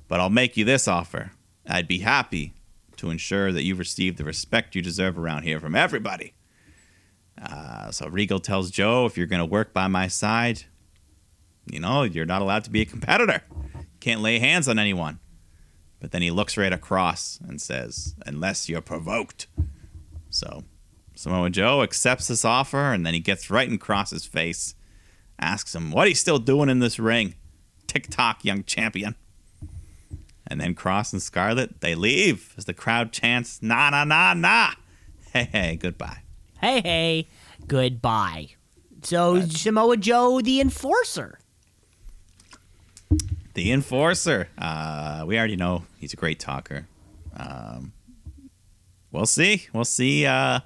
[0.09, 1.33] But I'll make you this offer.
[1.67, 2.55] I'd be happy
[2.97, 6.35] to ensure that you receive the respect you deserve around here from everybody.
[7.41, 10.65] Uh, so Regal tells Joe, if you're going to work by my side,
[11.67, 13.43] you know, you're not allowed to be a competitor.
[14.01, 15.19] Can't lay hands on anyone.
[16.01, 19.47] But then he looks right across and says, unless you're provoked.
[20.31, 20.65] So
[21.15, 24.75] Samoa Joe accepts this offer and then he gets right in Kross's face,
[25.39, 27.35] asks him what he's still doing in this ring.
[27.87, 29.15] Tick tock, young champion.
[30.47, 34.71] And then Kross and Scarlett, they leave as the crowd chants, nah, nah, nah, nah.
[35.33, 36.23] Hey, hey, goodbye.
[36.61, 37.29] hey, hey,
[37.69, 38.49] goodbye.
[39.03, 41.40] So Samoa Joe, the enforcer.
[43.61, 44.49] The enforcer.
[44.57, 46.87] Uh, we already know he's a great talker.
[47.37, 47.93] Um,
[49.13, 49.67] we'll see.
[49.75, 50.61] We'll see uh,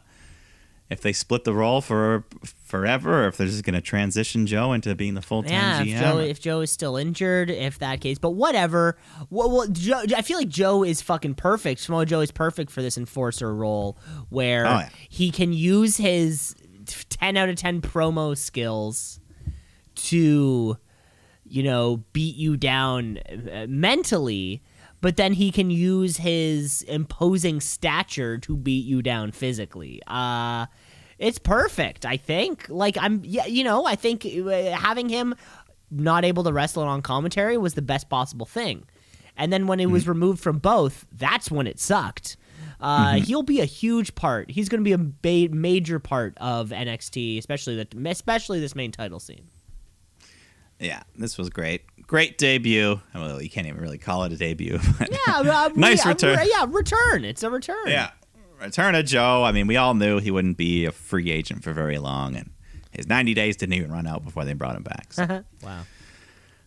[0.88, 2.24] if they split the role for
[2.64, 5.82] forever, or if they're just going to transition Joe into being the full time Yeah,
[5.82, 5.88] GM.
[5.94, 8.96] if Joe, if Joe is still injured, if that case, but whatever.
[9.28, 11.80] Well, well Joe, I feel like Joe is fucking perfect.
[11.80, 13.98] Samoa Joe is perfect for this enforcer role,
[14.28, 14.88] where Oh, yeah.
[15.08, 16.54] he can use his
[17.08, 19.18] ten out of ten promo skills
[19.96, 20.78] to,
[21.54, 24.60] you know, beat you down uh, mentally.
[25.00, 30.00] But then he can use his imposing stature to beat you down physically.
[30.06, 30.66] Uh,
[31.18, 32.68] it's perfect, I think.
[32.68, 35.34] Like I'm, yeah, you know, I think uh, having him
[35.90, 38.84] not able to wrestle on commentary was the best possible thing.
[39.36, 42.36] And then when it was removed from both, that's when it sucked.
[42.80, 44.50] Uh, He'll be a huge part.
[44.50, 48.90] He's going to be a ba- major part of NXT, especially the especially this main
[48.90, 49.48] title scene.
[50.78, 51.82] Yeah, this was great.
[52.06, 53.00] Great debut.
[53.14, 54.78] Well, you can't even really call it a debut.
[54.98, 56.38] But Yeah, uh, Nice yeah, return.
[56.44, 57.24] Yeah, return.
[57.24, 57.86] It's a return.
[57.86, 58.10] Yeah.
[58.60, 59.42] Return of Joe.
[59.44, 62.50] I mean, we all knew he wouldn't be a free agent for very long, and
[62.90, 65.12] his 90 days didn't even run out before they brought him back.
[65.12, 65.44] So.
[65.62, 65.84] wow.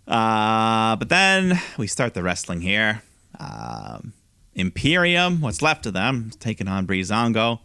[0.08, 3.02] uh, but then we start the wrestling here.
[3.40, 4.14] Um,
[4.54, 7.60] Imperium, what's left of them, taking on Breezango.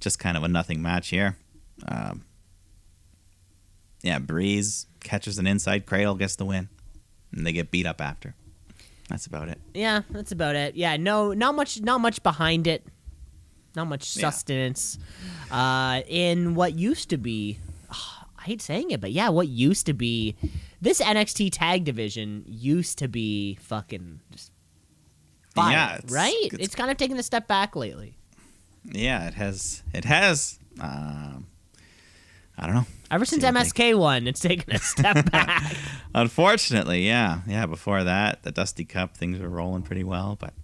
[0.00, 1.36] Just kind of a nothing match here.
[1.86, 2.24] Um,
[4.02, 6.68] yeah, Breeze catches an inside cradle, gets the win,
[7.32, 8.34] and they get beat up after.
[9.08, 9.60] That's about it.
[9.74, 10.74] Yeah, that's about it.
[10.74, 12.84] Yeah, no, not much, not much behind it.
[13.76, 14.30] Not much Yeah.
[14.30, 14.98] sustenance.
[15.50, 17.58] Uh, in what used to be,
[17.90, 20.36] I hate saying it, but yeah, what used to be
[20.80, 24.52] this NXT tag division used to be fucking just
[25.54, 26.34] fire, Yeah, it's- right?
[26.44, 28.16] It's, it's- kind of taken a step back lately.
[28.84, 29.82] Yeah, it has.
[29.94, 30.58] It has.
[30.80, 31.46] Um,
[32.58, 32.86] I don't know.
[33.10, 33.60] Ever since See what they-
[33.92, 35.76] MSK won, it's taken a step back.
[36.14, 37.66] Unfortunately, yeah, yeah.
[37.66, 40.54] Before that, the Dusty Cup things were rolling pretty well, but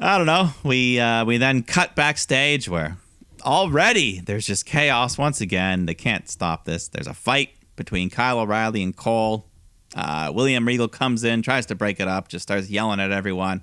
[0.00, 0.50] I don't know.
[0.62, 2.96] We uh, we then cut backstage where
[3.42, 5.86] already there's just chaos once again.
[5.86, 6.88] They can't stop this.
[6.88, 9.46] There's a fight between Kyle O'Reilly and Cole.
[9.94, 13.62] Uh, William Regal comes in, tries to break it up, just starts yelling at everyone,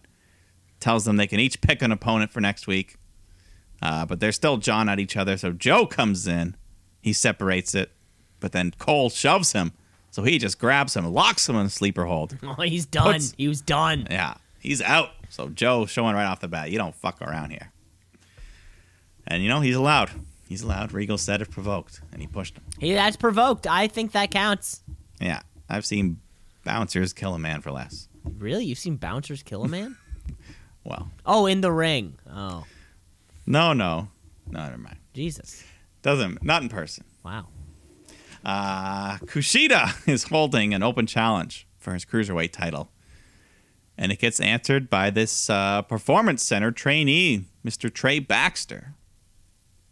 [0.79, 2.95] tells them they can each pick an opponent for next week.
[3.81, 5.35] Uh, but they're still jawing at each other.
[5.35, 6.55] So Joe comes in,
[7.01, 7.91] he separates it,
[8.39, 9.73] but then Cole shoves him.
[10.11, 12.37] So he just grabs him, locks him in a sleeper hold.
[12.43, 13.13] oh, he's done.
[13.13, 14.07] Puts- he was done.
[14.09, 15.09] Yeah, he's out.
[15.29, 17.71] So Joe showing right off the bat, you don't fuck around here.
[19.25, 20.11] And you know he's allowed.
[20.49, 20.91] He's allowed.
[20.91, 22.63] Regal said if provoked, and he pushed him.
[22.79, 23.65] He that's provoked.
[23.67, 24.81] I think that counts.
[25.21, 26.19] Yeah, I've seen
[26.65, 28.09] bouncers kill a man for less.
[28.37, 29.97] Really, you've seen bouncers kill a man?
[30.83, 32.17] Well, oh, in the ring.
[32.27, 32.63] Oh,
[33.45, 34.07] no, no,
[34.49, 34.97] no, never mind.
[35.13, 35.63] Jesus.
[36.01, 37.05] Doesn't not in person.
[37.23, 37.47] Wow.
[38.43, 42.91] Uh, Kushida is holding an open challenge for his cruiserweight title.
[43.97, 47.93] And it gets answered by this uh, performance center trainee, Mr.
[47.93, 48.95] Trey Baxter.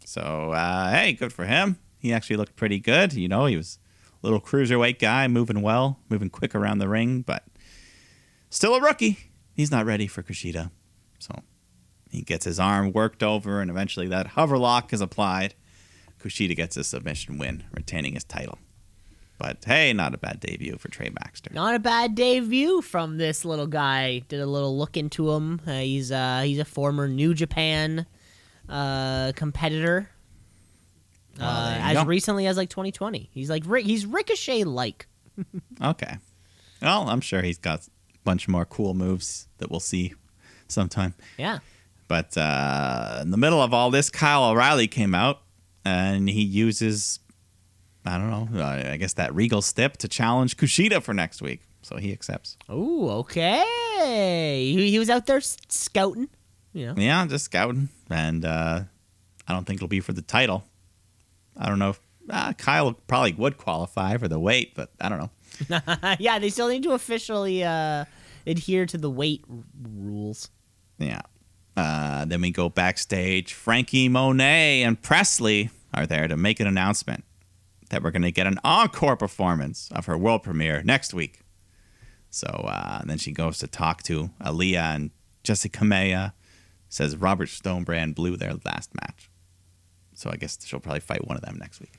[0.04, 1.78] So, uh, hey, good for him.
[1.98, 3.12] He actually looked pretty good.
[3.12, 3.78] You know, he was
[4.22, 7.44] a little cruiserweight guy, moving well, moving quick around the ring, but
[8.48, 9.18] still a rookie.
[9.52, 10.70] He's not ready for Kushida.
[11.20, 11.42] So
[12.10, 15.54] he gets his arm worked over, and eventually that hover lock is applied.
[16.22, 18.58] Kushida gets a submission win, retaining his title.
[19.38, 21.50] But hey, not a bad debut for Trey Baxter.
[21.54, 24.18] Not a bad debut from this little guy.
[24.28, 25.60] Did a little look into him.
[25.66, 28.04] Uh, he's uh, he's a former New Japan
[28.68, 30.10] uh, competitor.
[31.38, 32.04] Well, Uh, as go.
[32.04, 35.06] recently as like 2020, he's like he's Ricochet like.
[35.82, 36.18] Okay.
[36.82, 37.90] Well, I'm sure he's got a
[38.24, 40.12] bunch more cool moves that we'll see
[40.68, 41.14] sometime.
[41.38, 41.60] Yeah.
[42.08, 45.40] But uh, in the middle of all this, Kyle O'Reilly came out
[45.84, 47.20] and he uses,
[48.04, 51.62] I don't know, I guess that Regal step to challenge Kushida for next week.
[51.82, 52.56] So he accepts.
[52.68, 53.64] Oh, okay.
[54.74, 56.28] He, he was out there scouting.
[56.72, 56.94] You know.
[56.96, 57.88] Yeah, just scouting.
[58.10, 58.82] And uh,
[59.48, 60.64] I don't think it'll be for the title.
[61.56, 65.18] I don't know if uh, Kyle probably would qualify for the weight, but I don't
[65.18, 65.80] know.
[66.20, 68.04] yeah, they still need to officially uh,
[68.46, 69.56] adhere to the weight r-
[69.94, 70.48] rules.
[70.98, 71.22] Yeah.
[71.80, 73.54] Uh, then we go backstage.
[73.54, 77.24] Franky Monet and Presley are there to make an announcement
[77.88, 81.40] that we're going to get an encore performance of her world premiere next week.
[82.30, 85.10] So uh, then she goes to talk to Aliyah and
[85.42, 86.32] Jessi Kamea.
[86.88, 89.30] Says Robert Stonebrand blew their last match.
[90.14, 91.92] So I guess she'll probably fight one of them next week.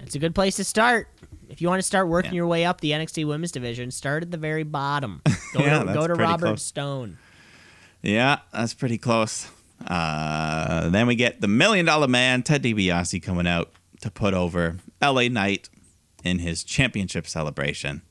[0.00, 1.08] It's a good place to start.
[1.48, 2.36] If you want to start working Yeah.
[2.38, 5.22] your way up the NXT Women's Division, start at the very bottom.
[5.54, 6.62] Go Yeah, to, go to Robert close.
[6.62, 7.18] Stone.
[8.02, 9.48] Yeah, that's pretty close.
[9.86, 13.70] Uh, then we get the Million Dollar Man, Ted DiBiase, coming out
[14.00, 15.68] to put over LA Knight
[16.24, 18.02] in his championship celebration.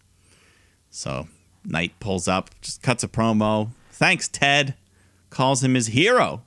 [0.90, 1.28] So
[1.64, 3.70] Knight pulls up, just cuts a promo.
[3.92, 4.76] Thanks, Ted.
[5.30, 6.42] Calls him his hero.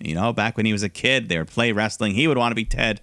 [0.00, 2.14] You know, back when he was a kid, they would play wrestling.
[2.14, 3.00] He would want to be Ted.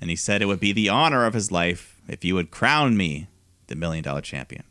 [0.00, 2.96] And he said it would be the honor of his life if you would crown
[2.96, 3.28] me
[3.66, 4.64] the million dollar champion.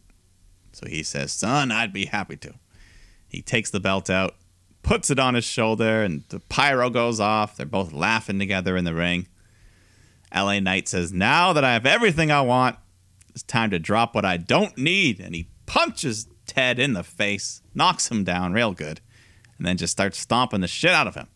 [0.71, 2.53] So he says, Son, I'd be happy to.
[3.35, 4.35] He takes the belt out,
[4.81, 7.57] puts it on his shoulder, and the pyro goes off.
[7.57, 9.27] They're both laughing together in the ring.
[10.33, 12.77] LA Knight says, Now that I have everything I want,
[13.31, 15.19] it's time to drop what I don't need.
[15.19, 19.01] And he punches Ted in the face, knocks him down real good,
[19.57, 21.27] and then just starts stomping the shit out of him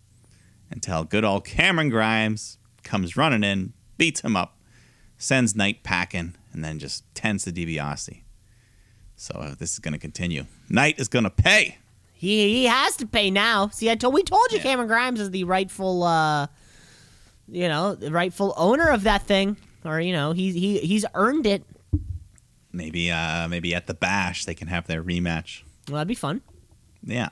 [0.72, 4.58] until good old Cameron Grimes comes running in, beats him up,
[5.18, 8.22] sends Knight packing, and then just tends to DiBiase.
[9.18, 10.46] So uh, this is going to continue.
[10.70, 11.79] Knight is going to pay.
[12.20, 13.70] He he has to pay now.
[13.70, 14.64] See, I told we told you Yeah.
[14.64, 16.48] Cameron Grimes is the rightful, uh,
[17.48, 19.56] you know, the rightful owner of that thing,
[19.86, 21.64] or you know, he's he he's earned it.
[22.74, 25.64] Maybe uh, maybe at the bash they can have their rematch.
[25.88, 26.42] Well, that'd be fun.
[27.04, 27.30] Yeah.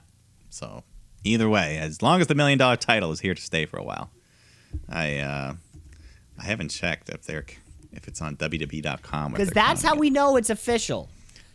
[0.50, 0.86] So
[1.26, 3.84] either way, as long as the million dollar title is here to stay for a
[3.84, 4.10] while,
[4.88, 5.56] I uh,
[6.40, 7.46] I haven't checked if they're
[7.92, 11.10] if it's on WWE.com Because that's how we know it's official.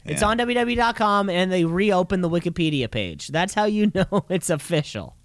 [0.04, 0.28] It's Yeah.
[0.28, 3.28] on WWE.com and they reopen the Wikipedia page.
[3.28, 5.16] That's how you know it's official.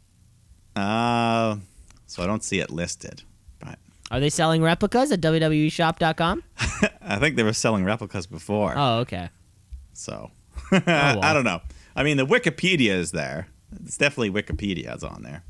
[0.75, 1.57] Uh,
[2.05, 3.23] so I don't see it listed,
[3.59, 3.79] but
[4.11, 6.43] Are they selling replicas at WWEshop.com?
[7.01, 8.73] I think they were selling replicas before.
[8.77, 9.29] Oh, okay.
[9.93, 10.31] So
[10.71, 10.83] well.
[11.23, 11.61] I don't know.
[11.95, 13.47] I mean, the Wikipedia is there.
[13.83, 15.43] It's definitely Wikipedia's on there,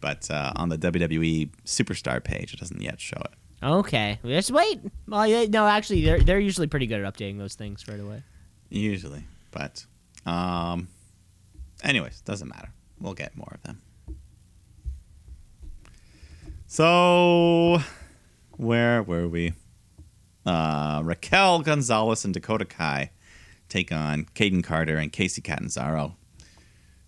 [0.00, 3.32] but uh, on the WWE Superstar page, it doesn't yet show it.
[3.62, 4.18] Okay.
[4.24, 4.80] Just wait.
[5.06, 8.22] Well, no, actually, they're they're usually pretty good at updating those things right away.
[8.70, 9.84] Usually, but
[10.24, 10.88] um,
[11.82, 12.70] anyways, doesn't matter.
[13.00, 13.82] We'll get more of them.
[16.66, 17.80] So,
[18.52, 19.54] where were we?
[20.46, 23.10] Uh, Raquel Gonzalez and Dakota Kai
[23.68, 26.14] take on Kayden Carter and Kacy Catanzaro,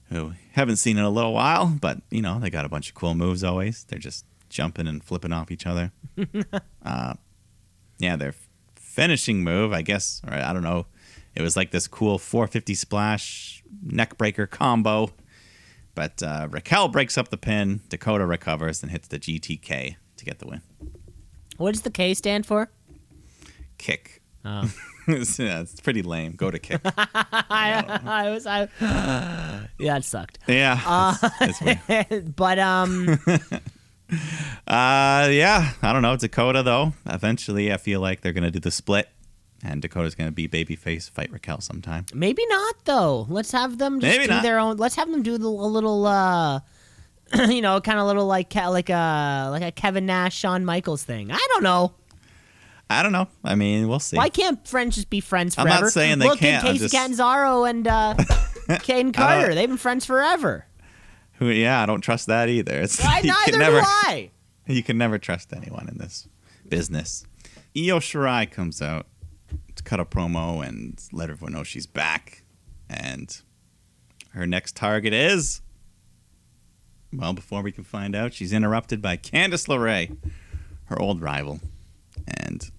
[0.08, 2.94] who haven't seen in a little while, but you know they got a bunch of
[2.94, 3.84] cool moves always.
[3.84, 5.92] They're just jumping and flipping off each other.
[6.84, 7.14] uh,
[7.98, 8.34] yeah, their
[8.74, 10.86] finishing move, I guess, or I don't know.
[11.34, 15.10] It was like this cool 450 splash neckbreaker combo.
[15.94, 17.80] But uh, Raquel breaks up the pin.
[17.88, 20.62] Dakota recovers and hits the GTK to get the win.
[21.58, 22.70] What does the K stand for?
[23.78, 24.22] Kick.
[24.44, 24.72] Oh.
[25.08, 26.32] it's, yeah, it's pretty lame.
[26.32, 26.80] Go to kick.
[26.84, 28.68] I, I was I.
[29.78, 30.38] yeah, it sucked.
[30.48, 31.14] Yeah.
[31.40, 33.18] it's- it's but um,
[34.66, 35.72] Uh, yeah.
[35.82, 36.16] I don't know.
[36.16, 39.08] Dakota, though, eventually I feel like they're going to do the split.
[39.64, 42.06] And Dakota's going to be babyface, fight Raquel sometime.
[42.12, 43.26] maybe not though.
[43.28, 44.42] Let's have them just Maybe do not.
[44.42, 44.76] their own.
[44.76, 46.60] Let's have them do the, a little, uh,
[47.48, 51.30] you know, kind of little like like a like a Kevin Nash, Shawn Michaels thing.
[51.30, 51.94] I don't know.
[52.90, 53.28] I don't know.
[53.44, 54.16] I mean, we'll see.
[54.16, 56.78] Why can't friends just be friends I'm not saying they Look can't, at I'm Kacy
[56.80, 58.14] just- Catanzaro and uh,
[58.68, 59.54] Kayden Carter.
[59.54, 60.66] They've been friends forever.
[61.34, 61.48] Who?
[61.48, 62.80] Yeah, I don't trust that either.
[62.80, 64.30] It's, I, you neither can never, do I.
[64.66, 66.28] You can never trust anyone in this
[66.68, 67.24] business.
[67.76, 69.06] Io Shirai comes out
[69.84, 72.44] cut a promo and let everyone know she's back.
[72.88, 73.40] And
[74.30, 75.60] her next target is.
[77.12, 80.16] Well, before we can find out, she's interrupted by Candice LeRae,
[80.86, 81.60] her old rival.
[82.26, 82.70] And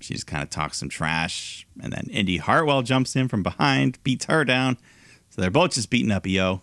[0.00, 1.66] she just kind of talks some trash.
[1.80, 4.76] And then Indy Hartwell jumps in from behind, beats her down.
[5.30, 6.62] So they're both just beating up Io.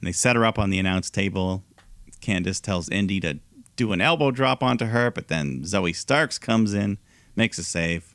[0.00, 1.64] And they set her up on the announce table.
[2.20, 3.38] Candice tells Indy to
[3.76, 6.98] do an elbow drop onto her, but then Zoey Starks comes in,
[7.36, 8.14] makes a save.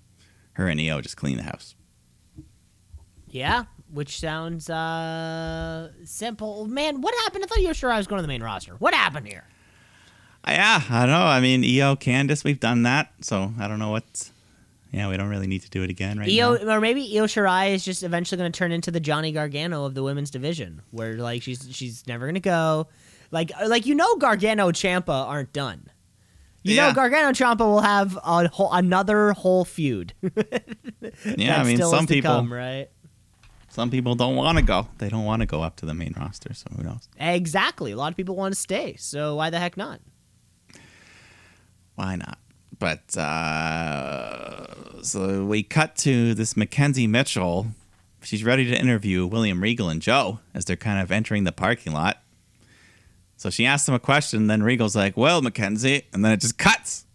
[0.53, 1.75] Her and Io just clean the house.
[3.27, 6.67] Yeah, which sounds uh simple.
[6.67, 7.43] Man, what happened?
[7.43, 8.73] I thought Io Shirai was going to the main roster.
[8.75, 9.45] What happened here?
[10.47, 11.25] Uh, Yeah, I don't know.
[11.25, 14.31] I mean, Io, Candice, we've done that, so I don't know what's.
[14.91, 16.75] Yeah, we don't really need to do it again right Io, now.
[16.75, 19.95] or maybe Io Shirai is just eventually going to turn into the Johnny Gargano of
[19.95, 22.87] the women's division, where like she's she's never going to go.
[23.31, 25.89] Like like you know, Gargano Ciampa aren't done.
[26.63, 26.93] You know, Yeah.
[26.93, 30.13] Gargano Ciampa will have a whole, another whole feud.
[31.37, 32.87] Yeah, I mean, some people, come, right?
[33.69, 34.87] some people don't want to go.
[34.97, 37.07] They don't want to go up to the main roster, so who knows?
[37.19, 37.91] Exactly.
[37.91, 39.99] A lot of people want to stay, so why the heck not?
[41.95, 42.39] Why not?
[42.79, 47.67] But uh, so we cut to this McKenzie Mitchell.
[48.23, 51.93] She's ready to interview William Regal and Joe as they're kind of entering the parking
[51.93, 52.22] lot.
[53.37, 56.57] So she asks him a question, then Regal's like, "Well, McKenzie," and then it just
[56.57, 57.05] cuts.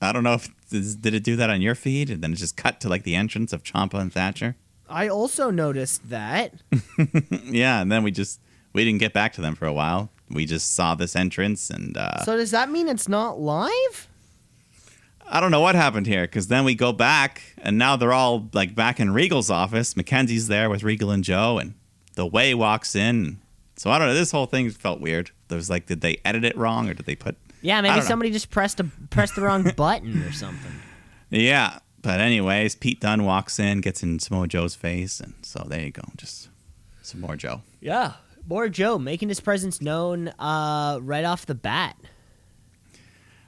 [0.00, 2.56] I don't know if did it do that on your feed, and then it just
[2.56, 4.56] cut to like the entrance of Ciampa and Thatcher.
[4.88, 6.54] I also noticed that.
[7.44, 8.40] yeah, and then we just
[8.72, 10.10] we didn't get back to them for a while.
[10.28, 14.08] We just saw this entrance, and uh, so does that mean it's not live?
[15.32, 18.48] I don't know what happened here because then we go back and now they're all
[18.52, 19.94] like back in Regal's office.
[19.94, 21.74] McKenzie's there with Regal and Joe, and
[22.14, 23.38] the way walks in.
[23.80, 24.14] So I don't know.
[24.14, 25.30] This whole thing felt weird.
[25.48, 27.38] There was like, did they edit it wrong or did they put?
[27.62, 28.08] Yeah, maybe don't know.
[28.08, 30.74] somebody just pressed a pressed the wrong button or something.
[31.30, 35.80] Yeah, but anyways, Pete Dunne walks in, gets in Samoa Joe's face, and so there
[35.80, 36.50] you go, just
[37.00, 37.62] some more Joe.
[37.80, 38.12] Yeah,
[38.46, 41.96] more Joe making his presence known uh, right off the bat.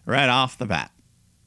[0.06, 0.92] right off the bat.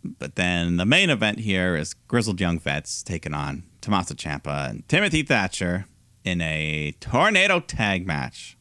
[0.03, 4.87] But then the main event here is Grizzled Young Vets taking on Tommaso Ciampa and
[4.87, 5.87] Timothy Thatcher
[6.23, 8.54] in a tornado tag match.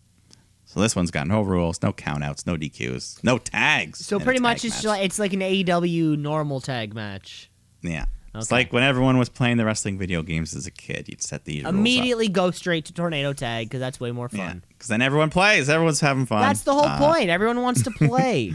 [0.75, 4.05] So this one's got no rules, no countouts, no DQs, no tags.
[4.05, 4.85] So pretty much it's match.
[4.85, 7.49] like it's like an AEW normal tag match.
[7.81, 8.07] yeah.
[8.35, 11.45] It's like when everyone was playing the wrestling video games as a kid, you'd set
[11.45, 11.65] these.
[11.65, 14.65] Immediately go straight to tornado tag because that's way more Yeah, fun.
[14.71, 15.69] because then everyone plays.
[15.69, 16.41] Everyone's having fun.
[16.41, 17.31] That's the whole Uh, point.
[17.31, 18.53] Everyone wants to play.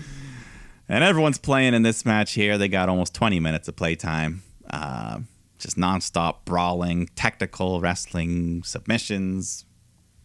[0.89, 2.57] And everyone's playing in this match here.
[2.57, 4.43] They got almost 20 minutes of playtime.
[4.69, 5.19] Uh,
[5.57, 9.63] just nonstop brawling, technical wrestling, submissions,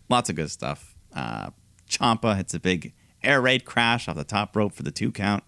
[0.09, 0.97] lots of good stuff.
[1.15, 1.51] Uh,
[1.89, 2.93] Ciampa hits a big
[3.23, 5.45] air raid crash off the top rope for the two count.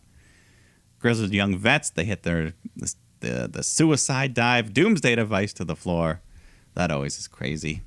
[0.99, 2.55] Grizzled Young Vets, they hit their
[3.21, 6.21] the, the, suicide dive, doomsday device to the floor.
[6.75, 7.83] That always is crazy.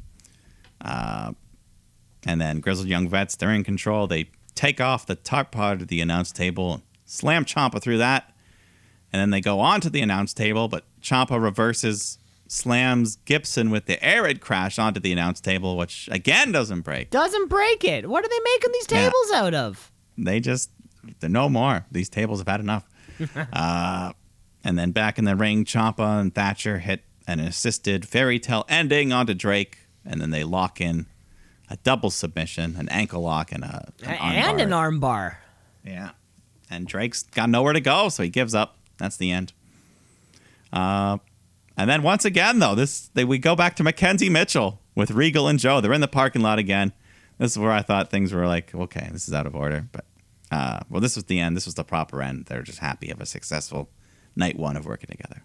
[0.81, 1.33] Uh,
[2.25, 4.07] and then Grizzled Young Vets, they're in control.
[4.07, 8.33] They take off the top part of the announce table, slam Ciampa through that,
[9.11, 12.17] and then they go onto the announce table, but Ciampa reverses,
[12.51, 17.11] slams Gibson with the air raid crash onto the announce table, which again doesn't break.
[17.11, 18.09] Doesn't break it.
[18.09, 19.03] What are they making these Yeah.
[19.05, 19.91] tables out of?
[20.17, 20.71] They just,
[21.19, 21.85] they're no more.
[21.91, 22.83] These tables have had enough.
[23.53, 24.13] uh,
[24.63, 29.13] and then back in the ring, Ciampa and Thatcher hit an assisted fairy tale ending
[29.13, 31.05] onto Drake, and then they lock in
[31.69, 34.63] a double submission, an ankle lock, and a an and armbar.
[34.63, 35.39] an arm bar.
[35.85, 36.09] Yeah.
[36.71, 38.75] And Drake's got nowhere to go, so he gives up.
[38.97, 39.53] That's the end.
[40.73, 41.17] Uh,
[41.79, 45.47] and then once again, though, this they, we go back to McKenzie Mitchell with Regal
[45.47, 45.79] and Joe.
[45.79, 46.91] They're in the parking lot again.
[47.37, 49.87] This is where I thought things were like, okay, this is out of order.
[49.89, 50.03] But
[50.51, 51.55] uh, well, this was the end.
[51.55, 52.47] This was the proper end.
[52.47, 53.89] They're just happy of a successful
[54.35, 55.41] night one of working together.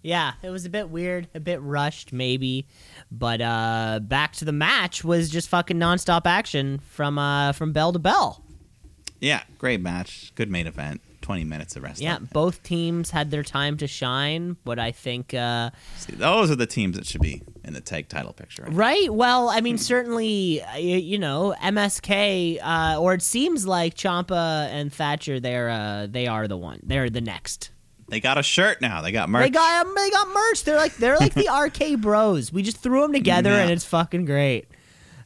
[0.00, 2.68] Yeah, it was a bit weird, a bit rushed, maybe,
[3.10, 7.92] but uh, back to the match was just fucking nonstop action from uh, from bell
[7.92, 8.44] to bell.
[9.20, 10.32] Yeah, great match.
[10.36, 11.00] Good main event.
[11.24, 12.06] Twenty minutes of wrestling.
[12.06, 16.54] Yeah, both teams had their time to shine, but I think uh, See, those are
[16.54, 18.64] the teams that should be in the tag title picture.
[18.64, 18.74] Right?
[18.74, 19.14] right.
[19.14, 24.92] Well, I mean, certainly, uh, you know, MSK, uh, or it seems like Ciampa and
[24.92, 26.80] Thatcher, they're uh, they are the one.
[26.82, 27.70] They're the next.
[28.10, 29.00] They got a shirt now.
[29.00, 29.44] They got merch.
[29.44, 30.64] They got um, they got merch.
[30.64, 31.48] They're like they're like the
[31.94, 32.52] RK Bros.
[32.52, 33.62] We just threw them together, Yeah.
[33.62, 34.66] and it's fucking great.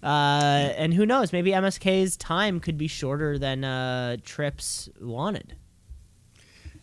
[0.00, 1.32] Uh, and who knows?
[1.32, 5.56] Maybe MSK's time could be shorter than uh, Trips wanted.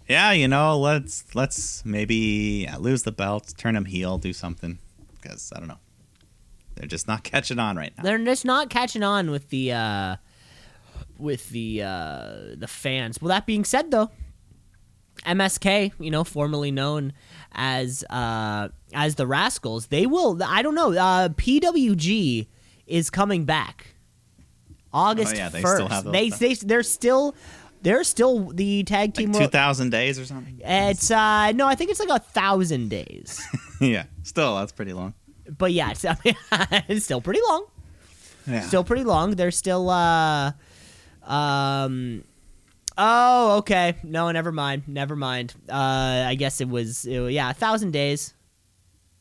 [0.07, 4.77] Yeah, you know, let's let's maybe yeah, lose the belts, turn them heel, do something.
[5.21, 5.79] Because I don't know,
[6.75, 8.03] they're just not catching on right now.
[8.03, 10.15] They're just not catching on with the uh,
[11.17, 13.21] with the uh, the fans.
[13.21, 14.11] Well, that being said, though,
[15.25, 17.13] MSK, you know, formerly known
[17.53, 20.41] as uh, as the Rascals, they will.
[20.43, 20.93] I don't know.
[20.93, 22.47] Uh, PWG
[22.85, 23.87] is coming back.
[24.93, 25.75] August Oh, yeah, they first.
[25.75, 27.35] still have those they, they they're still
[27.81, 29.31] they're still the tag team.
[29.31, 30.59] Like two thousand days or something.
[30.63, 33.41] it's uh no, I think it's like a thousand days.
[33.81, 35.13] yeah, still that's pretty long.
[35.57, 36.35] but yeah, it's, I mean,
[36.87, 37.65] it's still pretty long.
[38.47, 39.31] Yeah, still pretty long.
[39.31, 40.51] They're still uh
[41.23, 42.23] um
[42.97, 43.95] Oh, okay.
[44.03, 44.83] No, never mind.
[44.87, 45.53] Never mind.
[45.69, 48.33] Uh I guess it was it, yeah, a thousand days.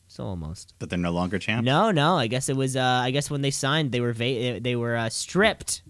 [0.07, 0.75] So almost.
[0.79, 1.65] but they're no longer champ.
[1.65, 2.17] No, no.
[2.17, 2.77] I guess it was.
[2.77, 5.83] Uh, I guess when they signed, they were va- they were uh, stripped.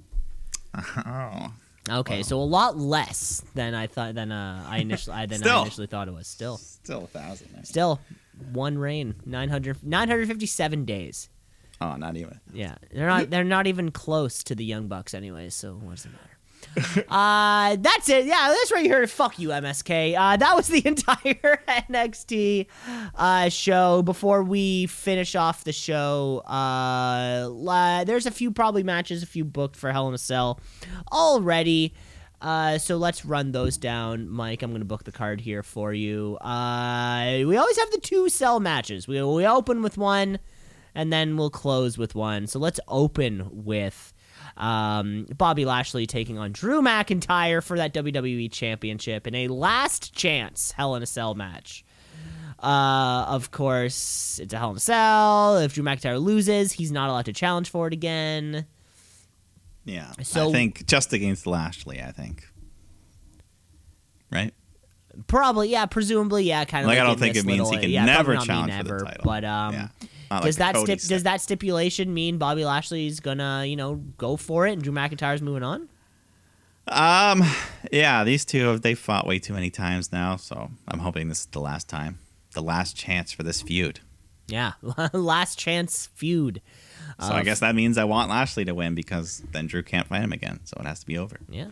[0.75, 1.53] Oh,
[1.91, 4.15] Okay, so a lot less than I thought.
[4.15, 6.27] Than uh, I initially I, than I initially thought it was.
[6.27, 7.51] Still, still a thousand.
[7.53, 7.65] There.
[7.65, 8.01] still,
[8.53, 11.29] one reign 900, 957 days.
[11.81, 12.41] Oh, not even.
[12.53, 13.31] Yeah, they're not.
[13.31, 15.51] They're not even close to the Young Bucks, anyway.
[15.51, 16.39] So what does it matter?
[17.09, 18.27] uh, that's it.
[18.27, 18.89] Yeah, that's right.
[18.89, 19.11] Heard.
[19.11, 20.17] Fuck you, MSK.
[20.17, 22.67] Uh, that was the entire NXT
[23.15, 24.03] uh, show.
[24.03, 29.77] Before we finish off the show, uh, there's a few probably matches, a few booked
[29.77, 30.61] for Hell in a Cell
[31.13, 31.95] already.
[32.41, 34.63] Uh, so let's run those down, Mike.
[34.63, 36.37] I'm gonna book the card here for you.
[36.39, 39.09] Uh, we always have the two cell matches.
[39.09, 40.39] We we open with one,
[40.95, 42.47] and then we'll close with one.
[42.47, 44.13] So let's open with
[44.57, 50.71] um, Bobby Lashley taking on Drew McIntyre for that WWE Championship in a last chance
[50.73, 51.85] Hell in a Cell match.
[52.63, 55.59] Uh, of course, it's a Hell in a Cell.
[55.59, 58.67] If Drew McIntyre loses, he's not allowed to challenge for it again.
[59.85, 60.13] Yeah.
[60.23, 62.01] So- I think just against Lashley.
[62.01, 62.45] I think.
[64.31, 64.55] Right.
[65.27, 65.87] Probably, yeah.
[65.87, 66.65] Presumably, yeah.
[66.65, 68.41] Kind of Like, like, I don't think it means he can yeah, never probably not
[68.41, 69.23] mean challenge for the never, title.
[69.25, 69.89] But um, Yeah.
[70.35, 74.37] Not does like that stip- does that stipulation mean Bobby Lashley's gonna you know go
[74.37, 75.89] for it and Drew McIntyre's moving on?
[76.87, 77.43] Um,
[77.93, 81.41] yeah, these two have they fought way too many times now, so I'm hoping this
[81.41, 82.19] is the last time,
[82.53, 84.01] the last chance for this feud.
[84.47, 84.73] Yeah,
[85.13, 86.61] last chance feud.
[87.21, 90.23] So I guess that means I want Lashley to win because then Drew can't fight
[90.23, 91.39] him again, so it has to be over.
[91.49, 91.69] Yeah.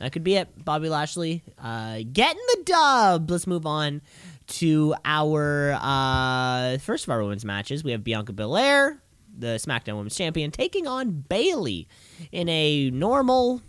[0.00, 0.64] That could be it.
[0.64, 3.30] Bobby Lashley uh, getting the dub.
[3.30, 4.02] Let's move on
[4.46, 7.82] to our uh, first of our women's matches.
[7.84, 9.02] We have Bianca Belair,
[9.36, 11.88] the SmackDown Women's Champion, taking on Bayley
[12.32, 13.62] in a normal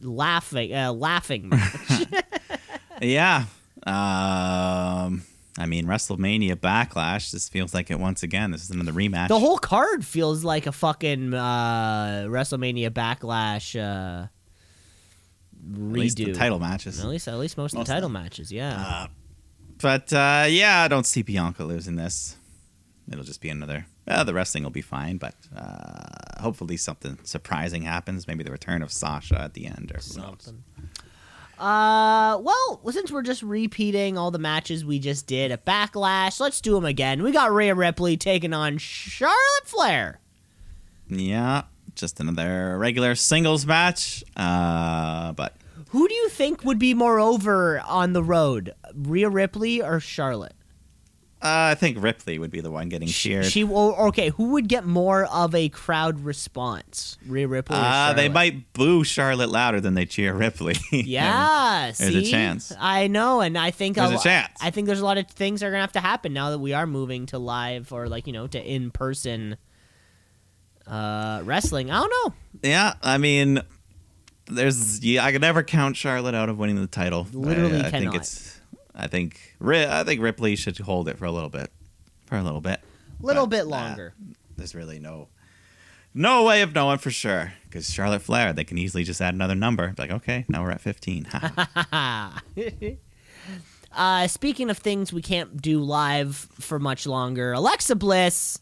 [0.00, 2.06] laughing uh, laughing match.
[3.00, 3.46] Yeah.
[3.84, 5.24] Um,
[5.58, 7.32] I mean WrestleMania Backlash.
[7.32, 8.52] This feels like it once again.
[8.52, 9.26] This is another rematch.
[9.26, 14.28] the whole card feels like a fucking uh, WrestleMania Backlash uh,
[15.68, 15.90] redo.
[15.92, 17.00] At least the title matches.
[17.00, 18.22] At least, at least most, of the title them.
[18.22, 18.52] matches.
[18.52, 18.76] Yeah.
[18.80, 19.06] Uh,
[19.82, 22.36] but uh, yeah, I don't see Bianca losing this.
[23.10, 23.86] It'll just be another.
[24.06, 28.26] Uh, the wrestling will be fine, but uh, hopefully something surprising happens.
[28.26, 30.00] Maybe the return of Sasha at the end, or.
[30.00, 30.64] Something.
[31.58, 36.60] Uh, well, since we're just repeating all the matches we just did at Backlash, let's
[36.60, 37.22] do them again.
[37.22, 40.18] We got Rhea Ripley taking on Charlotte Flair.
[41.08, 41.62] Yeah,
[41.94, 44.24] just another regular singles match.
[44.36, 45.56] Uh, but
[45.92, 50.54] Who do you think would be more over on the road, Rhea Ripley or Charlotte?
[51.44, 53.46] uh, I think Ripley would be the one getting cheered.
[53.46, 54.28] She or, okay.
[54.30, 57.76] Who would get more of a crowd response, Rhea Ripley?
[57.76, 60.76] Uh, they might boo Charlotte louder than they cheer Ripley.
[60.92, 62.72] Yeah, There's a chance.
[62.78, 64.56] I know, and I think There's a lo- chance.
[64.62, 66.60] I think there's a lot of things that are gonna have to happen now that
[66.60, 69.56] we are moving to live or like you know to in person
[70.86, 71.90] uh, wrestling.
[71.90, 72.34] I don't know.
[72.62, 73.60] yeah, I mean,
[74.46, 77.26] there's yeah, I could never count Charlotte out of winning the title.
[77.32, 78.60] Literally I, I think it's.
[78.94, 81.70] I think I think Ripley should hold it for a little bit,
[82.26, 82.80] for a little bit.
[83.20, 84.14] Little But, bit uh, longer.
[84.56, 85.28] there's really no
[86.14, 89.54] no way of knowing for sure because Charlotte Flair they can easily just add another
[89.54, 91.26] number like okay now we're at 15
[93.92, 98.60] uh, speaking of things we can't do live for much longer, Alexa Bliss,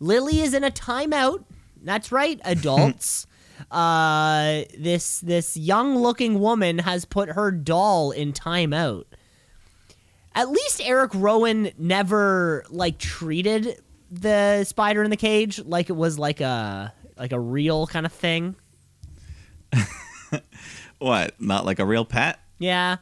[0.00, 1.44] Lilly is in a timeout.
[1.82, 3.26] That's right, adults.
[3.70, 9.04] Uh, this this young looking woman has put her doll in timeout.
[10.34, 16.18] At least Eric Rowan never like treated the spider in the cage like it was
[16.18, 18.56] like a like a real kind of thing.
[20.98, 22.96] what not like a real pet Yeah.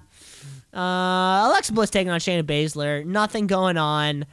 [0.74, 3.04] Uh, Alexa Bliss taking on Shayna Baszler.
[3.04, 4.26] Nothing going on.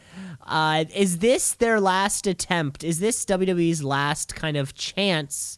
[0.46, 2.84] Uh, is this their last attempt?
[2.84, 5.58] Is this WWE's last kind of chance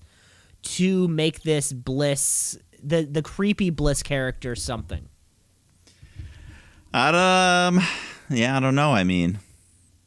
[0.66, 5.08] to make this Bliss, the the creepy Bliss character, something?
[6.94, 7.82] I um
[8.30, 9.40] yeah I don't know I mean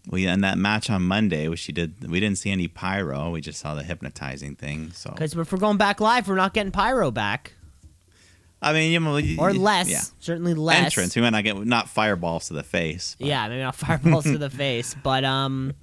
[0.09, 3.40] we in that match on Monday which she did we didn't see any pyro we
[3.40, 6.72] just saw the hypnotizing thing so Because if we're going back live, we're not getting
[6.72, 7.52] pyro back
[8.62, 9.89] I mean you know or less.
[9.90, 10.85] yeah Certainly less.
[10.85, 14.24] entrance we might not get not fireballs to the face but- Yeah, maybe not fireballs
[14.24, 15.74] to the face, but um,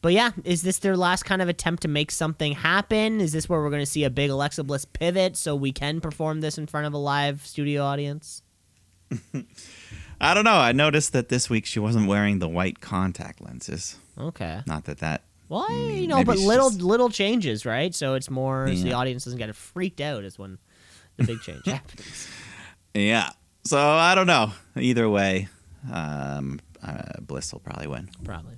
[0.00, 3.20] but yeah, is this their last kind of attempt to make something happen?
[3.20, 6.00] Is this where we're going to see a big Alexa Bliss pivot so we can
[6.00, 8.42] perform this in front of a live studio audience?
[10.20, 13.96] I don't know I noticed that this week she wasn't wearing the white contact lenses
[14.18, 14.60] Okay.
[14.66, 17.94] not that that Well, Mm, you know, but little just- little changes, right?
[17.94, 20.58] So it's more so the audience doesn't get freaked out is when
[21.16, 22.28] the big change happens.
[22.94, 23.30] Yeah.
[23.64, 24.52] So I don't know.
[24.76, 25.48] Either way,
[25.92, 28.10] um, uh, Bliss will probably win.
[28.24, 28.56] Probably.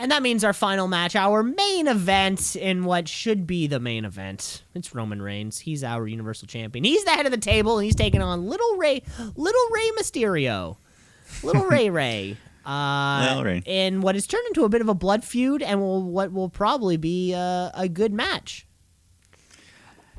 [0.00, 4.04] And that means our final match, our main event in what should be the main
[4.04, 4.62] event.
[4.72, 5.58] It's Roman Reigns.
[5.58, 6.84] He's our Universal Champion.
[6.84, 9.02] He's the head of the table, and he's taking on Little Rey,
[9.34, 10.76] Little Rey Mysterio,
[11.42, 12.36] Little Rey Rey.
[12.64, 13.62] Uh, Little Rey.
[13.66, 16.48] In what has turned into a bit of a blood feud, and will, what will
[16.48, 18.68] probably be uh, a good match.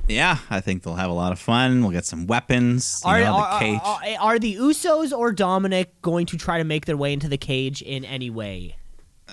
[0.09, 1.83] Yeah, I think they'll have a lot of fun.
[1.83, 3.01] We'll get some weapons.
[3.05, 3.81] Are, know, are, the cage.
[3.81, 7.37] are, are the Usos or Dominic going to try to make their way into the
[7.37, 8.75] cage in any way?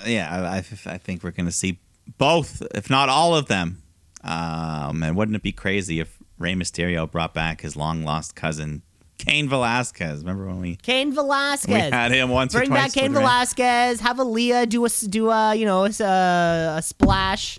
[0.04, 1.78] Yeah, I, I, I think we're going to see
[2.18, 3.82] both, if not all of them.
[4.22, 8.82] Um, and wouldn't it be crazy if Rey Mysterio brought back his long lost cousin,
[9.18, 10.20] Kane Velasquez?
[10.20, 11.68] Remember when we, Kane Velasquez.
[11.68, 12.94] we had him once Bring or twice?
[12.94, 13.12] back Kane?
[13.12, 14.00] Velasquez.
[14.00, 17.58] Have Aaliyah do a do a you know a, uh, a splash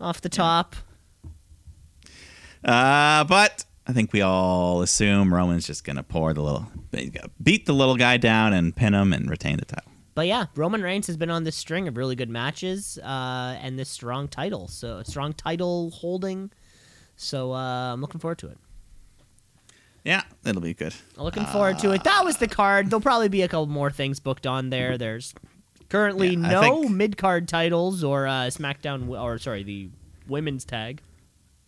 [0.00, 0.76] off the top.
[2.64, 6.66] Uh, but I think we all assume Roman's just going to pour the little,
[7.40, 9.92] beat the little guy down and pin him and retain the title.
[10.16, 13.78] But yeah, Roman Reigns has been on this string of really good matches uh, and
[13.78, 16.50] this strong title, so strong title holding.
[17.16, 18.56] So uh, I'm looking forward to it.
[20.04, 20.94] Yeah, it'll be good.
[21.18, 22.02] Looking forward to it.
[22.04, 22.88] That was the card.
[22.88, 24.96] There'll probably be a couple more things booked on there.
[24.96, 25.34] There's
[25.90, 29.90] currently Yeah, no think- mid card titles or uh, SmackDown or sorry the
[30.26, 31.02] women's tag.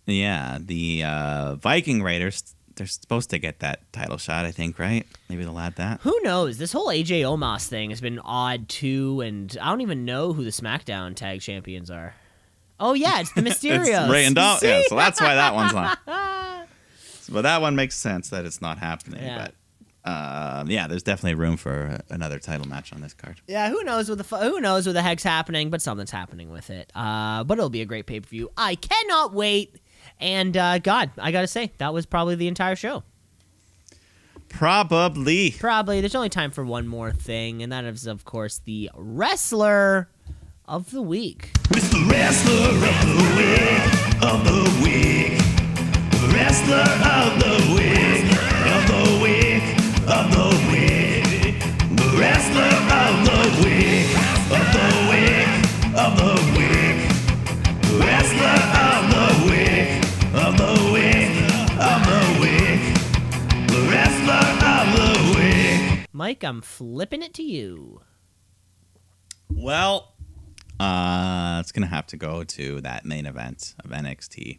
[0.06, 2.54] Yeah, the uh, Viking Raiders.
[2.78, 5.04] They're supposed to get that title shot, I think, right?
[5.28, 6.00] Maybe they'll add that.
[6.02, 6.58] Who knows?
[6.58, 10.44] This whole AJ Omos thing has been odd too, and I don't even know who
[10.44, 12.14] the SmackDown tag champions are.
[12.80, 14.04] Oh yeah, it's the Mysterios.
[14.04, 15.98] It's Rey and Dom- yeah, so that's why that one's not.
[17.28, 19.24] but that one makes sense that it's not happening.
[19.24, 19.48] Yeah.
[19.48, 19.54] But
[20.08, 23.40] um, yeah, there's definitely room for another title match on this card.
[23.46, 26.50] Yeah, who knows what the fu- who knows what the heck's happening, but something's happening
[26.50, 26.90] with it.
[26.94, 28.50] Uh, but it'll be a great pay per view.
[28.56, 29.77] I cannot wait.
[30.20, 33.04] And uh, God, I gotta say that was probably the entire show.
[34.48, 35.52] Probably.
[35.52, 36.00] Probably.
[36.00, 40.08] There's only time for one more thing, and that is, of course, the wrestler
[40.66, 41.50] of the week.
[41.70, 45.38] It's the wrestler of the week, of the week.
[46.34, 48.24] Wrestler of the week,
[48.68, 49.66] of the week,
[50.08, 51.60] of the week.
[51.96, 52.77] The wrestler
[66.18, 68.00] Mike, I'm flipping it to you.
[69.48, 70.16] Well,
[70.80, 74.58] uh, it's gonna have to go to that main event of NXT.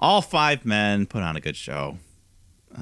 [0.00, 1.98] All five men put on a good show.
[2.76, 2.80] Uh,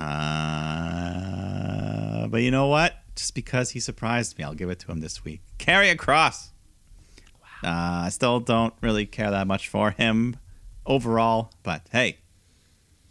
[2.28, 2.95] but you know what?
[3.15, 5.43] Just because he surprised me, I'll give it to him this week.
[5.59, 6.53] Karrion Kross.
[7.62, 10.37] Uh, I still don't really care that much for him
[10.87, 12.20] overall, but hey,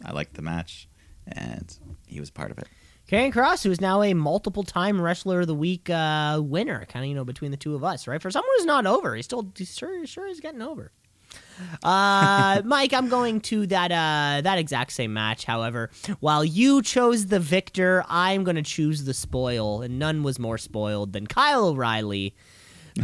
[0.04, 0.88] I liked the match,
[1.28, 1.72] and
[2.08, 2.66] he was part of it.
[3.10, 7.04] Karrion Kross, who is now a multiple time Wrestler of the Week uh, winner, kind
[7.04, 8.22] of, you know, between the two of us, right?
[8.22, 10.92] For someone who's not over, he's still he's sure, sure he's getting over.
[11.82, 15.44] Uh, Mike, I'm going to that uh, that exact same match.
[15.44, 20.38] However, while you chose the victor, I'm going to choose the spoil, and none was
[20.38, 22.36] more spoiled than Kyle O'Reilly,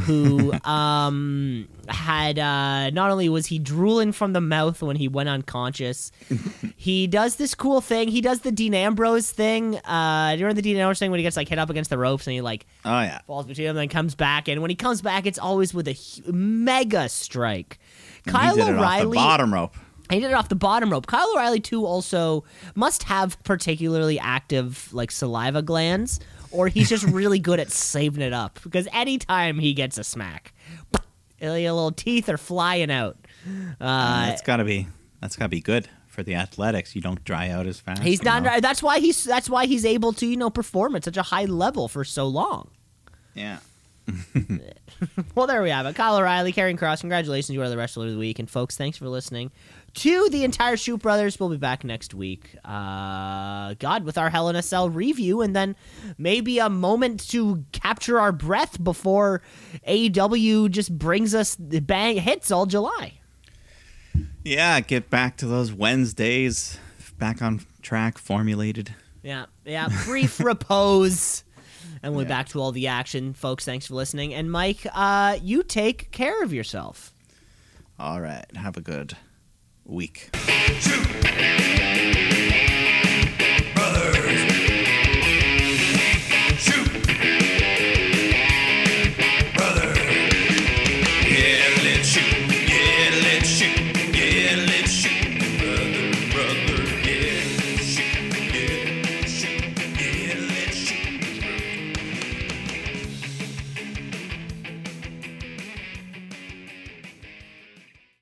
[0.01, 5.29] who um, had uh, not only was he drooling from the mouth when he went
[5.29, 6.11] unconscious,
[6.77, 8.09] he does this cool thing.
[8.09, 9.77] He does the Dean Ambrose thing.
[9.85, 12.27] Uh, during the Dean Ambrose thing when he gets like hit up against the ropes
[12.27, 14.49] and he like Oh yeah, falls between them, and then comes back.
[14.49, 17.79] And when he comes back, it's always with a hu- mega strike.
[18.27, 19.75] Kyle he did it O'Reilly, the bottom rope.
[20.11, 21.07] he did it off the bottom rope.
[21.07, 22.45] Kyle O'Reilly too also
[22.75, 26.19] must have particularly active like saliva glands,
[26.57, 28.59] or he's just really good at saving it up.
[28.63, 30.53] Because anytime he gets a smack,
[31.41, 33.17] your little teeth are flying out.
[33.81, 34.89] Uh, that's gotta be
[35.21, 36.97] that's gotta be good for the athletics.
[36.97, 38.03] You don't dry out as fast.
[38.03, 38.43] he's not.
[38.43, 38.61] know?
[38.61, 39.23] That's why he's.
[39.23, 42.27] That's why he's able to you know perform at such a high level for so
[42.27, 42.71] long.
[43.35, 43.59] Yeah.
[45.35, 45.95] Well, there we have it.
[45.95, 47.55] Kyle O'Reilly, Karrion Kross, congratulations.
[47.55, 48.39] You are the wrestler of the week.
[48.39, 49.51] And folks, thanks for listening
[49.97, 51.39] to the entire Shoot Brothers.
[51.41, 52.55] We'll be back next week.
[52.65, 55.77] Uh, God, with our Hell in a Cell review, and then
[56.19, 59.43] maybe a moment to capture our breath before
[59.87, 63.15] AEW just brings us the bang hits all July.
[64.45, 66.79] Yeah, get back to those Wednesdays,
[67.19, 68.95] back on track, formulated.
[69.23, 69.89] Yeah, yeah.
[70.05, 71.43] Brief repose.
[72.03, 72.37] And we'll be Yeah.
[72.37, 73.33] back to all the action.
[73.33, 74.35] Folks, thanks for listening.
[74.35, 77.13] And Mike, uh, you take care of yourself.
[77.99, 79.17] All right, have a good
[79.89, 80.31] week.